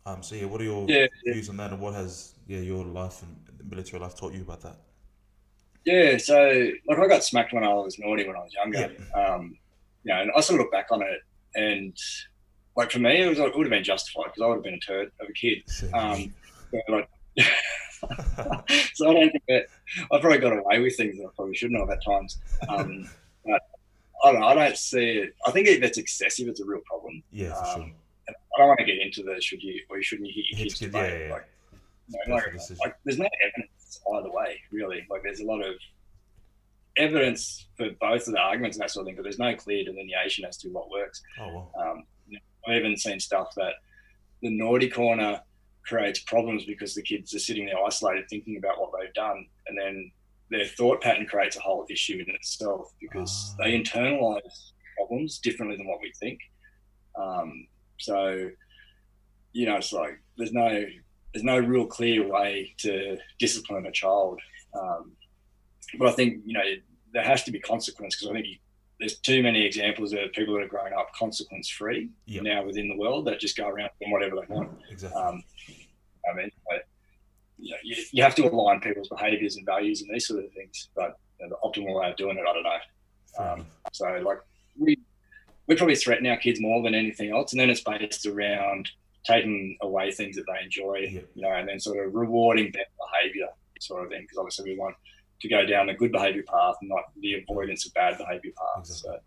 Um, 0.04 0.22
so 0.22 0.36
yeah, 0.36 0.44
what 0.44 0.60
are 0.60 0.64
your 0.64 0.86
Yeah, 0.88 1.06
yeah. 1.24 1.32
views 1.32 1.48
on 1.48 1.56
that, 1.56 1.72
and 1.72 1.80
what 1.80 1.94
has 1.94 2.34
yeah 2.46 2.60
your 2.60 2.84
life 2.84 3.22
and 3.22 3.36
military 3.68 4.00
life 4.00 4.16
taught 4.16 4.32
you 4.32 4.42
about 4.42 4.60
that? 4.62 4.76
Yeah, 5.84 6.16
so 6.18 6.70
like 6.88 6.98
I 6.98 7.08
got 7.08 7.24
smacked 7.24 7.52
when 7.52 7.64
I 7.64 7.72
was 7.72 7.98
naughty 7.98 8.26
when 8.26 8.36
I 8.36 8.40
was 8.40 8.52
younger. 8.54 8.92
Um, 9.14 9.56
you 10.04 10.14
know, 10.14 10.20
and 10.20 10.30
I 10.36 10.40
sort 10.40 10.60
of 10.60 10.64
look 10.64 10.72
back 10.72 10.86
on 10.92 11.02
it, 11.02 11.20
and 11.54 11.96
like 12.76 12.92
for 12.92 13.00
me, 13.00 13.22
it 13.22 13.28
was 13.28 13.38
it 13.38 13.56
would 13.56 13.66
have 13.66 13.70
been 13.70 13.84
justified 13.84 14.26
because 14.26 14.42
I 14.42 14.46
would 14.46 14.56
have 14.56 14.64
been 14.64 14.74
a 14.74 14.78
turd 14.78 15.10
of 15.20 15.28
a 15.28 15.32
kid. 15.32 15.58
Um, 15.92 16.34
like, 16.88 17.08
so 18.94 19.10
I 19.10 19.14
don't 19.14 19.30
think 19.30 19.44
that 19.48 19.66
I 20.12 20.18
probably 20.20 20.38
got 20.38 20.52
away 20.52 20.80
with 20.80 20.96
things 20.96 21.16
that 21.18 21.24
I 21.24 21.30
probably 21.36 21.54
shouldn't 21.54 21.80
have 21.80 21.90
at 21.90 22.04
times. 22.04 22.38
Um, 22.68 23.08
but 23.44 23.60
I 24.24 24.32
don't 24.32 24.40
know. 24.40 24.46
I 24.46 24.54
don't 24.54 24.76
see 24.76 25.18
it. 25.18 25.34
I 25.46 25.50
think 25.50 25.68
if 25.68 25.82
it's 25.82 25.98
excessive, 25.98 26.48
it's 26.48 26.60
a 26.60 26.64
real 26.64 26.80
problem. 26.86 27.22
yeah, 27.30 27.54
for 27.54 27.64
sure. 27.66 27.82
Um, 27.84 27.94
I 28.28 28.58
don't 28.58 28.68
want 28.68 28.80
to 28.80 28.86
get 28.86 28.98
into 28.98 29.22
the 29.22 29.40
should 29.40 29.62
you 29.62 29.80
or 29.90 30.02
shouldn't 30.02 30.28
you 30.28 30.34
hit 30.34 30.50
your 30.50 30.66
kids 30.66 30.78
debate. 30.78 31.20
yeah, 31.20 31.26
yeah. 31.26 31.32
Like, 31.32 31.46
you 32.08 32.28
know, 32.28 32.34
like, 32.34 32.54
like, 32.84 32.96
there's 33.04 33.18
no 33.18 33.28
evidence 33.44 34.00
either 34.14 34.30
way, 34.30 34.60
really. 34.70 35.06
Like 35.10 35.22
there's 35.22 35.40
a 35.40 35.44
lot 35.44 35.60
of 35.64 35.74
evidence 36.96 37.66
for 37.76 37.90
both 38.00 38.26
of 38.26 38.32
the 38.32 38.38
arguments 38.38 38.76
and 38.76 38.82
that 38.82 38.90
sort 38.90 39.02
of 39.02 39.08
thing, 39.08 39.16
but 39.16 39.22
there's 39.22 39.38
no 39.38 39.54
clear 39.54 39.84
delineation 39.84 40.44
as 40.44 40.56
to 40.58 40.68
what 40.68 40.90
works. 40.90 41.22
Oh 41.38 41.46
well. 41.48 41.72
Um, 41.78 42.04
I've 42.66 42.78
even 42.78 42.96
seen 42.96 43.20
stuff 43.20 43.54
that 43.56 43.74
the 44.42 44.50
naughty 44.50 44.88
corner 44.88 45.40
creates 45.86 46.20
problems 46.20 46.64
because 46.64 46.94
the 46.94 47.02
kids 47.02 47.34
are 47.34 47.38
sitting 47.38 47.66
there 47.66 47.82
isolated 47.84 48.24
thinking 48.28 48.56
about 48.56 48.80
what 48.80 48.90
they've 48.98 49.14
done, 49.14 49.46
and 49.68 49.78
then 49.78 50.10
their 50.50 50.66
thought 50.66 51.00
pattern 51.02 51.26
creates 51.26 51.56
a 51.56 51.60
whole 51.60 51.84
issue 51.90 52.22
in 52.26 52.34
itself 52.34 52.92
because 53.00 53.54
Ah. 53.58 53.64
they 53.64 53.72
internalize 53.80 54.72
problems 54.96 55.38
differently 55.38 55.76
than 55.76 55.86
what 55.86 56.00
we 56.00 56.12
think. 56.20 56.38
Um, 57.18 57.66
so, 57.98 58.50
you 59.52 59.66
know, 59.66 59.76
it's 59.76 59.92
like 59.92 60.20
there's 60.36 60.52
no 60.52 60.84
there's 61.32 61.44
no 61.44 61.58
real 61.58 61.86
clear 61.86 62.26
way 62.26 62.74
to 62.78 63.18
discipline 63.38 63.84
a 63.86 63.92
child. 63.92 64.40
Um, 64.78 65.12
but 65.98 66.08
I 66.08 66.12
think 66.12 66.42
you 66.46 66.52
know 66.54 66.64
there 67.12 67.22
has 67.24 67.42
to 67.44 67.50
be 67.50 67.60
consequence 67.60 68.16
because 68.16 68.30
I 68.30 68.34
think 68.34 68.46
you, 68.46 68.56
there's 68.98 69.18
too 69.18 69.42
many 69.42 69.64
examples 69.64 70.12
of 70.12 70.32
people 70.32 70.54
that 70.54 70.62
are 70.62 70.68
growing 70.68 70.92
up 70.94 71.12
consequence 71.14 71.68
free 71.68 72.08
Yep. 72.26 72.42
now 72.44 72.64
within 72.64 72.88
the 72.88 72.96
world 72.96 73.26
that 73.26 73.38
just 73.40 73.56
go 73.56 73.68
around 73.68 73.90
doing 74.00 74.10
whatever 74.12 74.36
they 74.36 74.54
want. 74.54 74.70
Exactly. 74.90 75.20
Um, 75.20 75.42
I 76.30 76.34
mean, 76.36 76.50
but, 76.68 76.86
you, 77.58 77.70
know, 77.72 77.76
you, 77.84 77.96
you 78.12 78.22
have 78.22 78.34
to 78.36 78.46
align 78.48 78.80
people's 78.80 79.08
behaviours 79.08 79.56
and 79.56 79.66
values 79.66 80.02
and 80.02 80.12
these 80.14 80.26
sort 80.26 80.44
of 80.44 80.50
things. 80.52 80.88
But 80.96 81.18
you 81.40 81.46
know, 81.46 81.56
the 81.62 81.68
optimal 81.68 82.00
way 82.00 82.10
of 82.10 82.16
doing 82.16 82.38
it, 82.38 82.44
I 82.48 82.52
don't 82.52 82.62
know. 82.62 82.78
Um. 83.38 83.66
So 83.92 84.06
like 84.24 84.38
we 84.78 84.98
we 85.66 85.76
probably 85.76 85.96
threaten 85.96 86.26
our 86.26 86.36
kids 86.38 86.60
more 86.60 86.82
than 86.82 86.94
anything 86.94 87.30
else, 87.32 87.52
and 87.52 87.60
then 87.60 87.68
it's 87.70 87.82
based 87.82 88.24
around 88.24 88.88
taking 89.24 89.76
away 89.82 90.10
things 90.12 90.36
that 90.36 90.44
they 90.46 90.64
enjoy, 90.64 91.08
Yeah. 91.10 91.20
you 91.34 91.42
know, 91.42 91.50
and 91.52 91.68
then 91.68 91.78
sort 91.80 92.06
of 92.06 92.14
rewarding 92.14 92.70
better 92.70 92.84
behaviour 93.12 93.48
sort 93.80 94.04
of 94.04 94.10
thing. 94.10 94.22
Because 94.22 94.38
obviously 94.38 94.72
we 94.72 94.78
want 94.78 94.94
to 95.40 95.48
go 95.48 95.64
down 95.66 95.86
the 95.86 95.94
good 95.94 96.12
behaviour 96.12 96.42
path, 96.42 96.76
not 96.82 97.02
the 97.20 97.34
avoidance 97.34 97.86
of 97.86 97.94
bad 97.94 98.16
behaviour 98.18 98.52
path. 98.56 98.84
Exactly. 98.88 99.18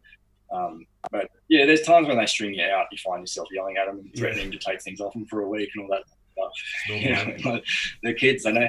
So, 0.52 0.56
um, 0.58 0.86
but 1.12 1.30
yeah, 1.50 1.66
there's 1.66 1.82
times 1.84 2.08
when 2.08 2.18
they 2.18 2.26
string 2.26 2.54
you 2.56 2.64
out, 2.66 2.88
you 2.92 2.98
find 2.98 3.22
yourself 3.22 3.48
yelling 3.52 3.78
at 3.78 3.86
them, 3.86 4.00
and 4.00 4.10
Yeah. 4.14 4.20
threatening 4.20 4.52
to 4.52 4.58
take 4.58 4.82
things 4.82 5.00
off 5.00 5.14
them 5.14 5.26
for 5.26 5.42
a 5.42 5.48
week 5.50 5.70
and 5.76 5.84
all 5.84 5.90
that 5.96 6.04
stuff. 6.32 7.00
You 7.02 7.12
know, 7.46 7.52
like, 7.52 7.64
they're 8.04 8.14
kids, 8.14 8.44
they 8.44 8.52
know, 8.52 8.68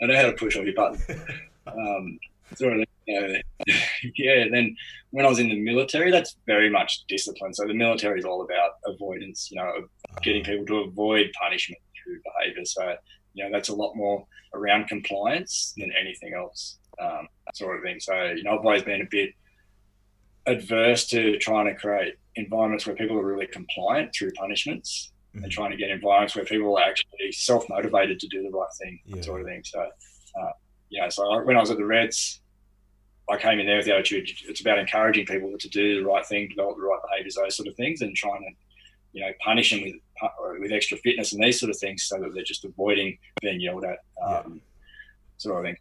they 0.00 0.06
know 0.08 0.16
how 0.16 0.26
to 0.26 0.32
push 0.32 0.56
off 0.56 0.64
your 0.64 0.74
button. 0.74 1.00
Um, 1.68 2.16
sort 2.54 2.74
of, 2.78 2.84
you 3.08 3.20
know, 3.20 3.34
yeah. 4.16 4.44
Then 4.52 4.76
when 5.10 5.26
I 5.26 5.28
was 5.28 5.40
in 5.40 5.48
the 5.48 5.60
military, 5.60 6.12
that's 6.12 6.36
very 6.46 6.70
much 6.70 7.02
discipline. 7.08 7.52
So 7.52 7.66
the 7.66 7.74
military 7.74 8.20
is 8.20 8.24
all 8.24 8.42
about 8.42 8.70
avoidance. 8.86 9.48
You 9.50 9.56
know, 9.56 9.88
getting 10.22 10.42
Uh, 10.42 10.44
people 10.44 10.66
to 10.66 10.76
avoid 10.88 11.32
punishment 11.32 11.80
through 12.04 12.20
behaviour. 12.38 12.64
So 12.64 12.94
you 13.36 13.44
know, 13.44 13.50
that's 13.52 13.68
a 13.68 13.74
lot 13.74 13.94
more 13.94 14.26
around 14.54 14.88
compliance 14.88 15.74
than 15.76 15.92
anything 16.00 16.32
else, 16.34 16.78
um, 17.00 17.28
sort 17.54 17.76
of 17.76 17.82
thing. 17.82 18.00
So 18.00 18.14
you 18.24 18.42
know, 18.42 18.58
I've 18.58 18.64
always 18.64 18.82
been 18.82 19.02
a 19.02 19.08
bit 19.10 19.30
adverse 20.46 21.06
to 21.08 21.38
trying 21.38 21.66
to 21.66 21.74
create 21.74 22.14
environments 22.36 22.86
where 22.86 22.96
people 22.96 23.18
are 23.18 23.24
really 23.24 23.46
compliant 23.46 24.14
through 24.14 24.32
punishments 24.32 25.12
mhm. 25.34 25.42
and 25.42 25.52
trying 25.52 25.70
to 25.70 25.76
get 25.76 25.90
environments 25.90 26.34
where 26.34 26.44
people 26.44 26.78
are 26.78 26.84
actually 26.84 27.30
self 27.32 27.68
motivated 27.68 28.18
to 28.20 28.28
do 28.28 28.42
the 28.42 28.50
right 28.50 28.68
thing, 28.80 28.98
Yeah. 29.04 29.20
sort 29.20 29.40
of 29.42 29.46
thing. 29.46 29.62
So, 29.64 29.80
uh, 29.80 30.52
know, 30.90 31.08
so 31.10 31.30
I, 31.30 31.42
when 31.42 31.56
I 31.56 31.60
was 31.60 31.70
at 31.70 31.76
the 31.76 31.84
Reds, 31.84 32.40
I 33.28 33.36
came 33.36 33.58
in 33.58 33.66
there 33.66 33.76
with 33.76 33.86
the 33.86 33.92
attitude 33.92 34.28
it's 34.48 34.60
about 34.60 34.78
encouraging 34.78 35.26
people 35.26 35.52
to 35.58 35.68
do 35.68 36.00
the 36.00 36.06
right 36.06 36.24
thing, 36.24 36.48
develop 36.48 36.76
the 36.76 36.82
right 36.82 37.00
behaviours, 37.10 37.34
those 37.34 37.56
sort 37.56 37.68
of 37.68 37.74
things, 37.74 38.00
and 38.00 38.14
trying 38.14 38.40
to, 38.40 38.50
you 39.12 39.24
know, 39.24 39.32
punish 39.44 39.70
them 39.70 39.82
with 39.82 39.94
with 40.58 40.72
extra 40.72 40.96
fitness 40.98 41.32
and 41.32 41.42
these 41.42 41.60
sort 41.60 41.70
of 41.70 41.78
things, 41.78 42.04
so 42.04 42.18
that 42.18 42.34
they're 42.34 42.42
just 42.42 42.64
avoiding 42.64 43.18
being 43.40 43.60
yelled 43.60 43.84
at, 43.84 43.98
um, 44.26 44.60
sort 45.36 45.58
of 45.58 45.68
thing. 45.68 45.76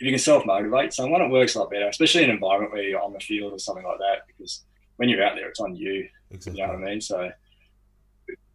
If 0.00 0.06
you 0.06 0.10
can 0.10 0.18
self 0.18 0.44
motivate 0.44 0.92
someone, 0.92 1.22
it 1.22 1.30
works 1.30 1.54
a 1.54 1.60
lot 1.60 1.70
better, 1.70 1.88
especially 1.88 2.24
in 2.24 2.30
an 2.30 2.36
environment 2.36 2.72
where 2.72 2.82
you're 2.82 3.02
on 3.02 3.12
the 3.12 3.20
field 3.20 3.52
or 3.52 3.58
something 3.58 3.84
like 3.84 3.98
that, 3.98 4.26
because 4.26 4.62
when 4.96 5.08
you're 5.08 5.24
out 5.24 5.34
there, 5.36 5.48
it's 5.48 5.60
on 5.60 5.74
you. 5.76 6.08
exactly. 6.30 6.60
You 6.60 6.66
know 6.66 6.74
what 6.74 6.82
I 6.82 6.90
mean? 6.90 7.00
So 7.00 7.30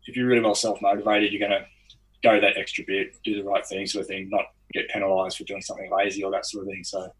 if 0.06 0.16
you're 0.16 0.28
really 0.28 0.42
well 0.42 0.56
self 0.56 0.82
motivated, 0.82 1.32
you're 1.32 1.48
going 1.48 1.60
to 1.60 1.66
go 2.24 2.40
that 2.40 2.58
extra 2.58 2.84
bit, 2.86 3.16
do 3.24 3.36
the 3.36 3.48
right 3.48 3.66
thing, 3.66 3.86
sort 3.88 4.04
of 4.04 4.08
thing, 4.08 4.30
not 4.30 4.46
get 4.74 4.90
penalised 4.90 5.38
for 5.38 5.44
doing 5.46 5.62
something 5.62 5.90
lazy 5.92 6.24
or 6.24 6.32
that 6.32 6.46
sort 6.46 6.66
of 6.66 6.70
thing. 6.70 6.84
So, 6.84 7.12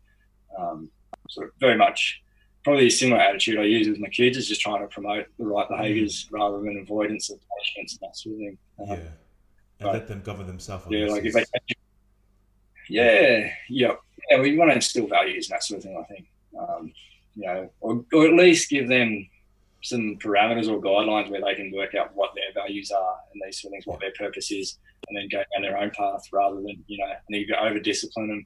um, 0.58 0.90
sort 1.30 1.48
of 1.48 1.54
very 1.60 1.78
much 1.78 2.22
probably 2.64 2.88
a 2.88 2.92
similar 2.92 3.22
attitude 3.22 3.58
I 3.58 3.64
use 3.64 3.88
with 3.88 4.00
my 4.00 4.10
kids 4.10 4.38
is 4.38 4.48
just 4.48 4.62
trying 4.62 4.82
to 4.82 4.88
promote 4.88 5.28
the 5.38 5.46
right 5.46 5.68
behaviours 5.70 6.28
rather 6.32 6.60
than 6.60 6.78
avoidance 6.80 7.30
of 7.30 7.40
punishments 7.50 7.94
and 7.94 8.02
that 8.10 8.18
sort 8.18 8.34
of 8.36 8.40
thing. 8.40 8.58
Um, 8.80 8.88
Yeah. 8.88 8.96
And 8.96 9.86
but- 9.88 9.94
let 9.94 10.08
them 10.08 10.22
govern 10.22 10.48
themselves. 10.48 10.86
Yeah, 10.90 11.06
like 11.06 11.24
if 11.24 11.34
they, 11.34 11.46
yeah, 12.90 13.22
yeah, 13.70 13.94
yeah. 14.30 14.42
We 14.42 14.58
want 14.58 14.72
to 14.72 14.76
instill 14.76 15.08
values 15.08 15.50
and 15.50 15.56
that 15.56 15.64
sort 15.64 15.78
of 15.78 15.84
thing. 15.86 15.98
I 15.98 16.14
think, 16.14 16.28
um, 16.60 16.92
you 17.36 17.46
know, 17.46 17.70
or, 17.80 18.04
or 18.14 18.28
at 18.28 18.34
least 18.34 18.70
give 18.70 18.90
them 18.90 19.28
some 19.82 20.18
parameters 20.18 20.68
or 20.68 20.82
guidelines 20.82 21.30
where 21.30 21.42
they 21.42 21.56
can 21.56 21.72
work 21.72 21.96
out 21.96 22.14
what 22.14 22.32
their 22.36 22.52
values 22.54 22.92
are 22.92 23.16
and 23.34 23.42
these 23.46 23.62
sort 23.62 23.70
of 23.70 23.76
things, 23.76 23.88
what 23.88 24.02
their 24.02 24.12
purpose 24.18 24.52
is, 24.52 24.78
and 25.08 25.18
then 25.18 25.30
go 25.32 25.38
down 25.38 25.62
their 25.62 25.78
own 25.78 25.92
path 25.92 26.28
rather 26.34 26.58
than 26.58 26.84
you 26.88 26.98
know, 26.98 27.06
and 27.06 27.38
if 27.38 27.48
you 27.48 27.56
over 27.56 27.80
discipline 27.80 28.28
them, 28.28 28.46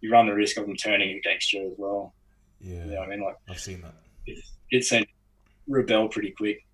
you 0.00 0.10
run 0.10 0.26
the 0.26 0.34
risk 0.34 0.56
of 0.56 0.66
them 0.66 0.74
turning 0.74 1.16
against 1.16 1.52
you 1.52 1.66
as 1.68 1.74
well. 1.78 2.12
Yeah, 2.62 2.84
You 2.84 2.90
know 2.92 3.02
I 3.02 3.08
mean? 3.08 3.20
Like 3.20 3.36
I've 3.48 3.60
seen 3.60 3.82
that. 3.82 3.94
kids 4.70 4.88
seem 4.88 5.02
to 5.02 5.08
rebel 5.68 6.08
pretty 6.08 6.30
quick. 6.30 6.64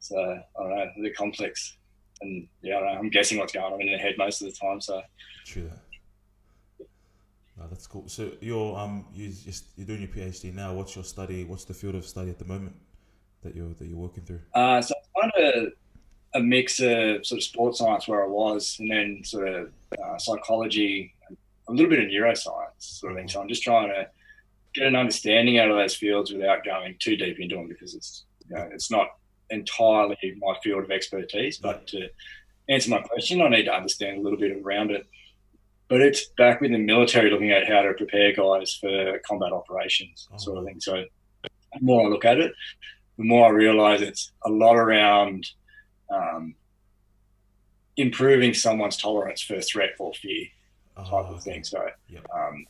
So 0.00 0.16
I 0.18 0.62
don't 0.62 0.70
know, 0.70 0.86
they're 0.98 1.12
complex. 1.14 1.76
And 2.20 2.46
yeah, 2.62 2.76
I 2.76 2.80
don't 2.80 2.94
know, 2.94 2.98
I'm 2.98 3.10
guessing 3.10 3.38
what's 3.38 3.52
going 3.52 3.72
on 3.72 3.80
in 3.80 3.86
their 3.86 3.98
head 3.98 4.14
most 4.18 4.42
of 4.42 4.48
the 4.48 4.54
time. 4.54 4.80
So 4.80 5.00
True 5.44 5.64
that. 5.64 6.86
No, 7.58 7.66
that's 7.68 7.86
cool. 7.86 8.04
So 8.06 8.30
you're 8.40 8.76
um 8.78 9.06
you 9.12 9.28
just 9.28 9.64
you're 9.76 9.86
doing 9.86 10.00
your 10.00 10.10
PhD 10.10 10.54
now. 10.54 10.72
What's 10.72 10.94
your 10.94 11.04
study? 11.04 11.44
What's 11.44 11.64
the 11.64 11.74
field 11.74 11.96
of 11.96 12.04
study 12.04 12.30
at 12.30 12.38
the 12.38 12.44
moment 12.44 12.76
that 13.42 13.56
you're 13.56 13.74
that 13.74 13.86
you're 13.86 13.98
working 13.98 14.24
through? 14.24 14.40
Uh, 14.54 14.80
so 14.80 14.94
it's 14.96 15.08
kind 15.20 15.56
of 15.56 15.72
a 16.34 16.40
mix 16.40 16.78
of 16.78 17.26
sort 17.26 17.38
of 17.38 17.42
sports 17.42 17.78
science 17.78 18.06
where 18.06 18.22
I 18.22 18.28
was, 18.28 18.76
and 18.78 18.90
then 18.90 19.22
sort 19.24 19.48
of 19.48 19.72
uh, 20.00 20.18
psychology, 20.18 21.14
a 21.68 21.72
little 21.72 21.88
bit 21.88 21.98
of 21.98 22.06
neuroscience 22.06 22.70
sort 22.78 23.12
of 23.12 23.18
thing. 23.18 23.28
So 23.28 23.40
I'm 23.40 23.48
just 23.48 23.62
trying 23.62 23.88
to 23.88 24.08
get 24.74 24.86
an 24.86 24.96
understanding 24.96 25.58
out 25.58 25.70
of 25.70 25.76
those 25.76 25.94
fields 25.96 26.32
without 26.32 26.64
going 26.64 26.96
too 26.98 27.16
deep 27.16 27.38
into 27.40 27.56
them 27.56 27.68
because 27.68 27.94
it's 27.94 28.24
you 28.48 28.56
know 28.56 28.68
it's 28.72 28.90
not 28.90 29.08
entirely 29.50 30.16
my 30.38 30.54
field 30.62 30.84
of 30.84 30.90
expertise. 30.90 31.58
But 31.58 31.86
to 31.88 32.08
answer 32.68 32.90
my 32.90 33.00
question, 33.00 33.40
I 33.40 33.48
need 33.48 33.64
to 33.64 33.72
understand 33.74 34.18
a 34.18 34.20
little 34.20 34.38
bit 34.38 34.56
around 34.56 34.90
it. 34.90 35.06
But 35.88 36.02
it's 36.02 36.26
back 36.36 36.60
with 36.60 36.70
the 36.70 36.78
military 36.78 37.30
looking 37.30 37.50
at 37.50 37.66
how 37.66 37.80
to 37.80 37.94
prepare 37.94 38.32
guys 38.34 38.74
for 38.74 39.18
combat 39.26 39.52
operations, 39.52 40.28
sort 40.36 40.58
of 40.58 40.64
thing. 40.66 40.80
So 40.80 41.04
the 41.42 41.80
more 41.80 42.06
I 42.06 42.10
look 42.10 42.26
at 42.26 42.38
it, 42.38 42.52
the 43.16 43.24
more 43.24 43.46
I 43.46 43.50
realise 43.50 44.02
it's 44.02 44.30
a 44.44 44.50
lot 44.50 44.76
around 44.76 45.46
um, 46.10 46.54
improving 47.96 48.54
someone's 48.54 48.96
tolerance 48.96 49.40
for 49.42 49.60
threat 49.60 49.90
or 49.98 50.12
fear. 50.14 50.46
type 50.96 51.06
Oh, 51.12 51.16
of 51.18 51.26
okay. 51.36 51.52
thing. 51.52 51.64
So, 51.64 51.88
Yep. 52.08 52.26
um, 52.34 52.66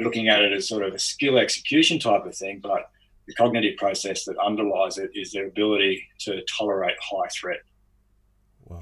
looking 0.00 0.28
at 0.28 0.42
it 0.42 0.52
as 0.52 0.68
sort 0.68 0.84
of 0.84 0.94
a 0.94 0.98
skill 0.98 1.38
execution 1.38 1.98
type 1.98 2.24
of 2.26 2.34
thing, 2.36 2.60
but 2.60 2.90
the 3.26 3.34
cognitive 3.34 3.76
process 3.76 4.24
that 4.24 4.36
underlies 4.38 4.98
it 4.98 5.10
is 5.14 5.32
their 5.32 5.46
ability 5.46 6.06
to 6.20 6.42
tolerate 6.58 6.96
high 7.00 7.28
threat. 7.28 7.60
Wow. 8.66 8.80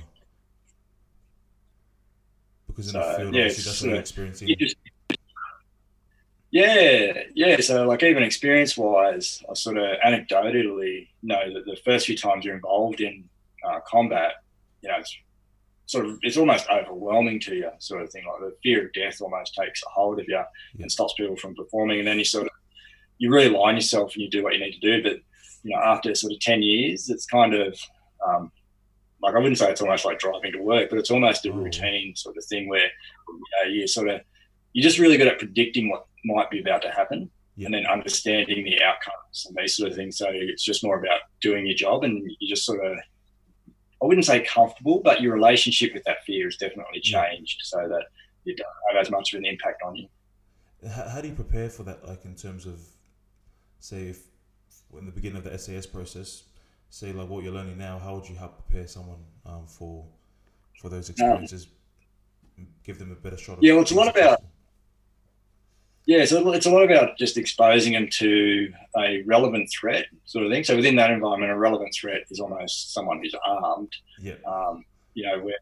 Because 2.67 2.87
in 2.87 2.93
So, 2.93 2.99
the 2.99 3.19
field, 3.19 3.35
yeah, 3.35 3.41
obviously, 3.43 3.65
that's 3.65 3.81
what 3.83 3.89
you're 3.89 3.97
uh, 3.97 4.01
experiencing. 4.01 4.49
You 4.49 4.57
just- 4.57 4.77
yeah, 6.51 7.25
yeah. 7.35 7.61
So, 7.61 7.87
like, 7.87 8.03
even 8.03 8.23
experience 8.23 8.77
wise, 8.77 9.43
I 9.51 9.55
sort 9.55 9.77
of 9.77 9.99
anecdotally 10.01 11.09
know 11.23 11.53
that 11.53 11.67
the 11.67 11.77
first 11.85 12.07
few 12.07 12.17
times 12.17 12.45
you're 12.45 12.55
involved 12.55 13.01
in 13.03 13.29
uh, 13.63 13.81
combat, 13.87 14.37
you 14.81 14.89
know, 14.89 14.97
it's 14.99 15.15
sort 15.89 16.05
of 16.07 16.19
it's 16.23 16.37
almost 16.37 16.67
overwhelming 16.71 17.41
to 17.41 17.55
you, 17.55 17.71
sort 17.79 18.03
of 18.03 18.11
thing. 18.11 18.25
Like 18.31 18.41
the 18.41 18.57
fear 18.63 18.87
of 18.87 18.93
death 18.93 19.21
almost 19.21 19.55
takes 19.61 19.83
a 19.83 19.89
hold 19.89 20.21
of 20.21 20.27
you 20.29 20.43
and 20.81 20.93
stops 20.93 21.15
people 21.17 21.37
from 21.37 21.55
performing, 21.55 21.99
and 21.99 22.07
then 22.07 22.19
you 22.19 22.25
sort 22.25 22.45
of 22.47 22.53
you 23.19 23.31
really 23.31 23.49
line 23.49 23.75
yourself 23.75 24.13
and 24.15 24.23
you 24.23 24.31
do 24.31 24.45
what 24.45 24.53
you 24.55 24.61
need 24.61 24.79
to 24.79 24.81
do. 24.81 25.03
But 25.03 25.17
you 25.65 25.75
know, 25.75 25.83
after 25.83 26.15
sort 26.15 26.33
of 26.35 26.41
ten 26.41 26.63
years, 26.63 27.09
it's 27.09 27.27
kind 27.27 27.55
of 27.55 27.79
um, 28.27 28.53
like 29.23 29.35
I 29.35 29.39
wouldn't 29.39 29.59
say 29.59 29.71
it's 29.71 29.81
almost 29.81 30.05
like 30.05 30.19
driving 30.19 30.53
to 30.53 30.63
work, 30.63 30.91
but 30.91 30.99
it's 30.99 31.11
almost 31.11 31.47
a 31.47 31.51
Oh. 31.51 31.55
routine 31.55 32.15
sort 32.17 32.37
of 32.37 32.45
thing 32.45 32.69
where 32.69 32.85
you 33.29 33.41
know, 33.65 33.71
you 33.71 33.87
sort 33.89 34.09
of 34.09 34.21
you're 34.75 34.83
just 34.89 34.99
really 34.99 35.17
good 35.17 35.27
at 35.29 35.39
predicting 35.39 35.89
what 35.91 36.05
might 36.25 36.51
be 36.51 36.61
about 36.61 36.83
to 36.83 36.91
happen 36.91 37.31
Yeah. 37.57 37.67
and 37.67 37.75
then 37.75 37.87
understanding 37.87 38.63
the 38.65 38.83
outcomes 38.83 39.47
and 39.47 39.57
these 39.57 39.75
sort 39.77 39.91
of 39.91 39.97
things. 39.97 40.19
So 40.19 40.27
it's 40.31 40.63
just 40.63 40.85
more 40.85 40.99
about 41.03 41.21
doing 41.41 41.67
your 41.67 41.75
job 41.75 42.05
and 42.05 42.31
you 42.39 42.49
just 42.49 42.67
sort 42.67 42.85
of 42.85 42.99
I 44.03 44.07
wouldn't 44.07 44.27
say 44.27 44.45
comfortable, 44.45 45.01
but 45.03 45.21
your 45.21 45.35
relationship 45.35 45.93
with 45.93 46.05
that 46.05 46.25
fear 46.25 46.47
has 46.47 46.57
definitely 46.57 47.01
changed 47.01 47.61
so 47.65 47.89
that 47.89 48.05
it 48.47 48.57
doesn't 48.57 48.73
have 48.93 49.01
as 49.01 49.11
much 49.11 49.35
of 49.35 49.39
an 49.39 49.45
impact 49.45 49.83
on 49.83 49.97
you. 49.97 50.09
How, 50.89 51.21
do 51.21 51.29
you 51.29 51.35
prepare 51.35 51.69
for 51.69 51.83
that? 51.83 52.07
Like 52.07 52.25
in 52.25 52.37
terms 52.37 52.65
of, 52.65 52.79
say, 53.81 54.05
if 54.05 54.21
in 54.97 55.07
the 55.07 55.13
beginning 55.13 55.39
of 55.39 55.45
the 55.45 55.59
SAS 55.59 55.87
process, 55.87 56.45
say 56.91 57.13
like 57.13 57.29
what 57.29 57.43
you're 57.43 57.53
learning 57.53 57.79
now, 57.79 57.99
how 57.99 58.15
would 58.15 58.29
you 58.29 58.37
help 58.37 58.69
prepare 58.69 58.87
someone 58.87 59.19
um, 59.45 59.67
for 59.67 60.05
for 60.81 60.89
those 60.89 61.11
experiences? 61.11 61.67
Give 62.85 62.99
them 62.99 63.11
a 63.11 63.17
better 63.17 63.37
shot. 63.37 63.59
Of 63.59 63.65
Yeah, 63.65 63.75
well, 63.75 63.83
it's 63.83 63.91
a 63.91 63.97
lot 63.97 64.09
about-? 64.09 64.43
Yeah, 66.09 66.25
so 66.25 66.53
it's 66.53 66.65
a 66.65 66.71
lot 66.71 66.85
about 66.85 67.19
just 67.19 67.37
exposing 67.37 67.93
them 67.93 68.09
to 68.13 68.73
a 68.97 69.23
relevant 69.27 69.69
threat 69.71 70.07
sort 70.25 70.47
of 70.47 70.51
thing. 70.51 70.65
So 70.65 70.75
within 70.75 70.97
that 70.97 71.11
environment, 71.11 71.53
a 71.53 71.59
relevant 71.59 71.95
threat 71.95 72.23
is 72.31 72.41
almost 72.41 72.95
someone 72.95 73.21
who's 73.21 73.35
armed. 73.45 73.93
Yeah, 74.19 74.37
Um, 74.47 74.87
you 75.13 75.27
know, 75.27 75.39
where 75.41 75.59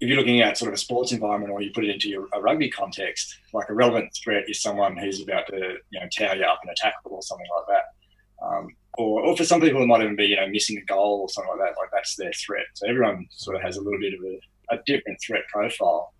if 0.00 0.08
you're 0.08 0.18
looking 0.18 0.40
at 0.40 0.56
sort 0.56 0.68
of 0.68 0.74
a 0.74 0.78
sports 0.78 1.10
environment 1.10 1.50
or 1.50 1.62
you 1.62 1.72
put 1.74 1.84
it 1.84 1.90
into 1.90 2.08
your, 2.08 2.28
a 2.32 2.40
rugby 2.40 2.70
context, 2.70 3.38
like 3.52 3.68
a 3.68 3.74
relevant 3.74 4.14
threat 4.22 4.44
is 4.46 4.62
someone 4.62 4.96
who's 4.96 5.20
about 5.20 5.48
to, 5.48 5.78
you 5.90 5.98
know, 5.98 6.06
tear 6.12 6.36
you 6.36 6.44
up 6.44 6.60
in 6.62 6.70
a 6.70 6.74
tackle 6.76 7.14
or 7.14 7.22
something 7.22 7.48
like 7.56 7.66
that. 7.66 8.46
Um, 8.46 8.68
or, 8.98 9.22
or 9.22 9.36
for 9.36 9.44
some 9.44 9.60
people, 9.60 9.82
it 9.82 9.86
might 9.86 10.00
even 10.00 10.14
be, 10.14 10.26
you 10.26 10.36
know, 10.36 10.46
missing 10.46 10.78
a 10.78 10.84
goal 10.84 11.22
or 11.22 11.28
something 11.28 11.50
like 11.50 11.70
that. 11.70 11.76
Like 11.76 11.90
that's 11.92 12.14
their 12.14 12.32
threat. 12.34 12.66
So 12.74 12.88
everyone 12.88 13.26
sort 13.32 13.56
of 13.56 13.62
has 13.62 13.78
a 13.78 13.82
little 13.82 13.98
bit 13.98 14.14
of 14.14 14.20
a, 14.20 14.76
a 14.76 14.82
different 14.86 15.18
threat 15.20 15.42
profile. 15.52 16.14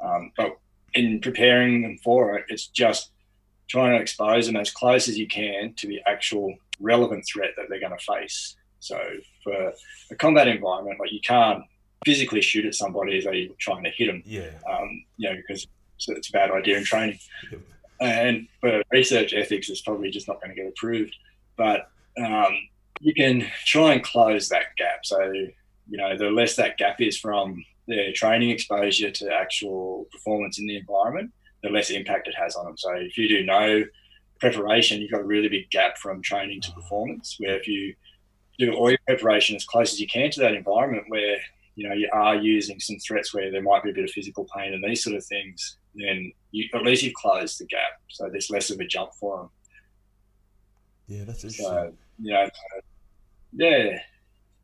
Um, 0.00 0.30
but 0.36 0.56
in 0.96 1.20
preparing 1.20 1.82
them 1.82 1.98
for 2.02 2.36
it, 2.36 2.46
it's 2.48 2.66
just 2.66 3.10
trying 3.68 3.96
to 3.96 4.00
expose 4.00 4.46
them 4.46 4.56
as 4.56 4.70
close 4.70 5.08
as 5.08 5.18
you 5.18 5.26
can 5.26 5.74
to 5.74 5.86
the 5.86 6.00
actual 6.06 6.54
relevant 6.80 7.24
threat 7.30 7.50
that 7.56 7.66
they're 7.68 7.80
going 7.80 7.96
to 7.96 8.04
face. 8.04 8.56
So 8.80 8.98
for 9.42 9.72
a 10.10 10.14
combat 10.16 10.48
environment, 10.48 11.00
like 11.00 11.12
you 11.12 11.20
can't 11.20 11.62
physically 12.04 12.40
shoot 12.40 12.64
at 12.64 12.74
somebody 12.74 13.18
as 13.18 13.24
they 13.24 13.50
trying 13.58 13.84
to 13.84 13.90
hit 13.90 14.06
them, 14.06 14.22
yeah, 14.24 14.50
um, 14.70 15.04
you 15.16 15.28
know, 15.28 15.36
because 15.36 15.66
it's, 15.96 16.08
it's 16.08 16.28
a 16.28 16.32
bad 16.32 16.50
idea 16.50 16.78
in 16.78 16.84
training. 16.84 17.18
Yep. 17.50 17.60
And 18.00 18.48
for 18.60 18.82
research 18.92 19.32
ethics, 19.32 19.68
it's 19.70 19.80
probably 19.80 20.10
just 20.10 20.28
not 20.28 20.40
going 20.40 20.54
to 20.54 20.62
get 20.62 20.68
approved. 20.68 21.16
But 21.56 21.90
um, 22.22 22.54
you 23.00 23.14
can 23.14 23.46
try 23.64 23.94
and 23.94 24.02
close 24.02 24.48
that 24.50 24.76
gap. 24.76 25.04
So, 25.04 25.32
you 25.32 25.96
know, 25.96 26.16
the 26.16 26.30
less 26.30 26.56
that 26.56 26.76
gap 26.76 27.00
is 27.00 27.18
from 27.18 27.64
their 27.86 28.12
training 28.12 28.50
exposure 28.50 29.10
to 29.10 29.32
actual 29.32 30.06
performance 30.12 30.58
in 30.58 30.66
the 30.66 30.76
environment, 30.76 31.32
the 31.62 31.70
less 31.70 31.90
impact 31.90 32.28
it 32.28 32.34
has 32.34 32.56
on 32.56 32.66
them. 32.66 32.76
So, 32.76 32.92
if 32.94 33.16
you 33.16 33.28
do 33.28 33.44
no 33.44 33.84
preparation, 34.40 35.00
you've 35.00 35.10
got 35.10 35.20
a 35.20 35.24
really 35.24 35.48
big 35.48 35.70
gap 35.70 35.98
from 35.98 36.22
training 36.22 36.60
to 36.62 36.72
performance. 36.72 37.36
Where 37.38 37.56
if 37.56 37.66
you 37.66 37.94
do 38.58 38.72
all 38.72 38.90
your 38.90 38.98
preparation 39.06 39.56
as 39.56 39.64
close 39.64 39.92
as 39.92 40.00
you 40.00 40.06
can 40.06 40.30
to 40.32 40.40
that 40.40 40.54
environment, 40.54 41.04
where 41.08 41.36
you 41.74 41.88
know 41.88 41.94
you 41.94 42.08
are 42.12 42.36
using 42.36 42.80
some 42.80 42.98
threats 42.98 43.34
where 43.34 43.50
there 43.50 43.62
might 43.62 43.82
be 43.82 43.90
a 43.90 43.94
bit 43.94 44.04
of 44.04 44.10
physical 44.10 44.46
pain 44.56 44.74
and 44.74 44.82
these 44.82 45.02
sort 45.02 45.16
of 45.16 45.24
things, 45.24 45.76
then 45.94 46.32
you, 46.50 46.68
at 46.74 46.82
least 46.82 47.02
you've 47.02 47.14
closed 47.14 47.60
the 47.60 47.66
gap. 47.66 48.00
So 48.08 48.28
there's 48.30 48.50
less 48.50 48.70
of 48.70 48.80
a 48.80 48.86
jump 48.86 49.12
for 49.14 49.38
them. 49.38 49.50
yeah. 51.06 51.24
That's 51.24 51.44
interesting. 51.44 51.66
So 51.66 51.92
you 52.18 52.32
know, 52.32 52.48
yeah, 53.52 53.98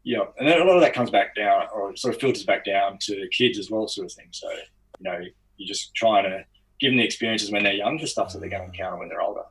yeah, 0.05 0.20
and 0.38 0.48
then 0.48 0.61
a 0.61 0.64
lot 0.64 0.76
of 0.76 0.82
that 0.82 0.94
comes 0.94 1.11
back 1.11 1.34
down, 1.34 1.66
or 1.74 1.94
sort 1.96 2.14
of 2.14 2.20
filters 2.20 2.44
back 2.44 2.64
down 2.64 2.98
to 3.03 3.28
kids 3.36 3.59
as 3.59 3.70
well, 3.70 3.86
sort 3.88 4.07
of 4.07 4.12
thing. 4.12 4.28
So 4.32 4.50
you 4.50 5.05
know, 5.11 5.18
you're 5.57 5.68
just 5.68 5.94
trying 5.94 6.24
to 6.24 6.44
give 6.80 6.90
them 6.90 6.98
the 6.98 7.05
experiences 7.05 7.50
when 7.50 7.62
they're 7.64 7.72
young 7.74 7.98
for 7.98 8.07
stuff 8.07 8.32
that 8.32 8.40
they're 8.40 8.50
going 8.50 8.62
to 8.62 8.68
encounter 8.68 8.98
when 8.98 9.09
they're 9.09 9.22
older. 9.22 9.42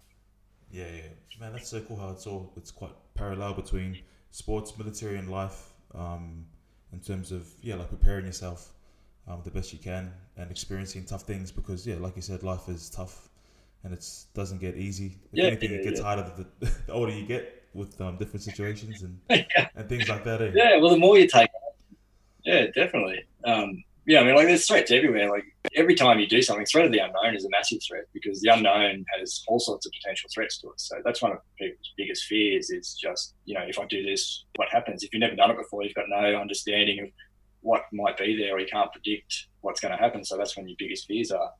Yeah, 0.69 0.85
yeah, 0.93 1.01
man, 1.39 1.53
that's 1.53 1.69
so 1.69 1.81
cool 1.81 1.97
how 1.97 2.09
it's 2.11 2.25
all 2.27 2.51
it's 2.55 2.71
quite 2.71 2.93
parallel 3.13 3.53
between 3.53 3.99
sports, 4.31 4.77
military, 4.77 5.17
and 5.17 5.29
life. 5.29 5.73
Um, 5.93 6.45
in 6.93 6.99
terms 6.99 7.31
of 7.31 7.47
yeah, 7.61 7.75
like 7.75 7.89
preparing 7.89 8.25
yourself 8.25 8.73
um, 9.27 9.41
the 9.43 9.51
best 9.51 9.73
you 9.73 9.79
can 9.79 10.13
and 10.37 10.49
experiencing 10.51 11.05
tough 11.05 11.23
things 11.23 11.51
because 11.51 11.85
yeah, 11.85 11.95
like 11.95 12.15
you 12.15 12.21
said, 12.21 12.43
life 12.43 12.67
is 12.69 12.89
tough 12.89 13.29
and 13.83 13.93
it 13.93 14.05
doesn't 14.33 14.59
get 14.59 14.75
easy. 14.77 15.17
If 15.33 15.39
Yeah, 15.39 15.45
anything, 15.45 15.71
it 15.73 15.83
gets 15.83 15.99
yeah. 15.99 16.05
harder 16.05 16.31
the, 16.59 16.65
the 16.87 16.93
older 16.93 17.11
you 17.11 17.25
get 17.25 17.60
with 17.73 17.99
um, 18.01 18.17
different 18.17 18.43
situations 18.43 19.03
and 19.03 19.19
and 19.75 19.89
things 19.89 20.09
like 20.09 20.23
that. 20.23 20.41
Eh? 20.41 20.51
Yeah, 20.53 20.77
well, 20.77 20.89
the 20.89 20.97
more 20.97 21.17
you 21.17 21.27
take, 21.27 21.49
yeah, 22.43 22.67
definitely. 22.75 23.23
Um, 23.45 23.83
yeah, 24.07 24.19
I 24.19 24.23
mean, 24.23 24.35
like 24.35 24.47
there's 24.47 24.67
threats 24.67 24.91
everywhere. 24.91 25.29
Like 25.29 25.45
every 25.75 25.95
time 25.95 26.19
you 26.19 26.27
do 26.27 26.41
something, 26.41 26.65
threat 26.65 26.85
of 26.85 26.91
the 26.91 26.99
unknown 26.99 27.35
is 27.35 27.45
a 27.45 27.49
massive 27.49 27.79
threat 27.87 28.05
because 28.13 28.41
the 28.41 28.49
unknown 28.49 29.05
has 29.17 29.43
all 29.47 29.59
sorts 29.59 29.85
of 29.85 29.91
potential 29.91 30.29
threats 30.33 30.57
to 30.59 30.67
it. 30.69 30.81
So 30.81 30.97
that's 31.05 31.21
one 31.21 31.33
of 31.33 31.37
people's 31.59 31.93
biggest 31.97 32.25
fears 32.25 32.71
is 32.71 32.95
just, 32.95 33.35
you 33.45 33.53
know, 33.53 33.63
if 33.67 33.77
I 33.77 33.85
do 33.85 34.03
this, 34.03 34.45
what 34.55 34.69
happens? 34.69 35.03
If 35.03 35.13
you've 35.13 35.21
never 35.21 35.35
done 35.35 35.51
it 35.51 35.57
before, 35.57 35.83
you've 35.83 35.93
got 35.93 36.09
no 36.09 36.35
understanding 36.35 36.99
of 36.99 37.09
what 37.61 37.83
might 37.93 38.17
be 38.17 38.35
there 38.35 38.55
or 38.55 38.59
you 38.59 38.65
can't 38.65 38.91
predict 38.91 39.47
what's 39.61 39.79
going 39.79 39.95
to 39.95 40.01
happen. 40.01 40.25
So 40.25 40.35
that's 40.35 40.57
when 40.57 40.67
your 40.67 40.77
biggest 40.79 41.05
fears 41.05 41.31
are, 41.31 41.51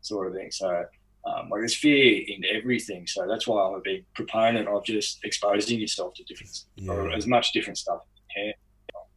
sort 0.00 0.28
of 0.28 0.34
thing. 0.34 0.50
So 0.50 0.84
um, 1.24 1.48
like 1.50 1.60
there's 1.60 1.74
fear 1.74 2.24
in 2.26 2.44
everything. 2.44 3.06
So 3.06 3.26
that's 3.26 3.46
why 3.46 3.62
I'm 3.62 3.74
a 3.74 3.80
big 3.80 4.04
proponent 4.14 4.68
of 4.68 4.84
just 4.84 5.24
exposing 5.24 5.80
yourself 5.80 6.14
to 6.14 6.24
different 6.24 6.64
or 6.88 7.10
as 7.10 7.26
much 7.26 7.52
different 7.52 7.78
stuff 7.78 8.00
as 8.36 8.54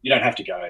you 0.02 0.12
don't 0.12 0.24
have 0.24 0.36
to 0.36 0.44
go, 0.44 0.68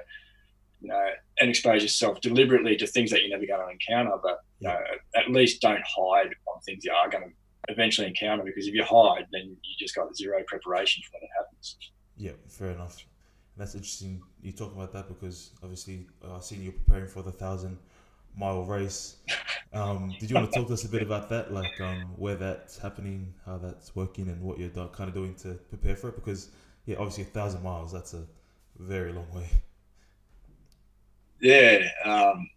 you 0.81 0.89
know, 0.89 1.09
and 1.39 1.49
expose 1.49 1.81
yourself 1.81 2.21
deliberately 2.21 2.75
to 2.77 2.87
things 2.87 3.11
that 3.11 3.21
you're 3.21 3.29
never 3.29 3.45
going 3.45 3.65
to 3.65 3.71
encounter, 3.71 4.17
but 4.21 4.39
you 4.59 4.67
know, 4.67 4.77
at 5.15 5.31
least 5.31 5.61
don't 5.61 5.83
hide 5.85 6.33
on 6.47 6.61
things 6.65 6.83
you 6.83 6.91
are 6.91 7.09
going 7.09 7.23
to 7.23 7.29
eventually 7.71 8.07
encounter 8.07 8.43
because 8.43 8.67
if 8.67 8.73
you 8.73 8.83
hide, 8.83 9.25
then 9.31 9.55
you 9.63 9.75
just 9.79 9.95
got 9.95 10.15
zero 10.15 10.43
preparation 10.47 11.03
for 11.03 11.17
when 11.17 11.23
it 11.23 11.29
happens. 11.37 11.77
yeah, 12.17 12.31
fair 12.49 12.71
enough. 12.71 13.05
That's 13.57 13.75
interesting. 13.75 14.21
You 14.41 14.53
talk 14.53 14.73
about 14.73 14.91
that 14.93 15.07
because 15.07 15.51
obviously 15.61 16.07
uh, 16.25 16.35
I've 16.35 16.43
seen 16.43 16.63
you 16.63 16.71
preparing 16.71 17.07
for 17.07 17.21
the 17.21 17.31
thousand 17.31 17.77
mile 18.35 18.63
race. 18.63 19.17
Um, 19.73 20.13
did 20.19 20.29
you 20.29 20.35
want 20.35 20.51
to 20.51 20.59
talk 20.59 20.67
to 20.67 20.73
us 20.73 20.83
a 20.83 20.89
bit 20.89 21.01
about 21.01 21.29
that, 21.29 21.53
like 21.53 21.79
um, 21.79 22.13
where 22.17 22.35
that's 22.35 22.77
happening, 22.77 23.33
how 23.45 23.57
that's 23.57 23.95
working, 23.95 24.27
and 24.27 24.41
what 24.41 24.59
you're 24.59 24.69
do- 24.69 24.89
kind 24.91 25.07
of 25.07 25.13
doing 25.13 25.33
to 25.35 25.53
prepare 25.69 25.95
for 25.95 26.09
it? 26.09 26.15
Because 26.15 26.49
yeah, 26.85 26.97
obviously 26.97 27.23
a 27.23 27.27
thousand 27.27 27.63
miles—that's 27.63 28.13
a 28.13 28.23
very 28.79 29.13
long 29.13 29.27
way. 29.33 29.47
Yeah. 31.39 31.87
Um, 32.05 32.49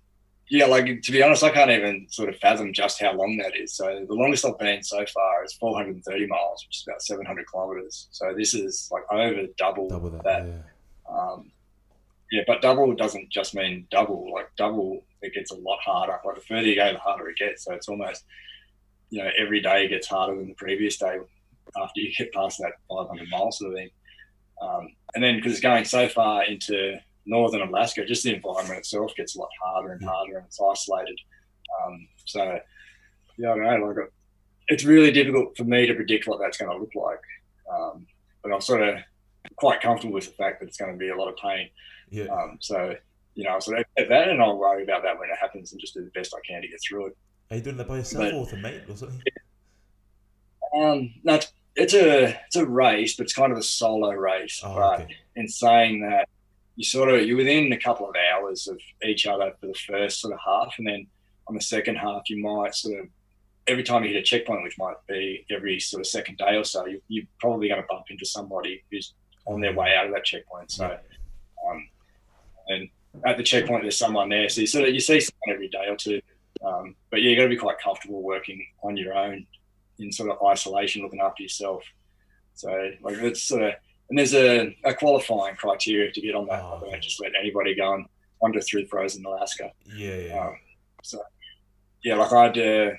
yeah, 0.51 0.67
like 0.67 1.03
to 1.03 1.13
be 1.13 1.23
honest, 1.23 1.43
I 1.43 1.51
can't 1.51 1.71
even 1.71 2.07
sort 2.11 2.29
of 2.29 2.37
fathom 2.37 2.73
just 2.73 3.01
how 3.01 3.15
long 3.15 3.39
that 3.39 3.57
is. 3.57 3.75
So 3.75 4.05
the 4.07 4.15
longest 4.15 4.45
I've 4.45 4.59
been 4.59 4.83
so 4.83 5.05
far 5.07 5.45
is 5.45 5.55
430 5.55 6.27
miles, 6.27 6.65
which 6.67 6.79
is 6.79 6.85
about 6.87 7.01
700 7.01 7.47
kilometers. 7.51 8.09
So 8.11 8.35
this 8.37 8.53
is 8.55 8.89
like 8.93 9.05
over 9.11 9.47
double, 9.57 9.89
Double 9.89 10.11
that. 10.11 10.25
that. 10.25 10.47
Yeah. 10.47 11.19
Um, 11.19 11.51
yeah, 12.35 12.43
but 12.49 12.61
double 12.61 12.93
doesn't 12.97 13.31
just 13.31 13.55
mean 13.55 13.87
double. 13.93 14.33
Like 14.35 14.49
double, 14.57 15.05
it 15.23 15.35
gets 15.35 15.53
a 15.53 15.55
lot 15.55 15.79
harder. 15.85 16.19
Like 16.25 16.35
the 16.35 16.41
further 16.41 16.67
you 16.67 16.75
go, 16.75 16.93
the 16.93 16.99
harder 16.99 17.29
it 17.29 17.37
gets. 17.37 17.65
So 17.65 17.75
it's 17.75 17.89
almost, 17.89 18.25
you 19.11 19.23
know, 19.23 19.31
every 19.39 19.61
day 19.61 19.87
gets 19.87 20.09
harder 20.09 20.35
than 20.35 20.49
the 20.49 20.55
previous 20.55 20.97
day 20.97 21.19
after 21.81 22.01
you 22.01 22.13
get 22.19 22.33
past 22.33 22.59
that 22.59 22.73
500 22.89 23.29
miles 23.31 23.59
sort 23.59 23.71
of 23.71 23.79
thing. 23.79 23.91
Um, 24.61 24.89
and 25.15 25.23
then 25.23 25.37
because 25.37 25.53
it's 25.53 25.61
going 25.61 25.85
so 25.85 26.09
far 26.09 26.43
into 26.43 26.97
northern 27.25 27.63
Alaska, 27.63 28.05
just 28.05 28.25
the 28.25 28.35
environment 28.35 28.81
itself 28.81 29.15
gets 29.17 29.37
a 29.37 29.39
lot 29.39 29.51
harder 29.63 29.93
and 29.93 30.05
harder, 30.05 30.39
and 30.39 30.47
it's 30.47 30.61
isolated. 30.61 31.21
Um, 31.87 32.09
so 32.25 32.59
yeah, 33.39 33.53
I 33.53 33.55
don't 33.55 33.63
know. 33.63 33.87
Like 33.87 34.11
it's 34.67 34.83
really 34.83 35.13
difficult 35.13 35.57
for 35.57 35.63
me 35.63 35.87
to 35.87 35.95
predict 35.95 36.27
what 36.27 36.41
that's 36.41 36.59
going 36.59 36.73
to 36.73 36.79
look 36.79 36.97
like. 36.97 37.23
Um, 37.73 38.09
but 38.43 38.53
I'm 38.53 38.61
sort 38.61 38.83
of 38.83 38.97
quite 39.55 39.81
comfortable 39.81 40.15
with 40.15 40.27
the 40.27 40.33
fact 40.33 40.59
that 40.59 40.67
it's 40.67 40.79
going 40.79 40.91
to 40.91 40.99
be 40.99 41.11
a 41.11 41.17
lot 41.17 41.29
of 41.29 41.37
pain. 41.37 41.69
Yeah. 42.11 42.25
Um, 42.25 42.59
so 42.61 42.95
you 43.35 43.45
know, 43.45 43.59
so 43.59 43.77
I 43.77 43.85
that, 43.97 44.29
and 44.29 44.41
I'll 44.41 44.59
worry 44.59 44.85
about 44.85 45.03
that 45.03 45.19
when 45.19 45.29
it 45.29 45.37
happens, 45.41 45.73
and 45.73 45.81
just 45.81 45.95
do 45.95 46.05
the 46.05 46.11
best 46.11 46.35
I 46.35 46.41
can 46.47 46.63
to 46.63 46.69
get 46.69 46.81
through 46.87 47.07
it. 47.09 47.17
Are 47.51 47.57
you 47.57 47.63
doing 47.63 47.77
that 47.77 47.89
by 47.89 47.99
yourself 47.99 48.25
but, 48.25 48.33
or 48.33 48.41
with 48.43 48.53
a 48.53 48.57
mate 48.57 48.83
or 48.89 48.97
something? 48.97 49.21
Um, 50.77 51.15
no, 51.23 51.35
it's, 51.35 51.53
it's 51.77 51.95
a 51.95 52.41
it's 52.47 52.57
a 52.57 52.67
race, 52.67 53.17
but 53.17 53.25
it's 53.25 53.35
kind 53.35 53.53
of 53.53 53.59
a 53.59 53.63
solo 53.63 54.11
race. 54.11 54.61
Oh, 54.65 54.75
but 54.75 55.01
okay. 55.03 55.17
in 55.37 55.49
saying 55.49 56.03
that, 56.03 56.29
you 56.77 56.85
sort 56.85 57.09
of 57.09 57.27
you're 57.27 57.37
within 57.37 57.73
a 57.73 57.79
couple 57.79 58.09
of 58.09 58.15
hours 58.33 58.69
of 58.69 58.79
each 59.05 59.27
other 59.27 59.53
for 59.61 59.67
the 59.67 59.75
first 59.75 60.21
sort 60.21 60.35
of 60.35 60.41
half, 60.45 60.75
and 60.79 60.87
then 60.87 61.07
on 61.49 61.55
the 61.55 61.61
second 61.61 61.97
half, 61.97 62.23
you 62.29 62.43
might 62.43 62.75
sort 62.75 63.01
of 63.01 63.09
every 63.67 63.83
time 63.83 64.05
you 64.05 64.11
hit 64.11 64.19
a 64.19 64.23
checkpoint, 64.23 64.63
which 64.63 64.79
might 64.79 64.97
be 65.09 65.45
every 65.51 65.81
sort 65.81 66.01
of 66.01 66.07
second 66.07 66.39
day 66.39 66.57
or 66.57 66.65
so, 66.65 66.87
you, 66.87 67.23
are 67.23 67.27
probably 67.41 67.69
going 67.69 67.81
to 67.81 67.87
bump 67.89 68.07
into 68.11 68.27
somebody 68.27 68.83
who's 68.91 69.15
on 69.47 69.61
their 69.61 69.75
way 69.75 69.95
out 69.95 70.07
of 70.07 70.13
that 70.13 70.25
checkpoint. 70.25 70.71
So, 70.71 70.87
um, 71.69 71.89
and 72.69 72.89
at 73.25 73.37
the 73.37 73.43
checkpoint, 73.43 73.83
there's 73.83 73.99
someone 73.99 74.29
there, 74.29 74.49
so 74.49 74.61
you 74.61 74.67
sort 74.67 74.89
of 74.89 74.95
you 74.95 75.01
see 75.01 75.21
someone 75.21 75.55
every 75.55 75.69
day 75.69 75.87
or 75.89 75.97
two. 75.97 76.21
Um, 76.65 76.97
but 77.11 77.23
yeah, 77.23 77.31
you 77.31 77.37
got 77.37 77.45
to 77.45 77.49
be 77.49 77.57
quite 77.57 77.79
comfortable 77.79 78.23
working 78.23 78.67
on 78.83 78.97
your 78.97 79.15
own 79.15 79.47
in 79.99 80.11
sort 80.11 80.31
of 80.31 80.39
isolation, 80.45 81.03
looking 81.03 81.21
after 81.21 81.43
yourself. 81.43 81.85
So 82.55 82.69
like 83.03 83.17
it's 83.19 83.43
sort 83.43 83.63
of 83.63 83.75
and 84.11 84.19
there's 84.19 84.35
a, 84.35 84.77
a 84.85 84.95
qualifying 84.95 85.57
criteria 85.57 86.13
to 86.13 86.21
get 86.21 86.35
on 86.35 86.47
that. 86.47 86.63
Oh, 86.63 86.83
I 86.87 86.91
don't 86.91 87.03
just 87.03 87.21
let 87.23 87.33
anybody 87.39 87.75
go 87.75 87.95
and 87.95 88.07
wander 88.41 88.61
through 88.61 88.87
frozen 88.87 89.25
Alaska. 89.25 89.73
Yeah, 89.87 90.17
yeah. 90.17 90.47
Um, 90.47 90.57
so 91.03 91.21
yeah, 92.03 92.17
like 92.17 92.33
I 92.33 92.45
had 92.45 92.55
to 92.55 92.93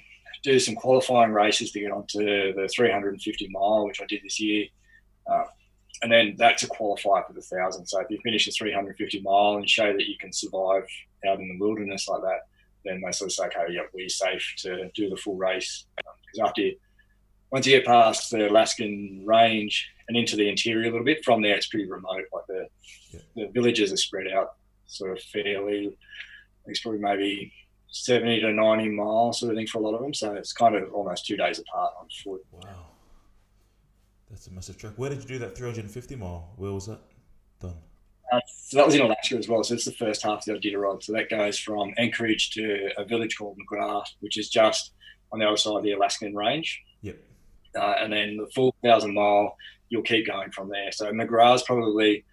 do 0.44 0.60
some 0.60 0.76
qualifying 0.76 1.32
races 1.32 1.72
to 1.72 1.80
get 1.80 1.92
onto 1.92 2.20
the 2.54 2.70
350 2.76 3.50
mile, 3.50 3.86
which 3.86 4.02
I 4.02 4.06
did 4.08 4.22
this 4.24 4.40
year. 4.40 4.66
Uh, 5.32 5.44
and 6.02 6.12
then 6.12 6.36
that 6.38 6.58
to 6.60 6.68
qualify 6.68 7.22
for 7.24 7.34
the 7.34 7.42
thousand. 7.42 7.86
So 7.88 8.00
if 8.00 8.10
you 8.10 8.20
finish 8.24 8.48
a 8.48 8.52
350 8.52 9.22
mile 9.22 9.56
and 9.56 9.70
show 9.70 9.94
that 9.94 10.08
you 10.08 10.18
can 10.18 10.32
survive 10.32 10.86
out 11.28 11.40
in 11.40 11.48
the 11.48 11.58
wilderness 11.60 12.08
like 12.08 12.22
that, 12.22 12.48
then 12.84 13.02
they 13.04 13.12
sort 13.12 13.30
of 13.30 13.34
say, 13.34 13.46
okay, 13.46 13.74
yeah, 13.74 13.82
we're 13.94 14.10
safe 14.10 14.54
to 14.60 14.90
do 14.94 15.10
the 15.10 15.18
full 15.18 15.36
race. 15.36 15.86
Because 15.96 16.50
after 16.50 16.62
you, 16.62 16.76
once 17.52 17.66
you 17.66 17.78
get 17.78 17.86
past 17.86 18.32
the 18.32 18.50
Alaskan 18.50 19.24
range 19.26 19.90
and 20.08 20.18
into 20.18 20.36
the 20.36 20.50
interior 20.50 20.90
a 20.90 20.92
little 20.92 21.06
bit, 21.06 21.24
from 21.24 21.42
there 21.42 21.56
it's 21.56 21.68
pretty 21.68 21.90
remote. 21.90 22.26
Like 22.34 22.48
the, 22.48 22.68
yeah. 23.12 23.20
the 23.36 23.48
villages 23.48 23.92
are 23.92 23.98
spread 23.98 24.28
out 24.32 24.54
sort 24.88 25.18
of 25.18 25.24
fairly. 25.24 25.98
It's 26.66 26.82
probably 26.82 27.00
maybe 27.00 27.54
70 27.90 28.42
to 28.42 28.52
90 28.52 28.90
miles 28.90 29.40
sort 29.40 29.52
of 29.52 29.58
thing 29.58 29.68
for 29.68 29.80
a 29.80 29.82
lot 29.82 29.96
of 29.96 30.02
them. 30.02 30.14
So 30.14 30.34
it's 30.34 30.54
kind 30.54 30.76
of 30.76 30.94
almost 30.94 31.26
two 31.26 31.38
days 31.38 31.60
apart 31.60 31.94
on 32.00 32.08
foot. 32.24 32.46
Wow. 32.52 32.95
That's 34.36 34.48
a 34.48 34.52
massive 34.52 34.78
trek. 34.78 34.92
Where 34.98 35.10
did 35.10 35.20
you 35.20 35.28
do 35.30 35.40
that 35.40 35.58
350 35.58 36.18
mile? 36.18 36.50
Where 36.58 36.74
was 36.74 36.88
that 36.88 37.00
done? 37.62 37.76
Uh, 38.34 38.42
so 38.54 38.76
that 38.76 38.86
was 38.86 38.94
in 38.94 39.00
Alaska 39.00 39.38
as 39.38 39.48
well. 39.48 39.64
So 39.64 39.76
it's 39.76 39.86
the 39.86 39.94
first 39.94 40.24
half 40.24 40.46
of 40.46 40.62
the 40.62 40.70
Iditarod. 40.70 41.02
So 41.04 41.14
that 41.14 41.30
goes 41.30 41.58
from 41.58 41.94
Anchorage 41.98 42.50
to 42.52 42.90
a 42.98 43.06
village 43.06 43.38
called 43.38 43.58
McGrath, 43.58 44.08
which 44.20 44.38
is 44.38 44.50
just 44.50 44.92
on 45.32 45.40
the 45.40 45.48
other 45.48 45.56
side 45.56 45.78
of 45.78 45.84
the 45.84 45.94
Alaskan 45.94 46.36
range. 46.36 46.84
Yep. 47.02 47.18
Uh, 47.80 47.96
and 48.02 48.12
then 48.12 48.36
the 48.36 48.48
full 48.48 48.76
thousand 48.84 49.14
mile, 49.14 49.56
you'll 49.88 50.02
keep 50.02 50.28
going 50.28 50.52
from 50.52 50.68
there. 50.68 50.92
So 50.92 51.14
McGrath's 51.14 51.64
probably 51.64 52.26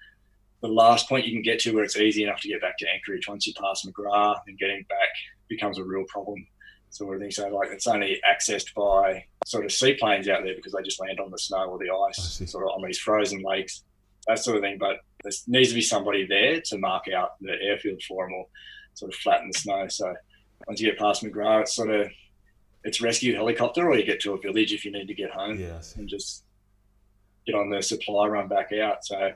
the 0.60 0.66
last 0.66 1.08
point 1.08 1.24
you 1.24 1.32
can 1.32 1.42
get 1.42 1.60
to 1.60 1.72
where 1.72 1.84
it's 1.84 1.96
easy 1.96 2.24
enough 2.24 2.40
to 2.40 2.48
get 2.48 2.60
back 2.60 2.78
to 2.78 2.86
Anchorage. 2.92 3.28
Once 3.28 3.46
you 3.46 3.54
pass 3.62 3.86
McGrath 3.86 4.40
and 4.48 4.58
getting 4.58 4.84
back 4.88 5.08
becomes 5.48 5.78
a 5.78 5.84
real 5.84 6.04
problem. 6.08 6.44
Sort 6.92 7.14
of 7.16 7.22
thing. 7.22 7.30
So 7.30 7.48
like 7.48 7.70
it's 7.70 7.86
only 7.86 8.20
accessed 8.30 8.74
by 8.74 9.24
sort 9.46 9.64
of 9.64 9.72
seaplanes 9.72 10.28
out 10.28 10.44
there 10.44 10.54
because 10.54 10.72
they 10.72 10.82
just 10.82 11.00
land 11.00 11.20
on 11.20 11.30
the 11.30 11.38
snow 11.38 11.64
or 11.64 11.78
the 11.78 11.90
ice, 11.90 12.18
sort 12.46 12.64
of 12.64 12.70
on 12.76 12.84
these 12.86 12.98
frozen 12.98 13.42
lakes, 13.42 13.82
that 14.28 14.38
sort 14.38 14.58
of 14.58 14.62
thing. 14.62 14.76
But 14.78 14.98
there 15.24 15.32
needs 15.46 15.70
to 15.70 15.74
be 15.74 15.80
somebody 15.80 16.26
there 16.26 16.60
to 16.60 16.76
mark 16.78 17.04
out 17.08 17.40
the 17.40 17.54
airfield 17.62 18.02
for 18.06 18.26
them 18.26 18.34
or 18.34 18.46
sort 18.92 19.10
of 19.10 19.18
flatten 19.18 19.50
the 19.50 19.58
snow. 19.58 19.88
So 19.88 20.14
once 20.66 20.80
you 20.82 20.90
get 20.90 20.98
past 20.98 21.24
McGrath, 21.24 21.62
it's 21.62 21.74
sort 21.74 21.88
of 21.88 22.10
it's 22.84 23.00
rescue 23.00 23.34
helicopter, 23.34 23.88
or 23.88 23.96
you 23.96 24.04
get 24.04 24.20
to 24.20 24.34
a 24.34 24.38
village 24.38 24.72
if 24.74 24.84
you 24.84 24.92
need 24.92 25.06
to 25.06 25.14
get 25.14 25.30
home, 25.30 25.58
and 25.96 26.08
just 26.08 26.44
get 27.46 27.54
on 27.54 27.70
the 27.70 27.82
supply 27.82 28.26
run 28.26 28.48
back 28.48 28.70
out. 28.74 29.02
So 29.02 29.32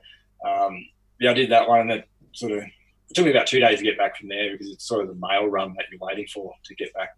um, 0.46 0.86
yeah, 1.18 1.30
I 1.30 1.34
did 1.34 1.50
that 1.52 1.66
one, 1.66 1.80
and 1.80 1.90
then 1.90 2.04
sort 2.32 2.52
of 2.52 2.58
it 2.58 3.14
took 3.14 3.24
me 3.24 3.30
about 3.30 3.46
two 3.46 3.60
days 3.60 3.78
to 3.78 3.84
get 3.84 3.96
back 3.96 4.18
from 4.18 4.28
there 4.28 4.52
because 4.52 4.68
it's 4.70 4.86
sort 4.86 5.00
of 5.00 5.08
the 5.08 5.26
mail 5.26 5.46
run 5.46 5.72
that 5.76 5.86
you're 5.90 6.00
waiting 6.00 6.26
for 6.26 6.52
to 6.64 6.74
get 6.74 6.92
back. 6.92 7.16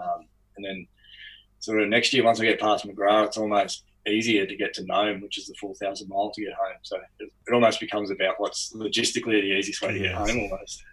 Um, 0.00 0.26
and 0.56 0.64
then 0.64 0.86
sort 1.58 1.82
of 1.82 1.88
next 1.88 2.12
year, 2.12 2.24
once 2.24 2.40
I 2.40 2.44
get 2.44 2.60
past 2.60 2.86
McGrath, 2.86 3.26
it's 3.26 3.36
almost 3.36 3.84
easier 4.06 4.46
to 4.46 4.56
get 4.56 4.74
to 4.74 4.84
Nome, 4.84 5.20
which 5.20 5.38
is 5.38 5.46
the 5.46 5.54
4,000 5.60 6.08
mile 6.08 6.30
to 6.34 6.42
get 6.42 6.54
home. 6.54 6.76
So 6.82 6.96
it, 6.96 7.30
it, 7.46 7.52
almost 7.52 7.80
becomes 7.80 8.10
about 8.10 8.34
what's 8.38 8.72
logistically 8.72 9.40
the 9.40 9.58
easiest 9.58 9.82
way 9.82 9.92
to 9.92 9.98
get 9.98 10.14
home 10.14 10.40
almost. 10.40 10.84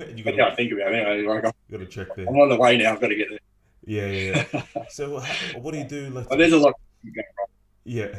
you 0.16 0.24
got 0.24 0.50
to 0.50 0.56
think 0.56 0.72
about 0.72 0.92
it. 0.92 1.06
Anyway. 1.06 1.26
Like 1.26 1.44
I'm, 1.44 1.52
got 1.70 1.78
to 1.78 1.86
check 1.86 2.14
there. 2.14 2.26
I'm 2.28 2.36
on 2.36 2.48
the 2.48 2.56
way 2.56 2.76
now. 2.76 2.92
I've 2.92 3.00
got 3.00 3.08
to 3.08 3.16
get 3.16 3.28
there. 3.30 3.38
Yeah, 3.84 4.06
yeah. 4.06 4.44
yeah. 4.52 4.84
so 4.88 5.20
what 5.56 5.72
do 5.72 5.78
you 5.78 5.84
do? 5.84 6.10
Like, 6.10 6.30
well, 6.30 6.38
there's 6.38 6.52
a 6.52 6.58
lot. 6.58 6.74
Yeah. 7.84 8.16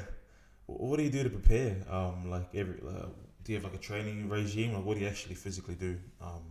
What 0.65 0.97
do 0.97 1.03
you 1.03 1.09
do 1.09 1.23
to 1.23 1.29
prepare? 1.29 1.77
Um, 1.89 2.29
like 2.29 2.47
every, 2.53 2.75
uh, 2.85 3.07
do 3.43 3.51
you 3.51 3.55
have 3.55 3.63
like 3.63 3.75
a 3.75 3.77
training 3.77 4.29
regime, 4.29 4.75
or 4.75 4.81
what 4.81 4.95
do 4.95 5.01
you 5.01 5.07
actually 5.07 5.35
physically 5.35 5.75
do 5.75 5.97
um, 6.21 6.41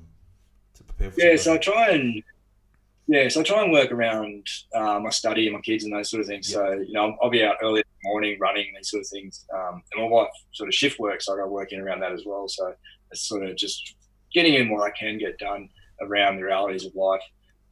to 0.75 0.85
prepare 0.85 1.11
for? 1.11 1.21
Yeah, 1.21 1.37
so 1.37 1.55
I 1.55 1.59
try 1.59 1.91
and 1.91 2.23
yeah, 3.07 3.29
so 3.29 3.41
I 3.41 3.43
try 3.43 3.63
and 3.63 3.73
work 3.73 3.91
around 3.91 4.47
uh, 4.75 5.01
my 5.01 5.11
study 5.11 5.47
and 5.47 5.55
my 5.57 5.61
kids 5.61 5.85
and 5.85 5.93
those 5.93 6.11
sort 6.11 6.21
of 6.21 6.27
things. 6.27 6.51
Yeah. 6.51 6.57
So 6.57 6.73
you 6.73 6.93
know, 6.93 7.17
I'll 7.23 7.31
be 7.31 7.45
out 7.45 7.57
early 7.63 7.81
in 7.81 7.85
the 8.03 8.09
morning 8.09 8.39
running 8.41 8.69
and 8.69 8.77
these 8.77 8.91
sort 8.91 9.03
of 9.03 9.09
things. 9.09 9.45
Um, 9.55 9.83
and 9.93 10.03
my 10.03 10.09
wife 10.09 10.29
sort 10.53 10.69
of 10.69 10.75
shift 10.75 10.99
works, 10.99 11.27
so 11.27 11.35
I 11.35 11.37
go 11.37 11.49
working 11.49 11.81
around 11.81 12.01
that 12.01 12.13
as 12.13 12.23
well. 12.25 12.49
So 12.49 12.75
it's 13.11 13.27
sort 13.29 13.45
of 13.45 13.57
just 13.57 13.97
getting 14.33 14.55
in 14.55 14.71
what 14.71 14.83
I 14.83 14.91
can 14.91 15.19
get 15.19 15.39
done 15.39 15.69
around 16.01 16.37
the 16.37 16.45
realities 16.45 16.87
of 16.87 16.95
life. 16.95 17.23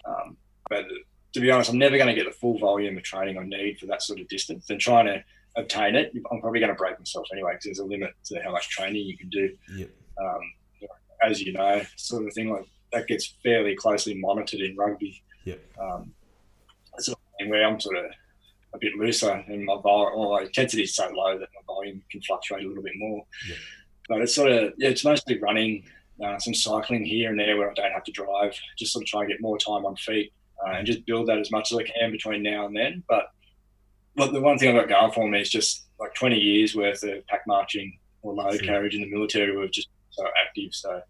Um, 0.05 0.37
but 0.69 0.85
to 1.33 1.41
be 1.41 1.51
honest, 1.51 1.71
I'm 1.71 1.79
never 1.79 1.97
going 1.97 2.09
to 2.09 2.15
get 2.15 2.27
the 2.27 2.39
full 2.39 2.59
volume 2.59 2.97
of 2.97 3.03
training 3.03 3.39
I 3.39 3.45
need 3.45 3.79
for 3.79 3.87
that 3.87 4.03
sort 4.03 4.21
of 4.21 4.29
distance. 4.29 4.69
And 4.69 4.81
trying 4.81 5.07
to 5.07 5.23
obtain 5.57 5.95
it, 5.95 6.13
I'm 6.31 6.41
probably 6.41 6.61
going 6.61 6.73
to 6.73 6.77
break 6.77 6.99
myself 6.99 7.27
anyway 7.33 7.53
because 7.53 7.65
there's 7.65 7.79
a 7.79 7.85
limit 7.85 8.15
to 8.27 8.43
how 8.43 8.53
much 8.53 8.69
training 8.69 9.07
you 9.07 9.17
can 9.17 9.29
do. 9.29 9.51
Yep. 9.77 9.91
Um, 10.21 10.41
as 11.23 11.41
you 11.41 11.53
know, 11.53 11.83
sort 11.97 12.27
of 12.27 12.33
thing 12.33 12.51
like 12.51 12.67
that 12.93 13.07
gets 13.07 13.35
fairly 13.43 13.75
closely 13.75 14.15
monitored 14.15 14.61
in 14.61 14.77
rugby. 14.77 15.23
Yeah. 15.45 15.55
Um, 15.81 16.13
sort 16.99 17.19
of 17.41 17.49
where 17.49 17.67
I'm 17.67 17.81
sort 17.81 17.97
of 17.97 18.05
a 18.75 18.79
bit 18.79 18.95
looser 18.95 19.31
and 19.31 19.65
my 19.65 19.77
volume, 19.83 20.19
well, 20.19 20.33
my 20.33 20.43
intensity 20.43 20.83
is 20.83 20.95
so 20.95 21.09
low 21.09 21.39
that 21.39 21.49
my 21.55 21.61
volume 21.67 22.03
can 22.11 22.21
fluctuate 22.23 22.65
a 22.65 22.69
little 22.69 22.83
bit 22.83 22.93
more. 22.97 23.25
Yep. 23.49 23.59
But 24.09 24.21
it's 24.23 24.35
sort 24.35 24.53
of 24.53 24.73
yeah, 24.77 24.89
it's 24.89 25.05
mostly 25.05 25.39
running, 25.39 25.85
uh, 26.25 26.39
some 26.39 26.55
cycling 26.55 27.05
here 27.05 27.31
and 27.31 27.39
there 27.39 27.57
where 27.57 27.71
I 27.71 27.75
don't 27.75 27.93
have 27.93 28.05
to 28.05 28.13
drive. 28.13 28.55
Just 28.77 28.93
sort 28.93 29.05
of 29.05 29.09
try 29.09 29.21
and 29.23 29.31
get 29.31 29.41
more 29.41 29.59
time 29.59 29.87
on 29.87 29.97
feet 29.97 30.33
uh, 30.65 30.73
and 30.73 30.87
just 30.87 31.07
build 31.07 31.29
that 31.29 31.39
as 31.39 31.51
much 31.51 31.73
as 31.73 31.79
I 31.79 31.85
can 31.85 32.11
between 32.11 32.43
now 32.43 32.67
and 32.67 32.77
then. 32.77 33.03
But 33.09 33.31
but 34.17 34.33
the 34.33 34.41
one 34.41 34.59
thing 34.59 34.69
I've 34.69 34.89
got 34.89 35.01
going 35.01 35.13
for 35.13 35.29
me 35.29 35.41
is 35.41 35.51
just 35.51 35.87
like 35.99 36.15
20 36.15 36.37
years 36.37 36.75
worth 36.75 37.03
of 37.05 37.27
pack 37.27 37.47
marching 37.47 37.99
or 38.23 38.35
load 38.35 38.57
sure. 38.57 38.65
carriage 38.65 38.95
in 38.95 39.03
the 39.03 39.11
military 39.11 39.57
were 39.57 39.69
just 39.69 39.89
so 40.11 40.27
active. 40.45 40.75
So 40.75 41.01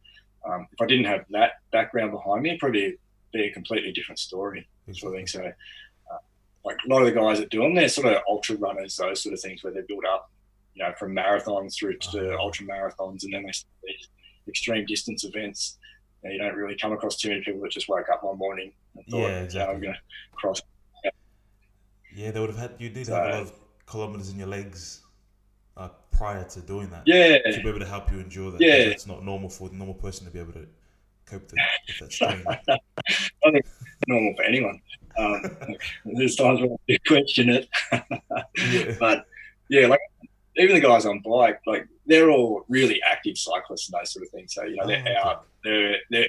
um, 0.49 0.67
if 0.73 0.81
I 0.81 0.87
didn't 0.87 1.07
have 1.07 1.25
that 1.31 1.53
background 1.73 2.13
behind 2.13 2.43
me, 2.43 2.51
it'd 2.51 2.61
probably 2.61 2.97
be 3.33 3.45
a 3.45 3.53
completely 3.53 3.93
different 3.93 4.19
story. 4.19 4.69
Sort 4.93 5.15
of 5.15 5.19
thing. 5.19 5.27
So 5.27 5.45
uh, 5.45 6.19
like 6.65 6.77
a 6.85 6.93
lot 6.93 7.03
of 7.03 7.07
the 7.07 7.13
guys 7.13 7.39
that 7.39 7.51
do 7.51 7.61
them, 7.61 7.75
they're 7.75 7.89
sort 7.89 8.13
of 8.13 8.23
ultra 8.29 8.57
runners, 8.57 8.97
those 8.97 9.23
sort 9.23 9.35
of 9.35 9.41
things 9.41 9.63
where 9.63 9.73
they're 9.73 9.85
built 9.85 10.05
up, 10.05 10.31
you 10.75 10.83
know, 10.83 10.93
from 10.99 11.15
marathons 11.15 11.77
through 11.77 11.99
to 11.99 12.31
uh-huh. 12.31 12.37
ultra 12.41 12.67
marathons, 12.67 13.23
and 13.23 13.33
then 13.33 13.43
they 13.45 13.53
these 13.85 14.09
extreme 14.49 14.85
distance 14.87 15.25
events. 15.25 15.79
You, 16.25 16.29
know, 16.29 16.35
you, 16.35 16.43
don't 16.43 16.57
really 16.57 16.77
come 16.77 16.93
across 16.93 17.17
too 17.17 17.29
many 17.29 17.43
people 17.43 17.61
that 17.63 17.71
just 17.71 17.89
woke 17.89 18.09
up 18.13 18.25
one 18.25 18.37
morning 18.37 18.73
and 18.97 19.07
thought, 19.07 19.29
yeah, 19.29 19.41
exactly. 19.41 19.75
I'm 19.75 19.81
going 19.81 19.95
to 19.95 20.01
cross 20.35 20.61
yeah, 22.15 22.31
they 22.31 22.41
would 22.41 22.51
have 22.51 22.59
had. 22.59 22.75
You 22.79 22.91
need 22.91 23.05
to 23.07 23.15
have 23.15 23.27
a 23.27 23.31
lot 23.31 23.41
of 23.43 23.53
kilometers 23.87 24.31
in 24.31 24.39
your 24.39 24.49
legs 24.49 25.03
uh, 25.77 25.89
prior 26.13 26.45
to 26.45 26.61
doing 26.61 26.91
that. 26.91 27.03
Yeah, 27.07 27.39
to 27.39 27.63
be 27.63 27.69
able 27.69 27.81
to 27.81 27.87
help 27.87 28.11
you 28.11 28.21
endure 28.21 28.51
that. 28.51 28.61
Yeah, 28.61 28.75
it's 28.75 29.07
not 29.07 29.25
normal 29.25 29.49
for 29.49 29.69
the 29.69 29.77
normal 29.77 29.95
person 29.95 30.27
to 30.27 30.33
be 30.33 30.39
able 30.39 30.53
to 30.53 30.67
cope 31.27 31.43
with, 31.43 32.01
that 32.01 32.13
strain. 32.13 32.45
I 32.49 32.57
think 33.51 33.65
it's 33.65 34.09
normal 34.09 34.35
for 34.37 34.43
anyone. 34.43 34.81
Um, 35.19 35.43
there's 36.05 36.37
times 36.37 36.61
when 36.61 36.77
I 36.89 36.99
question 37.07 37.51
it, 37.51 37.69
yeah. 37.93 38.97
but 39.01 39.27
yeah, 39.69 39.87
like 39.87 40.01
even 40.57 40.75
the 40.75 40.81
guys 40.81 41.07
on 41.07 41.21
bike, 41.21 41.61
like 41.67 41.87
they're 42.07 42.31
all 42.31 42.65
really 42.69 43.01
active 43.03 43.39
cyclists 43.39 43.89
and 43.89 44.01
those 44.01 44.13
sort 44.13 44.27
of 44.27 44.33
things. 44.33 44.55
So 44.55 44.65
you 44.65 44.77
know, 44.77 44.87
they're 44.87 45.05
oh, 45.25 45.29
out, 45.29 45.47
they're 45.65 45.97
they're 46.11 46.29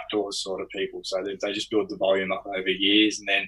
outdoors 0.00 0.38
sort 0.38 0.60
of 0.60 0.68
people. 0.70 1.00
So 1.04 1.22
they, 1.22 1.36
they 1.40 1.52
just 1.52 1.70
build 1.70 1.88
the 1.88 1.96
volume 1.96 2.32
up 2.32 2.46
over 2.46 2.68
years, 2.68 3.18
and 3.18 3.28
then 3.28 3.46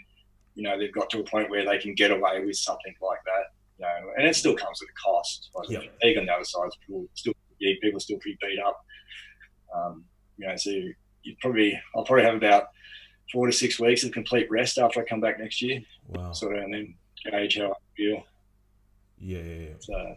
you 0.54 0.64
know, 0.64 0.76
they've 0.76 0.92
got 0.92 1.08
to 1.10 1.20
a 1.20 1.24
point 1.24 1.50
where 1.50 1.64
they 1.64 1.78
can 1.78 1.94
get 1.94 2.10
away 2.10 2.44
with 2.44 2.56
something 2.56 2.94
like 3.00 3.20
that. 3.24 3.52
You 3.78 3.86
know, 3.86 4.12
and 4.16 4.26
it 4.26 4.34
still 4.34 4.56
comes 4.56 4.80
at 4.82 4.88
a 4.88 4.96
cost. 5.04 5.50
Like 5.54 5.70
yep. 5.70 5.82
Even 6.02 6.26
the 6.26 6.32
other 6.32 6.44
side, 6.44 6.68
people 6.86 7.06
still 7.14 7.34
people 7.60 7.96
are 7.96 8.00
still 8.00 8.18
pretty 8.18 8.38
beat 8.40 8.58
up. 8.60 8.84
Um, 9.74 10.04
you 10.36 10.46
know, 10.46 10.56
so 10.56 10.70
you 10.70 11.36
probably 11.40 11.78
I'll 11.94 12.04
probably 12.04 12.24
have 12.24 12.34
about 12.34 12.68
four 13.32 13.46
to 13.46 13.52
six 13.52 13.78
weeks 13.78 14.04
of 14.04 14.12
complete 14.12 14.50
rest 14.50 14.78
after 14.78 15.00
I 15.00 15.04
come 15.04 15.20
back 15.20 15.38
next 15.38 15.62
year. 15.62 15.80
Wow. 16.08 16.32
Sort 16.32 16.56
of, 16.56 16.64
and 16.64 16.74
then 16.74 16.94
gauge 17.30 17.58
how 17.58 17.72
I 17.72 17.74
feel. 17.96 18.22
Yeah, 19.18 19.38
yeah, 19.38 19.54
yeah. 19.54 19.74
So 19.80 20.16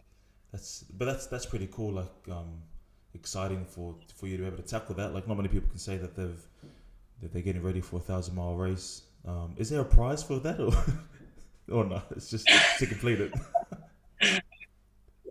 that's 0.52 0.84
but 0.98 1.06
that's 1.06 1.28
that's 1.28 1.46
pretty 1.46 1.68
cool. 1.72 1.94
Like, 1.94 2.12
um, 2.30 2.62
exciting 3.14 3.66
for 3.66 3.96
for 4.16 4.28
you 4.28 4.38
to 4.38 4.44
be 4.44 4.48
able 4.48 4.58
to 4.58 4.64
tackle 4.64 4.96
that. 4.96 5.14
Like 5.14 5.28
not 5.28 5.38
many 5.38 5.50
people 5.50 5.70
can 5.70 5.80
say 5.80 5.98
that 5.98 6.16
they've 6.16 6.48
that 7.22 7.34
they're 7.34 7.42
getting 7.42 7.64
ready 7.64 7.82
for 7.82 7.98
a 7.98 8.02
thousand 8.02 8.36
mile 8.36 8.56
race. 8.56 9.04
Um, 9.28 9.54
is 9.58 9.70
there 9.70 9.82
a 9.82 9.86
prize 9.86 10.24
for 10.24 10.40
that 10.40 10.60
or 10.60 10.72
or 11.72 11.86
no? 11.86 12.02
It's 12.12 12.30
just 12.30 12.48
to 12.80 12.86
complete 12.86 13.20
it. 13.22 13.34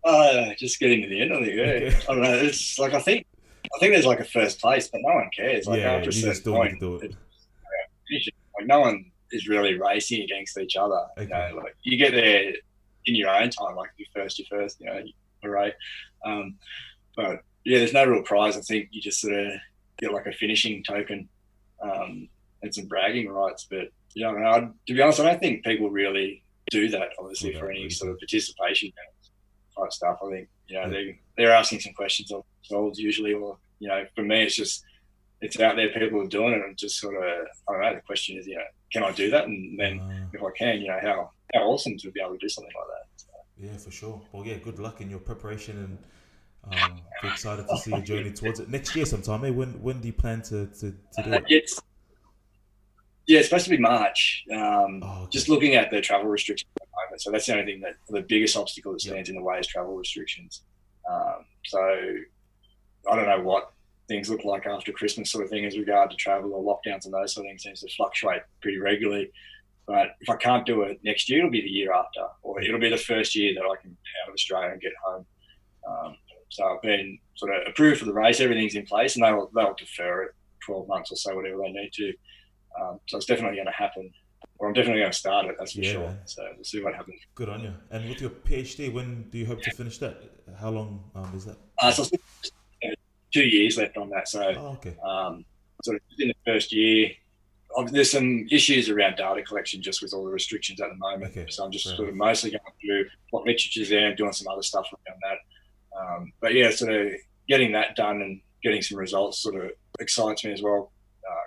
Uh, 0.03 0.55
just 0.57 0.80
getting 0.80 1.03
to 1.03 1.09
the 1.09 1.20
end 1.20 1.30
of 1.30 1.43
it. 1.43 1.55
Yeah, 1.55 1.88
okay. 1.88 1.97
I 2.09 2.14
don't 2.14 2.22
know. 2.22 2.32
It's 2.32 2.78
like 2.78 2.95
I 2.95 3.01
think 3.01 3.26
I 3.66 3.78
think 3.78 3.93
there's 3.93 4.07
like 4.07 4.20
a 4.20 4.24
first 4.24 4.59
place, 4.59 4.88
but 4.88 5.03
no 5.03 5.14
one 5.14 5.28
cares. 5.36 5.66
Like 5.66 5.80
yeah, 5.80 5.93
after 5.93 6.11
you 6.11 6.22
just 6.22 6.41
still 6.41 6.55
point, 6.55 6.80
do 6.80 6.97
it. 6.97 7.14
Like 8.59 8.66
no 8.66 8.80
one 8.80 9.11
is 9.30 9.47
really 9.47 9.78
racing 9.78 10.22
against 10.22 10.59
each 10.59 10.76
other. 10.76 11.03
Okay. 11.18 11.24
You 11.24 11.55
know, 11.55 11.62
like 11.62 11.76
you 11.82 11.99
get 11.99 12.12
there 12.12 12.53
in 13.07 13.14
your 13.14 13.28
own 13.28 13.51
time, 13.51 13.76
like 13.76 13.91
you 13.97 14.07
first, 14.14 14.38
you 14.38 14.47
first, 14.51 14.80
you 14.80 14.86
know, 14.86 15.03
hooray. 15.43 15.74
Um, 16.24 16.57
but 17.16 17.43
yeah, 17.64 17.78
there's 17.78 17.93
no 17.93 18.05
real 18.05 18.22
prize. 18.22 18.57
I 18.57 18.61
think 18.61 18.88
you 18.93 19.01
just 19.01 19.20
sort 19.20 19.34
of 19.34 19.53
get 19.99 20.12
like 20.12 20.26
a 20.26 20.32
finishing 20.32 20.82
token 20.82 21.28
um, 21.82 22.28
and 22.62 22.74
some 22.74 22.86
bragging 22.86 23.28
rights. 23.28 23.66
But 23.68 23.88
yeah, 24.14 24.30
I 24.30 24.58
I, 24.58 24.61
to 24.61 24.94
be 24.94 25.00
honest, 25.00 25.20
I 25.20 25.24
don't 25.24 25.40
think 25.40 25.64
people 25.64 25.90
really 25.90 26.42
do 26.70 26.88
that. 26.90 27.11
Obviously, 27.18 27.54
for 27.54 27.70
any 27.70 27.90
sort 27.90 28.12
of 28.12 28.18
participation 28.18 28.92
type 29.76 29.92
stuff. 29.92 30.18
I 30.24 30.30
think 30.30 30.48
you 30.68 30.80
know 30.80 30.90
they 30.90 31.20
they're 31.36 31.52
asking 31.52 31.80
some 31.80 31.92
questions 31.94 32.32
of 32.32 32.44
themselves 32.68 32.98
usually, 32.98 33.32
or 33.32 33.58
you 33.78 33.88
know, 33.88 34.04
for 34.14 34.22
me, 34.22 34.42
it's 34.42 34.56
just 34.56 34.84
it's 35.40 35.58
out 35.61 35.76
there. 35.76 35.88
People 35.88 36.22
are 36.22 36.28
doing 36.28 36.52
it, 36.52 36.62
and 36.62 36.76
just 36.76 37.00
sort 37.00 37.16
of 37.16 37.22
I 37.22 37.72
don't 37.72 37.82
know. 37.82 37.94
The 37.94 38.00
question 38.02 38.38
is, 38.38 38.46
you 38.46 38.56
know, 38.56 38.64
can 38.92 39.04
I 39.04 39.12
do 39.12 39.30
that? 39.30 39.46
And 39.46 39.78
then 39.78 40.28
if 40.32 40.42
I 40.42 40.50
can, 40.56 40.80
you 40.80 40.88
know, 40.88 40.98
how 41.02 41.30
how 41.54 41.61
awesome 41.62 41.96
to 41.98 42.11
be 42.11 42.20
able 42.20 42.32
to 42.32 42.38
do 42.38 42.48
something 42.48 42.72
like 42.78 42.88
that. 42.88 43.06
So. 43.16 43.26
Yeah, 43.58 43.76
for 43.76 43.90
sure. 43.90 44.20
Well, 44.32 44.46
yeah, 44.46 44.56
good 44.56 44.78
luck 44.78 45.00
in 45.00 45.11
your 45.11 45.20
preparation 45.20 45.78
and. 45.78 45.98
Um, 46.62 47.00
excited 47.22 47.66
to 47.66 47.78
see 47.78 47.90
your 47.90 48.02
journey 48.02 48.30
towards 48.32 48.61
it 48.61 48.68
next 48.68 48.94
year 48.94 49.06
sometime. 49.06 49.46
Eh? 49.46 49.50
When 49.50 49.82
when 49.82 50.02
do 50.02 50.08
you 50.08 50.12
plan 50.12 50.42
to, 50.42 50.66
to, 50.66 50.92
to 51.14 51.22
do 51.24 51.32
it? 51.32 51.44
It's 51.48 51.80
yeah, 53.31 53.39
it's 53.39 53.49
supposed 53.49 53.64
to 53.64 53.70
be 53.70 53.78
March. 53.78 54.45
Um, 54.53 55.03
oh, 55.05 55.20
okay. 55.22 55.31
Just 55.31 55.49
looking 55.49 55.76
at 55.76 55.91
the 55.91 56.01
travel 56.01 56.28
restrictions 56.28 56.68
at 56.81 56.89
the 56.89 57.05
moment, 57.07 57.22
so 57.22 57.31
that's 57.31 57.47
the 57.47 57.53
only 57.53 57.64
thing 57.64 57.81
that 57.81 57.95
the 58.09 58.22
biggest 58.22 58.57
obstacle 58.57 58.93
that 58.93 59.01
stands 59.01 59.28
in 59.28 59.37
the 59.37 59.43
way 59.43 59.59
is 59.59 59.68
travel 59.68 59.95
restrictions. 59.97 60.62
Um, 61.09 61.45
so 61.64 61.81
I 63.11 63.16
don't 63.16 63.26
know 63.26 63.41
what 63.41 63.72
things 64.09 64.28
look 64.28 64.45
like 64.45 64.66
after 64.66 64.91
Christmas, 64.91 65.31
sort 65.31 65.45
of 65.45 65.51
thing, 65.51 65.64
as 65.64 65.78
regard 65.78 66.11
to 66.11 66.16
travel 66.16 66.53
or 66.53 66.62
lockdowns 66.62 67.05
and 67.05 67.14
those 67.14 67.35
sort 67.35 67.47
of 67.47 67.51
things 67.51 67.62
seems 67.62 67.81
to 67.83 67.89
fluctuate 67.97 68.43
pretty 68.61 68.78
regularly. 68.78 69.31
But 69.87 70.16
if 70.20 70.28
I 70.28 70.37
can't 70.37 70.66
do 70.66 70.83
it 70.83 70.99
next 71.05 71.31
year, 71.31 71.39
it'll 71.39 71.51
be 71.53 71.62
the 71.62 71.68
year 71.68 71.93
after, 71.93 72.26
or 72.43 72.61
it'll 72.61 72.81
be 72.81 72.91
the 72.91 72.97
first 72.97 73.37
year 73.37 73.55
that 73.55 73.62
I 73.62 73.81
can 73.81 73.97
out 74.24 74.28
of 74.28 74.35
Australia 74.35 74.72
and 74.72 74.81
get 74.81 74.93
home. 75.05 75.26
Um, 75.89 76.16
so 76.49 76.64
I've 76.64 76.83
been 76.83 77.16
sort 77.37 77.55
of 77.55 77.62
approved 77.68 78.01
for 78.01 78.07
the 78.07 78.12
race. 78.12 78.41
Everything's 78.41 78.74
in 78.74 78.87
place, 78.87 79.14
and 79.14 79.24
they'll 79.24 79.51
they'll 79.55 79.74
defer 79.74 80.24
it 80.24 80.35
12 80.66 80.89
months 80.89 81.12
or 81.12 81.16
so, 81.16 81.35
whatever 81.37 81.59
they 81.59 81.70
need 81.70 81.93
to. 81.95 82.12
Um, 82.80 83.00
so 83.06 83.16
it's 83.16 83.26
definitely 83.26 83.56
going 83.56 83.66
to 83.66 83.72
happen, 83.72 84.10
or 84.58 84.68
I'm 84.68 84.74
definitely 84.74 85.00
going 85.00 85.12
to 85.12 85.18
start 85.18 85.46
it. 85.46 85.56
That's 85.58 85.72
for 85.72 85.80
yeah. 85.80 85.92
sure. 85.92 86.18
So 86.24 86.42
we'll 86.54 86.64
see 86.64 86.82
what 86.82 86.94
happens. 86.94 87.20
Good 87.34 87.48
on 87.48 87.60
you. 87.62 87.74
And 87.90 88.08
with 88.08 88.20
your 88.20 88.30
PhD, 88.30 88.92
when 88.92 89.28
do 89.30 89.38
you 89.38 89.46
hope 89.46 89.62
to 89.62 89.70
finish 89.72 89.98
that? 89.98 90.20
How 90.58 90.70
long 90.70 91.04
um, 91.14 91.32
is 91.34 91.44
that? 91.46 91.56
Uh, 91.80 91.92
so 91.92 92.04
two 93.32 93.44
years 93.44 93.76
left 93.76 93.96
on 93.96 94.10
that. 94.10 94.28
So 94.28 94.42
oh, 94.56 94.78
okay. 94.78 94.96
um, 95.04 95.44
sort 95.84 95.96
of 95.96 96.02
in 96.18 96.28
the 96.28 96.34
first 96.44 96.72
year, 96.72 97.10
there's 97.92 98.10
some 98.10 98.46
issues 98.50 98.88
around 98.88 99.16
data 99.16 99.42
collection 99.42 99.80
just 99.80 100.02
with 100.02 100.12
all 100.12 100.24
the 100.24 100.30
restrictions 100.30 100.80
at 100.80 100.88
the 100.90 100.96
moment. 100.96 101.30
Okay. 101.30 101.46
So 101.48 101.64
I'm 101.64 101.70
just 101.70 101.84
sort 101.96 102.08
of 102.08 102.14
mostly 102.14 102.50
going 102.50 102.62
through 102.80 103.06
what 103.30 103.44
literature's 103.44 103.88
there 103.88 104.08
and 104.08 104.16
doing 104.16 104.32
some 104.32 104.48
other 104.48 104.62
stuff 104.62 104.86
around 104.92 105.20
that. 105.22 105.38
Um, 105.98 106.32
but 106.40 106.54
yeah, 106.54 106.70
sort 106.70 106.92
of 106.92 107.12
getting 107.48 107.72
that 107.72 107.96
done 107.96 108.22
and 108.22 108.40
getting 108.62 108.82
some 108.82 108.98
results 108.98 109.38
sort 109.38 109.54
of 109.64 109.70
excites 110.00 110.44
me 110.44 110.52
as 110.52 110.62
well 110.62 110.92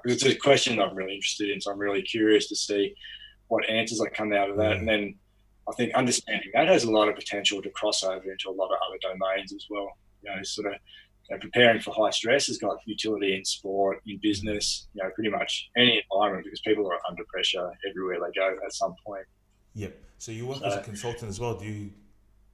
because 0.04 0.24
uh, 0.24 0.28
it's 0.28 0.36
a 0.36 0.40
question 0.40 0.80
I'm 0.80 0.96
really 0.96 1.16
interested 1.16 1.50
in. 1.50 1.62
So 1.62 1.72
I'm 1.72 1.80
really 1.80 2.02
curious 2.02 2.48
to 2.50 2.56
see 2.56 2.96
what 3.48 3.70
answers 3.70 4.02
I 4.02 4.10
come 4.10 4.34
out 4.34 4.50
of 4.50 4.58
that, 4.58 4.78
and 4.78 4.88
then 4.88 5.16
I 5.70 5.74
think 5.74 5.94
understanding 5.94 6.50
that 6.54 6.68
has 6.68 6.84
a 6.84 6.92
lot 6.92 7.10
of 7.10 7.16
potential 7.16 7.62
to 7.62 7.70
cross 7.70 8.04
over 8.04 8.32
into 8.32 8.50
a 8.50 8.52
lot 8.52 8.72
of 8.72 8.78
other 8.88 8.98
domains 9.02 9.54
as 9.54 9.66
well. 9.70 9.98
You 10.22 10.36
know, 10.36 10.44
sort 10.44 10.68
of 10.68 10.74
you 11.30 11.36
know, 11.36 11.40
preparing 11.40 11.82
for 11.82 11.94
high 11.94 12.12
stress 12.12 12.48
has 12.48 12.58
got 12.58 12.78
utility 12.86 13.36
in 13.36 13.46
sport, 13.46 14.02
in 14.06 14.20
business, 14.22 14.88
you 14.94 15.04
know, 15.04 15.10
pretty 15.12 15.30
much 15.30 15.70
any 15.78 16.04
environment 16.12 16.46
because 16.46 16.62
people 16.62 16.88
are 16.88 17.00
under 17.10 17.24
pressure 17.26 17.72
everywhere 17.90 18.18
they 18.20 18.40
go 18.40 18.58
at 18.66 18.74
some 18.74 18.96
point. 19.06 19.26
Yep. 19.76 19.98
So 20.18 20.32
you 20.32 20.46
work 20.46 20.60
so, 20.60 20.66
as 20.66 20.76
a 20.76 20.82
consultant 20.82 21.30
as 21.30 21.40
well. 21.40 21.56
Do 21.56 21.66
you? 21.66 21.92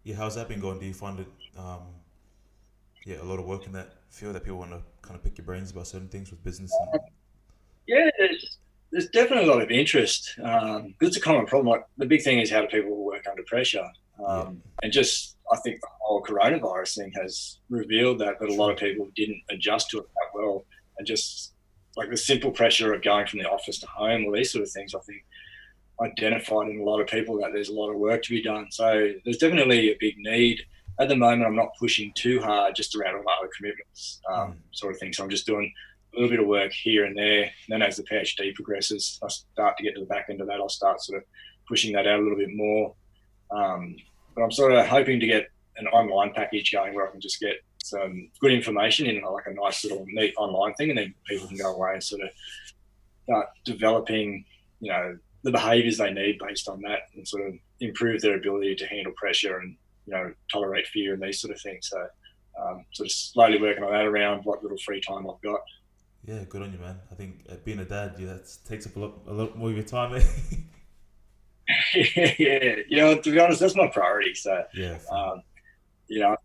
Yeah, 0.03 0.15
how's 0.15 0.35
that 0.35 0.47
been 0.47 0.59
going? 0.59 0.79
Do 0.79 0.85
you 0.85 0.93
find 0.93 1.19
it? 1.19 1.27
Um, 1.57 1.81
yeah, 3.05 3.21
a 3.21 3.23
lot 3.23 3.39
of 3.39 3.45
work 3.45 3.65
in 3.65 3.71
that 3.73 3.93
field 4.09 4.35
that 4.35 4.43
people 4.43 4.59
want 4.59 4.71
to 4.71 4.81
kind 5.01 5.15
of 5.15 5.23
pick 5.23 5.37
your 5.37 5.45
brains 5.45 5.71
about 5.71 5.87
certain 5.87 6.07
things 6.07 6.31
with 6.31 6.43
business. 6.43 6.71
And... 6.93 7.01
Yeah, 7.89 8.09
there's, 8.17 8.57
there's, 8.91 9.09
definitely 9.09 9.49
a 9.49 9.51
lot 9.51 9.61
of 9.61 9.71
interest. 9.71 10.35
Um, 10.43 10.93
it's 11.01 11.17
a 11.17 11.21
common 11.21 11.45
problem. 11.45 11.67
Like 11.67 11.85
the 11.97 12.05
big 12.05 12.21
thing 12.21 12.39
is 12.39 12.51
how 12.51 12.61
do 12.61 12.67
people 12.67 13.03
work 13.03 13.25
under 13.29 13.43
pressure, 13.43 13.87
um, 14.25 14.27
yeah. 14.27 14.83
and 14.83 14.93
just 14.93 15.37
I 15.51 15.57
think 15.57 15.81
the 15.81 15.87
whole 16.01 16.21
coronavirus 16.21 16.97
thing 16.97 17.11
has 17.13 17.57
revealed 17.69 18.19
that 18.19 18.39
that 18.39 18.49
a 18.49 18.53
lot 18.53 18.71
of 18.71 18.77
people 18.77 19.09
didn't 19.15 19.41
adjust 19.49 19.89
to 19.89 19.99
it 19.99 20.03
that 20.03 20.39
well, 20.39 20.65
and 20.97 21.07
just 21.07 21.53
like 21.97 22.09
the 22.11 22.17
simple 22.17 22.51
pressure 22.51 22.93
of 22.93 23.01
going 23.01 23.25
from 23.25 23.39
the 23.39 23.49
office 23.49 23.79
to 23.79 23.87
home, 23.87 24.25
or 24.25 24.35
these 24.35 24.51
sort 24.51 24.63
of 24.63 24.71
things. 24.71 24.93
I 24.93 24.99
think 24.99 25.23
identified 26.01 26.69
in 26.69 26.79
a 26.79 26.83
lot 26.83 27.01
of 27.01 27.07
people 27.07 27.37
that 27.39 27.51
there's 27.51 27.69
a 27.69 27.73
lot 27.73 27.89
of 27.89 27.97
work 27.97 28.23
to 28.23 28.29
be 28.29 28.41
done. 28.41 28.67
So 28.71 29.11
there's 29.25 29.37
definitely 29.37 29.89
a 29.89 29.97
big 29.99 30.15
need 30.17 30.61
at 30.99 31.07
the 31.07 31.15
moment, 31.15 31.45
I'm 31.45 31.55
not 31.55 31.75
pushing 31.79 32.11
too 32.13 32.41
hard 32.41 32.75
just 32.75 32.95
around 32.95 33.15
all 33.15 33.23
my 33.23 33.33
other 33.39 33.49
commitments, 33.55 34.21
um, 34.29 34.51
mm. 34.51 34.55
sort 34.71 34.93
of 34.93 34.99
thing. 34.99 35.13
So 35.13 35.23
I'm 35.23 35.29
just 35.29 35.45
doing 35.45 35.73
a 36.13 36.15
little 36.15 36.29
bit 36.29 36.39
of 36.39 36.47
work 36.47 36.71
here 36.71 37.05
and 37.05 37.15
there. 37.15 37.43
And 37.43 37.51
then 37.69 37.81
as 37.81 37.97
the 37.97 38.03
PhD 38.03 38.53
progresses, 38.53 39.19
I 39.23 39.27
start 39.27 39.77
to 39.77 39.83
get 39.83 39.95
to 39.95 40.01
the 40.01 40.07
back 40.07 40.27
end 40.29 40.41
of 40.41 40.47
that. 40.47 40.59
I'll 40.59 40.69
start 40.69 41.01
sort 41.01 41.19
of 41.19 41.23
pushing 41.67 41.93
that 41.93 42.07
out 42.07 42.19
a 42.19 42.23
little 42.23 42.37
bit 42.37 42.53
more. 42.53 42.95
Um, 43.51 43.95
but 44.35 44.43
I'm 44.43 44.51
sort 44.51 44.73
of 44.73 44.85
hoping 44.85 45.19
to 45.19 45.27
get 45.27 45.49
an 45.77 45.87
online 45.87 46.33
package 46.33 46.71
going 46.71 46.93
where 46.93 47.07
I 47.07 47.11
can 47.11 47.21
just 47.21 47.39
get 47.39 47.55
some 47.83 48.29
good 48.39 48.51
information 48.51 49.07
in 49.07 49.21
like 49.21 49.47
a 49.47 49.53
nice 49.53 49.83
little 49.83 50.05
neat 50.07 50.33
online 50.37 50.73
thing, 50.75 50.89
and 50.89 50.97
then 50.97 51.13
people 51.25 51.47
can 51.47 51.57
go 51.57 51.73
away 51.73 51.93
and 51.93 52.03
sort 52.03 52.21
of 52.21 52.29
start 53.23 53.47
developing, 53.65 54.45
you 54.81 54.91
know, 54.91 55.17
the 55.43 55.51
behaviours 55.51 55.97
they 55.97 56.11
need 56.11 56.37
based 56.45 56.67
on 56.67 56.81
that, 56.81 57.03
and 57.15 57.27
sort 57.27 57.47
of 57.47 57.53
improve 57.79 58.21
their 58.21 58.35
ability 58.35 58.75
to 58.75 58.85
handle 58.87 59.13
pressure 59.17 59.57
and 59.59 59.75
you 60.09 60.15
know, 60.15 60.33
tolerate 60.51 60.87
fear 60.87 61.13
and 61.13 61.21
these 61.21 61.39
sort 61.39 61.53
of 61.53 61.61
things. 61.61 61.87
So, 61.89 62.07
um, 62.59 62.83
sort 62.93 63.07
of 63.07 63.11
slowly 63.11 63.61
working 63.61 63.83
on 63.83 63.91
that 63.91 64.05
around 64.05 64.43
what 64.43 64.63
little 64.63 64.77
free 64.83 65.01
time 65.01 65.29
I've 65.29 65.41
got. 65.41 65.61
Yeah, 66.29 66.43
good 66.47 66.61
on 66.61 66.71
you, 66.71 66.77
man. 66.77 66.99
I 67.11 67.15
think 67.15 67.39
uh, 67.51 67.55
being 67.65 67.79
a 67.79 67.85
dad, 67.85 68.13
yeah, 68.19 68.27
that 68.27 68.55
takes 68.67 68.85
up 68.85 68.95
a 68.95 68.99
lot, 68.99 69.13
a 69.25 69.33
lot 69.33 69.57
more 69.57 69.69
of 69.71 69.75
your 69.75 69.83
time. 69.83 70.13
Eh? 70.13 70.23
yeah, 72.37 72.75
you 72.87 72.97
know, 72.97 73.17
to 73.19 73.31
be 73.31 73.39
honest, 73.39 73.61
that's 73.61 73.75
my 73.75 73.87
priority. 73.87 74.35
So, 74.35 74.63
yeah, 74.75 74.99
um, 75.11 75.41
you 76.07 76.19
know, 76.19 76.35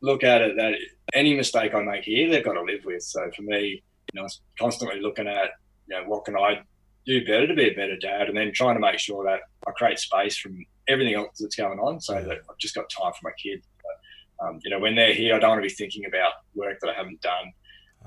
look 0.00 0.24
at 0.24 0.40
it 0.40 0.56
that 0.56 0.76
any 1.12 1.36
mistake 1.36 1.74
I 1.74 1.82
make 1.82 2.04
here, 2.04 2.30
they've 2.30 2.42
got 2.42 2.54
to 2.54 2.62
live 2.62 2.86
with. 2.86 3.02
So 3.02 3.30
for 3.36 3.42
me, 3.42 3.82
you 4.10 4.18
know, 4.20 4.24
it's 4.24 4.40
constantly 4.58 5.02
looking 5.02 5.28
at, 5.28 5.50
you 5.86 5.96
know, 5.96 6.04
what 6.06 6.24
can 6.24 6.38
I 6.38 6.62
do 7.04 7.22
better 7.26 7.46
to 7.46 7.54
be 7.54 7.68
a 7.68 7.74
better 7.74 7.98
dad, 7.98 8.28
and 8.28 8.38
then 8.38 8.52
trying 8.54 8.76
to 8.76 8.80
make 8.80 8.98
sure 8.98 9.22
that 9.24 9.40
I 9.68 9.70
create 9.72 9.98
space 9.98 10.38
from 10.38 10.64
everything 10.88 11.12
else 11.12 11.36
that's 11.38 11.56
going 11.56 11.78
on, 11.78 12.00
so 12.00 12.14
that 12.14 12.38
I've 12.48 12.58
just 12.58 12.74
got 12.74 12.88
time 12.88 13.12
for 13.12 13.28
my 13.28 13.32
kids. 13.32 13.66
But, 13.82 14.46
um, 14.46 14.60
you 14.64 14.70
know, 14.70 14.78
when 14.78 14.94
they're 14.94 15.12
here, 15.12 15.34
I 15.34 15.38
don't 15.38 15.50
want 15.50 15.62
to 15.62 15.68
be 15.68 15.74
thinking 15.74 16.06
about 16.06 16.32
work 16.54 16.78
that 16.80 16.88
I 16.88 16.94
haven't 16.94 17.20
done. 17.20 17.52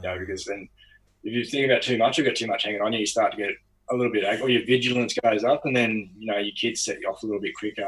You 0.02 0.10
know, 0.10 0.20
because 0.20 0.46
then 0.46 0.70
if 1.24 1.34
you 1.34 1.44
think 1.46 1.66
about 1.66 1.82
too 1.82 1.98
much, 1.98 2.18
you've 2.18 2.28
got 2.28 2.36
too 2.36 2.48
much 2.48 2.64
hanging 2.64 2.82
on 2.82 2.94
you, 2.94 3.00
you 3.00 3.06
start 3.06 3.32
to 3.32 3.38
get 3.38 3.50
a 3.92 3.96
little 3.96 4.12
bit, 4.12 4.42
or 4.42 4.50
your 4.50 4.66
vigilance 4.66 5.14
goes 5.14 5.44
up, 5.44 5.66
and 5.66 5.76
then 5.76 6.10
you 6.18 6.32
know 6.32 6.38
your 6.38 6.54
kids 6.56 6.82
set 6.82 7.00
you 7.00 7.10
off 7.10 7.24
a 7.24 7.26
little 7.26 7.42
bit 7.42 7.56
quicker. 7.56 7.88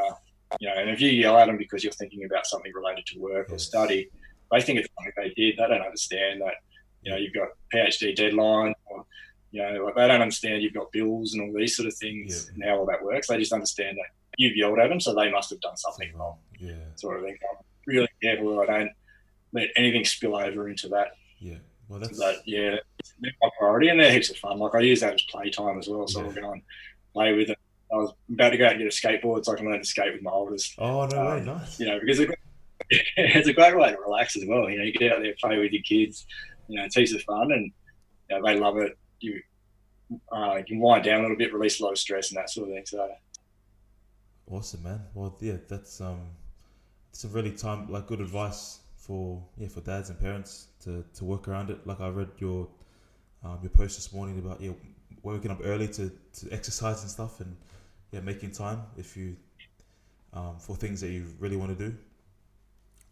You 0.60 0.68
know, 0.70 0.76
and 0.76 0.90
if 0.90 1.00
you 1.00 1.10
yell 1.10 1.38
at 1.38 1.46
them 1.46 1.58
because 1.58 1.84
you're 1.84 1.94
thinking 1.94 2.26
about 2.26 2.46
something 2.46 2.72
related 2.74 3.06
to 3.08 3.20
work 3.20 3.48
yes. 3.50 3.56
or 3.56 3.60
study, 3.60 4.10
they 4.52 4.62
think 4.62 4.80
it's 4.80 4.90
something 4.98 5.14
they 5.16 5.30
did. 5.30 5.58
They 5.58 5.68
don't 5.68 5.82
understand 5.82 6.42
that. 6.42 6.56
You 7.04 7.12
know, 7.12 7.18
you've 7.18 7.34
got 7.34 7.50
PhD 7.74 8.16
deadline, 8.16 8.74
or 8.86 9.06
you 9.52 9.62
know, 9.62 9.86
like 9.86 9.96
they 9.96 10.08
don't 10.08 10.22
understand 10.22 10.62
you've 10.62 10.74
got 10.74 10.92
bills 10.92 11.34
and 11.34 11.44
all 11.44 11.58
these 11.58 11.76
sort 11.76 11.88
of 11.88 11.96
things 11.96 12.48
yeah. 12.48 12.54
and 12.54 12.64
how 12.66 12.80
all 12.80 12.86
that 12.88 13.04
works. 13.04 13.28
They 13.28 13.38
just 13.38 13.54
understand 13.54 13.98
that 13.98 14.10
you've 14.38 14.56
yelled 14.56 14.80
at 14.80 14.90
them, 14.90 15.00
so 15.00 15.14
they 15.14 15.32
must 15.32 15.50
have 15.52 15.62
done 15.62 15.78
something 15.78 16.12
wrong. 16.16 16.38
Yeah. 16.60 16.74
Sort 16.96 17.18
of 17.18 17.24
thing. 17.24 17.38
I'm 17.50 17.64
really 17.86 18.10
careful 18.22 18.60
I 18.60 18.66
don't 18.66 18.92
let 19.54 19.70
anything 19.76 20.06
spill 20.06 20.36
over 20.36 20.70
into 20.70 20.90
that. 20.90 21.14
Yeah. 21.40 21.58
Well, 21.92 22.00
that's 22.00 22.18
but 22.18 22.38
yeah, 22.46 22.78
my 23.20 23.50
priority, 23.60 23.90
and 23.90 24.00
they're 24.00 24.14
heaps 24.14 24.30
of 24.30 24.38
fun. 24.38 24.60
Like 24.60 24.76
I 24.76 24.80
use 24.80 25.02
that 25.02 25.16
as 25.16 25.22
playtime 25.24 25.78
as 25.78 25.90
well, 25.90 26.08
so 26.08 26.22
yeah. 26.22 26.28
I'll 26.28 26.32
go 26.32 26.52
and 26.54 26.62
play 27.14 27.34
with 27.34 27.50
it. 27.50 27.58
I 27.92 27.98
was 27.98 28.14
about 28.32 28.52
to 28.52 28.58
go 28.58 28.66
out 28.66 28.72
and 28.72 28.80
get 28.80 28.88
a 28.88 28.90
skateboard 28.96 29.44
so 29.44 29.52
I 29.52 29.58
can 29.58 29.70
learn 29.70 29.80
to 29.80 29.86
skate 29.86 30.14
with 30.14 30.22
my 30.22 30.32
oldest. 30.32 30.76
Oh 30.78 31.06
no 31.06 31.20
um, 31.20 31.28
way, 31.28 31.46
nice. 31.46 31.82
You 31.82 31.88
know, 31.88 32.00
because 32.00 32.22
it's 33.18 33.50
a 33.50 33.54
great 33.54 33.78
way 33.78 33.92
to 33.92 33.98
relax 34.00 34.38
as 34.38 34.46
well. 34.48 34.70
You 34.70 34.78
know, 34.78 34.86
you 34.86 34.94
get 34.94 35.12
out 35.12 35.22
there, 35.22 35.34
play 35.42 35.60
with 35.60 35.74
your 35.74 35.82
kids. 35.82 36.26
You 36.70 36.78
know, 36.78 36.86
it's 36.86 36.96
heaps 36.96 37.14
of 37.14 37.24
fun, 37.24 37.52
and 37.52 37.74
you 38.30 38.40
know, 38.40 38.48
they 38.48 38.58
love 38.58 38.78
it. 38.78 38.98
You 39.20 39.42
uh, 40.32 40.56
you 40.60 40.64
can 40.64 40.80
wind 40.80 41.04
down 41.04 41.20
a 41.20 41.24
little 41.24 41.38
bit, 41.38 41.54
release 41.54 41.82
a 41.82 41.84
lot 41.84 41.92
of 41.92 41.98
stress 41.98 42.30
and 42.30 42.38
that 42.38 42.50
sort 42.50 42.70
of 42.70 42.74
thing. 42.74 42.86
So 42.86 43.10
awesome, 44.50 44.84
man. 44.84 45.02
Well, 45.14 45.36
yeah, 45.42 45.58
that's 45.68 46.00
um, 46.00 46.22
it's 47.10 47.26
a 47.26 47.28
really 47.28 47.52
time 47.52 47.92
like 47.92 48.08
good 48.08 48.22
advice 48.22 48.80
for 48.96 49.44
yeah 49.58 49.68
for 49.68 49.82
dads 49.82 50.10
and 50.10 50.18
parents 50.18 50.68
to, 50.84 51.04
to 51.16 51.26
work 51.26 51.48
around 51.48 51.70
it. 51.70 51.86
Like 51.86 52.02
I 52.02 52.10
read 52.10 52.30
your 52.38 52.68
um, 53.44 53.60
your 53.62 53.72
post 53.72 53.98
this 53.98 54.14
morning 54.14 54.40
about 54.40 54.62
yeah 54.62 54.72
waking 55.24 55.52
up 55.52 55.60
early 55.64 55.88
to, 55.88 56.12
to 56.40 56.52
exercise 56.52 57.02
and 57.02 57.12
stuff 57.12 57.40
and 57.40 57.56
yeah 58.12 58.20
making 58.22 58.52
time 58.52 58.82
if 58.98 59.16
you 59.16 59.36
um, 60.34 60.58
for 60.60 60.76
things 60.76 61.02
that 61.02 61.10
you 61.10 61.26
really 61.40 61.58
want 61.58 61.78
to 61.78 61.90
do. 61.90 61.96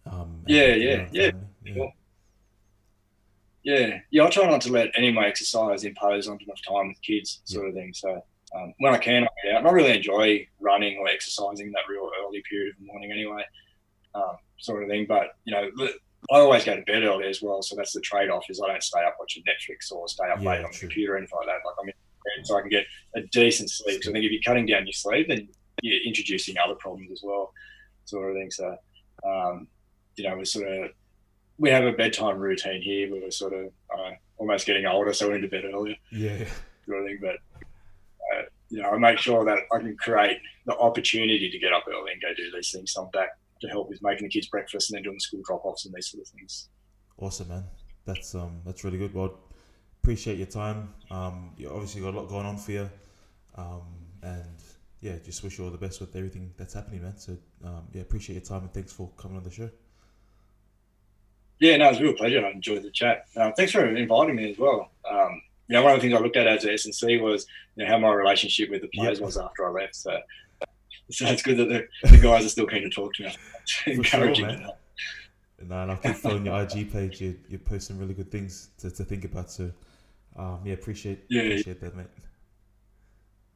Um, 0.06 0.42
yeah, 0.48 0.68
yeah, 0.68 1.08
yeah. 1.12 1.32
yeah. 1.64 1.86
Yeah, 3.62 4.00
yeah. 4.10 4.24
I 4.24 4.30
try 4.30 4.50
not 4.50 4.62
to 4.62 4.72
let 4.72 4.90
any 4.96 5.10
of 5.10 5.16
my 5.16 5.28
exercise 5.28 5.84
impose 5.84 6.28
on 6.28 6.40
enough 6.42 6.62
time 6.68 6.88
with 6.88 7.02
kids, 7.02 7.42
sort 7.44 7.68
of 7.68 7.74
thing. 7.74 7.94
So 7.94 8.24
um, 8.56 8.74
when 8.80 8.94
I 8.94 8.98
can, 8.98 9.24
I 9.24 9.28
get 9.44 9.54
out. 9.54 9.60
And 9.60 9.68
I 9.68 9.72
really 9.72 9.96
enjoy 9.96 10.48
running 10.60 10.98
or 10.98 11.08
exercising 11.08 11.72
that 11.72 11.82
real 11.90 12.10
early 12.24 12.42
period 12.50 12.74
of 12.74 12.80
the 12.80 12.86
morning, 12.86 13.12
anyway, 13.12 13.44
um, 14.16 14.38
sort 14.58 14.84
of 14.84 14.90
thing. 14.90 15.06
But 15.08 15.36
you 15.44 15.54
know, 15.54 15.70
I 16.32 16.40
always 16.40 16.66
go 16.66 16.76
to 16.76 16.82
bed 16.84 17.04
early 17.04 17.28
as 17.28 17.42
well, 17.42 17.62
so 17.62 17.76
that's 17.76 17.94
the 17.94 18.02
trade-off. 18.02 18.46
Is 18.50 18.62
I 18.64 18.68
don't 18.68 18.84
stay 18.84 19.04
up 19.06 19.16
watching 19.20 19.44
Netflix 19.44 19.92
or 19.92 20.08
stay 20.08 20.30
up 20.30 20.42
yeah, 20.42 20.50
late 20.50 20.66
on 20.66 20.72
true. 20.72 20.74
the 20.74 20.80
computer 20.80 21.14
or 21.14 21.18
anything 21.18 21.38
like 21.38 21.48
that. 21.48 21.66
Like 21.66 21.76
I'm 21.82 21.88
in 21.88 21.94
so 22.44 22.58
I 22.58 22.62
can 22.62 22.70
get 22.70 22.86
a 23.16 23.22
decent 23.32 23.70
sleep. 23.70 24.04
So 24.04 24.12
I 24.12 24.14
think 24.14 24.26
if 24.26 24.32
you're 24.32 24.42
cutting 24.46 24.66
down 24.66 24.86
your 24.86 24.94
sleep, 24.94 25.28
then 25.28 25.48
you're 25.82 26.04
introducing 26.06 26.56
other 26.58 26.76
problems 26.76 27.12
as 27.12 27.22
well, 27.24 27.54
sort 28.06 28.30
of 28.30 28.36
thing. 28.36 28.52
So, 28.52 28.76
um, 29.26 29.68
you 30.16 30.26
know, 30.26 30.38
we're 30.38 30.46
sort 30.46 30.68
of 30.68 30.92
we 31.58 31.70
have 31.70 31.84
a 31.84 31.92
bedtime 31.92 32.38
routine 32.38 32.82
here 32.82 33.12
where 33.12 33.22
we're 33.22 33.32
sort 33.32 33.54
of 33.54 33.66
uh, 33.94 34.12
almost 34.38 34.66
getting 34.66 34.86
older, 34.86 35.14
so 35.14 35.28
we're 35.28 35.36
into 35.36 35.48
bed 35.48 35.66
earlier. 35.66 35.96
Yeah, 36.12 36.46
sort 36.86 37.02
of 37.02 37.06
thing. 37.06 37.20
But 37.22 37.36
uh, 38.34 38.44
you 38.70 38.82
know, 38.82 38.90
I 38.90 38.98
make 38.98 39.18
sure 39.18 39.44
that 39.46 39.60
I 39.72 39.80
can 39.80 39.96
create 39.98 40.38
the 40.66 40.78
opportunity 40.78 41.50
to 41.50 41.60
get 41.60 41.74
up 41.74 41.86
early 41.88 42.14
and 42.14 42.22
go 42.22 42.34
do 42.36 42.52
these 42.54 42.72
things. 42.72 42.94
So 42.94 43.04
I'm 43.04 43.12
back 43.12 43.30
to 43.62 43.68
help 43.68 43.90
with 43.90 44.02
making 44.02 44.28
the 44.28 44.30
kids 44.30 44.48
breakfast 44.48 44.90
and 44.90 44.98
then 44.98 45.04
doing 45.04 45.16
the 45.16 45.22
school 45.22 45.42
drop 45.44 45.66
offs 45.66 45.86
and 45.86 45.94
these 45.94 46.10
sort 46.10 46.22
of 46.22 46.28
things. 46.30 46.70
Awesome, 47.18 47.50
man. 47.50 47.64
That's 48.06 48.34
um 48.36 48.62
that's 48.66 48.84
really 48.84 48.98
good. 48.98 49.14
Well, 49.14 49.38
appreciate 50.02 50.38
your 50.38 50.48
time. 50.48 50.94
Um, 51.12 51.52
you 51.58 51.70
obviously 51.70 52.02
got 52.02 52.14
a 52.14 52.18
lot 52.18 52.30
going 52.30 52.46
on 52.46 52.58
for 52.58 52.72
you, 52.72 52.90
um, 53.56 53.84
and 54.24 54.64
yeah, 55.02 55.16
just 55.24 55.44
wish 55.44 55.58
you 55.58 55.66
all 55.66 55.72
the 55.72 55.78
best 55.78 56.00
with 56.02 56.16
everything 56.16 56.54
that's 56.58 56.74
happening, 56.74 57.04
man. 57.04 57.18
So 57.18 57.38
um, 57.64 57.88
yeah, 57.94 58.02
appreciate 58.02 58.36
your 58.36 58.46
time 58.46 58.62
and 58.62 58.74
thanks 58.74 58.92
for 58.92 59.10
coming 59.18 59.38
on 59.38 59.44
the 59.44 59.52
show. 59.52 59.70
Yeah, 61.60 61.76
no, 61.78 61.88
it 61.88 61.90
was 61.90 62.00
a 62.00 62.04
real 62.04 62.14
pleasure. 62.14 62.46
I 62.46 62.52
enjoyed 62.52 62.84
the 62.84 62.92
chat. 62.92 63.26
Um, 63.36 63.52
thanks 63.54 63.74
for 63.74 63.86
inviting 63.86 64.36
me 64.36 64.52
as 64.52 64.58
well. 64.58 64.92
Um, 65.10 65.42
you 65.68 65.76
know, 65.76 65.84
one 65.84 65.94
of 65.94 65.98
the 65.98 66.08
things 66.08 66.18
I 66.18 66.24
looked 66.24 66.38
at 66.38 66.48
as 66.48 66.66
a 66.66 66.74
S&C 66.74 67.20
was 67.20 67.46
you 67.76 67.84
know, 67.84 67.92
how 67.92 68.00
my 68.00 68.12
relationship 68.12 68.70
with 68.72 68.82
the 68.82 68.88
players 68.88 69.20
yep. 69.20 69.26
was 69.26 69.38
after 69.38 69.68
I 69.68 69.82
left. 69.82 69.96
So, 69.96 70.18
so 71.12 71.26
it's 71.26 71.42
good 71.42 71.58
that 71.58 71.70
the, 71.70 71.88
the 72.10 72.18
guys 72.18 72.46
are 72.46 72.50
still 72.50 72.68
keen 72.68 72.84
to 72.84 72.90
talk 72.90 73.14
to 73.16 73.24
me. 73.24 73.36
encouraging. 73.88 74.50
Sure, 74.50 74.74
no, 75.68 75.84
and 75.84 75.92
I 75.92 75.96
keep 75.96 76.16
following 76.16 76.46
your 76.46 76.62
IG 76.62 76.92
page. 76.92 77.20
You, 77.20 77.38
you're 77.50 77.60
posting 77.60 77.98
really 77.98 78.14
good 78.14 78.32
things 78.32 78.70
to, 78.80 78.92
to 78.92 79.04
think 79.04 79.26
about. 79.26 79.52
So, 79.52 79.72
um, 80.38 80.62
yeah, 80.64 80.74
appreciate 80.74 81.26
yeah, 81.30 81.42
appreciate 81.42 81.82
that, 81.82 81.96
mate. 81.96 82.08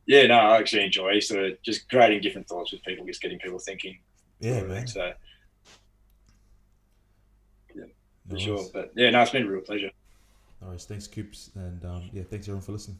Yeah, 0.05 0.27
no, 0.27 0.35
I 0.35 0.57
actually 0.57 0.83
enjoy 0.83 1.19
sort 1.19 1.45
of 1.45 1.61
just 1.61 1.87
creating 1.89 2.21
different 2.21 2.47
thoughts 2.47 2.73
with 2.73 2.83
people, 2.83 3.05
just 3.05 3.21
getting 3.21 3.39
people 3.39 3.59
thinking. 3.59 3.99
Yeah, 4.39 4.63
man. 4.63 4.87
So, 4.87 5.13
yeah, 7.73 7.85
for 8.27 8.33
nice. 8.33 8.41
sure. 8.41 8.65
But 8.73 8.91
yeah, 8.95 9.11
no, 9.11 9.21
it's 9.21 9.31
been 9.31 9.43
a 9.43 9.49
real 9.49 9.61
pleasure. 9.61 9.91
All 10.61 10.71
right, 10.71 10.81
thanks, 10.81 11.07
Coops, 11.07 11.51
and 11.55 11.85
um, 11.85 12.09
yeah, 12.11 12.23
thanks 12.23 12.47
everyone 12.47 12.63
for 12.63 12.73
listening. 12.73 12.97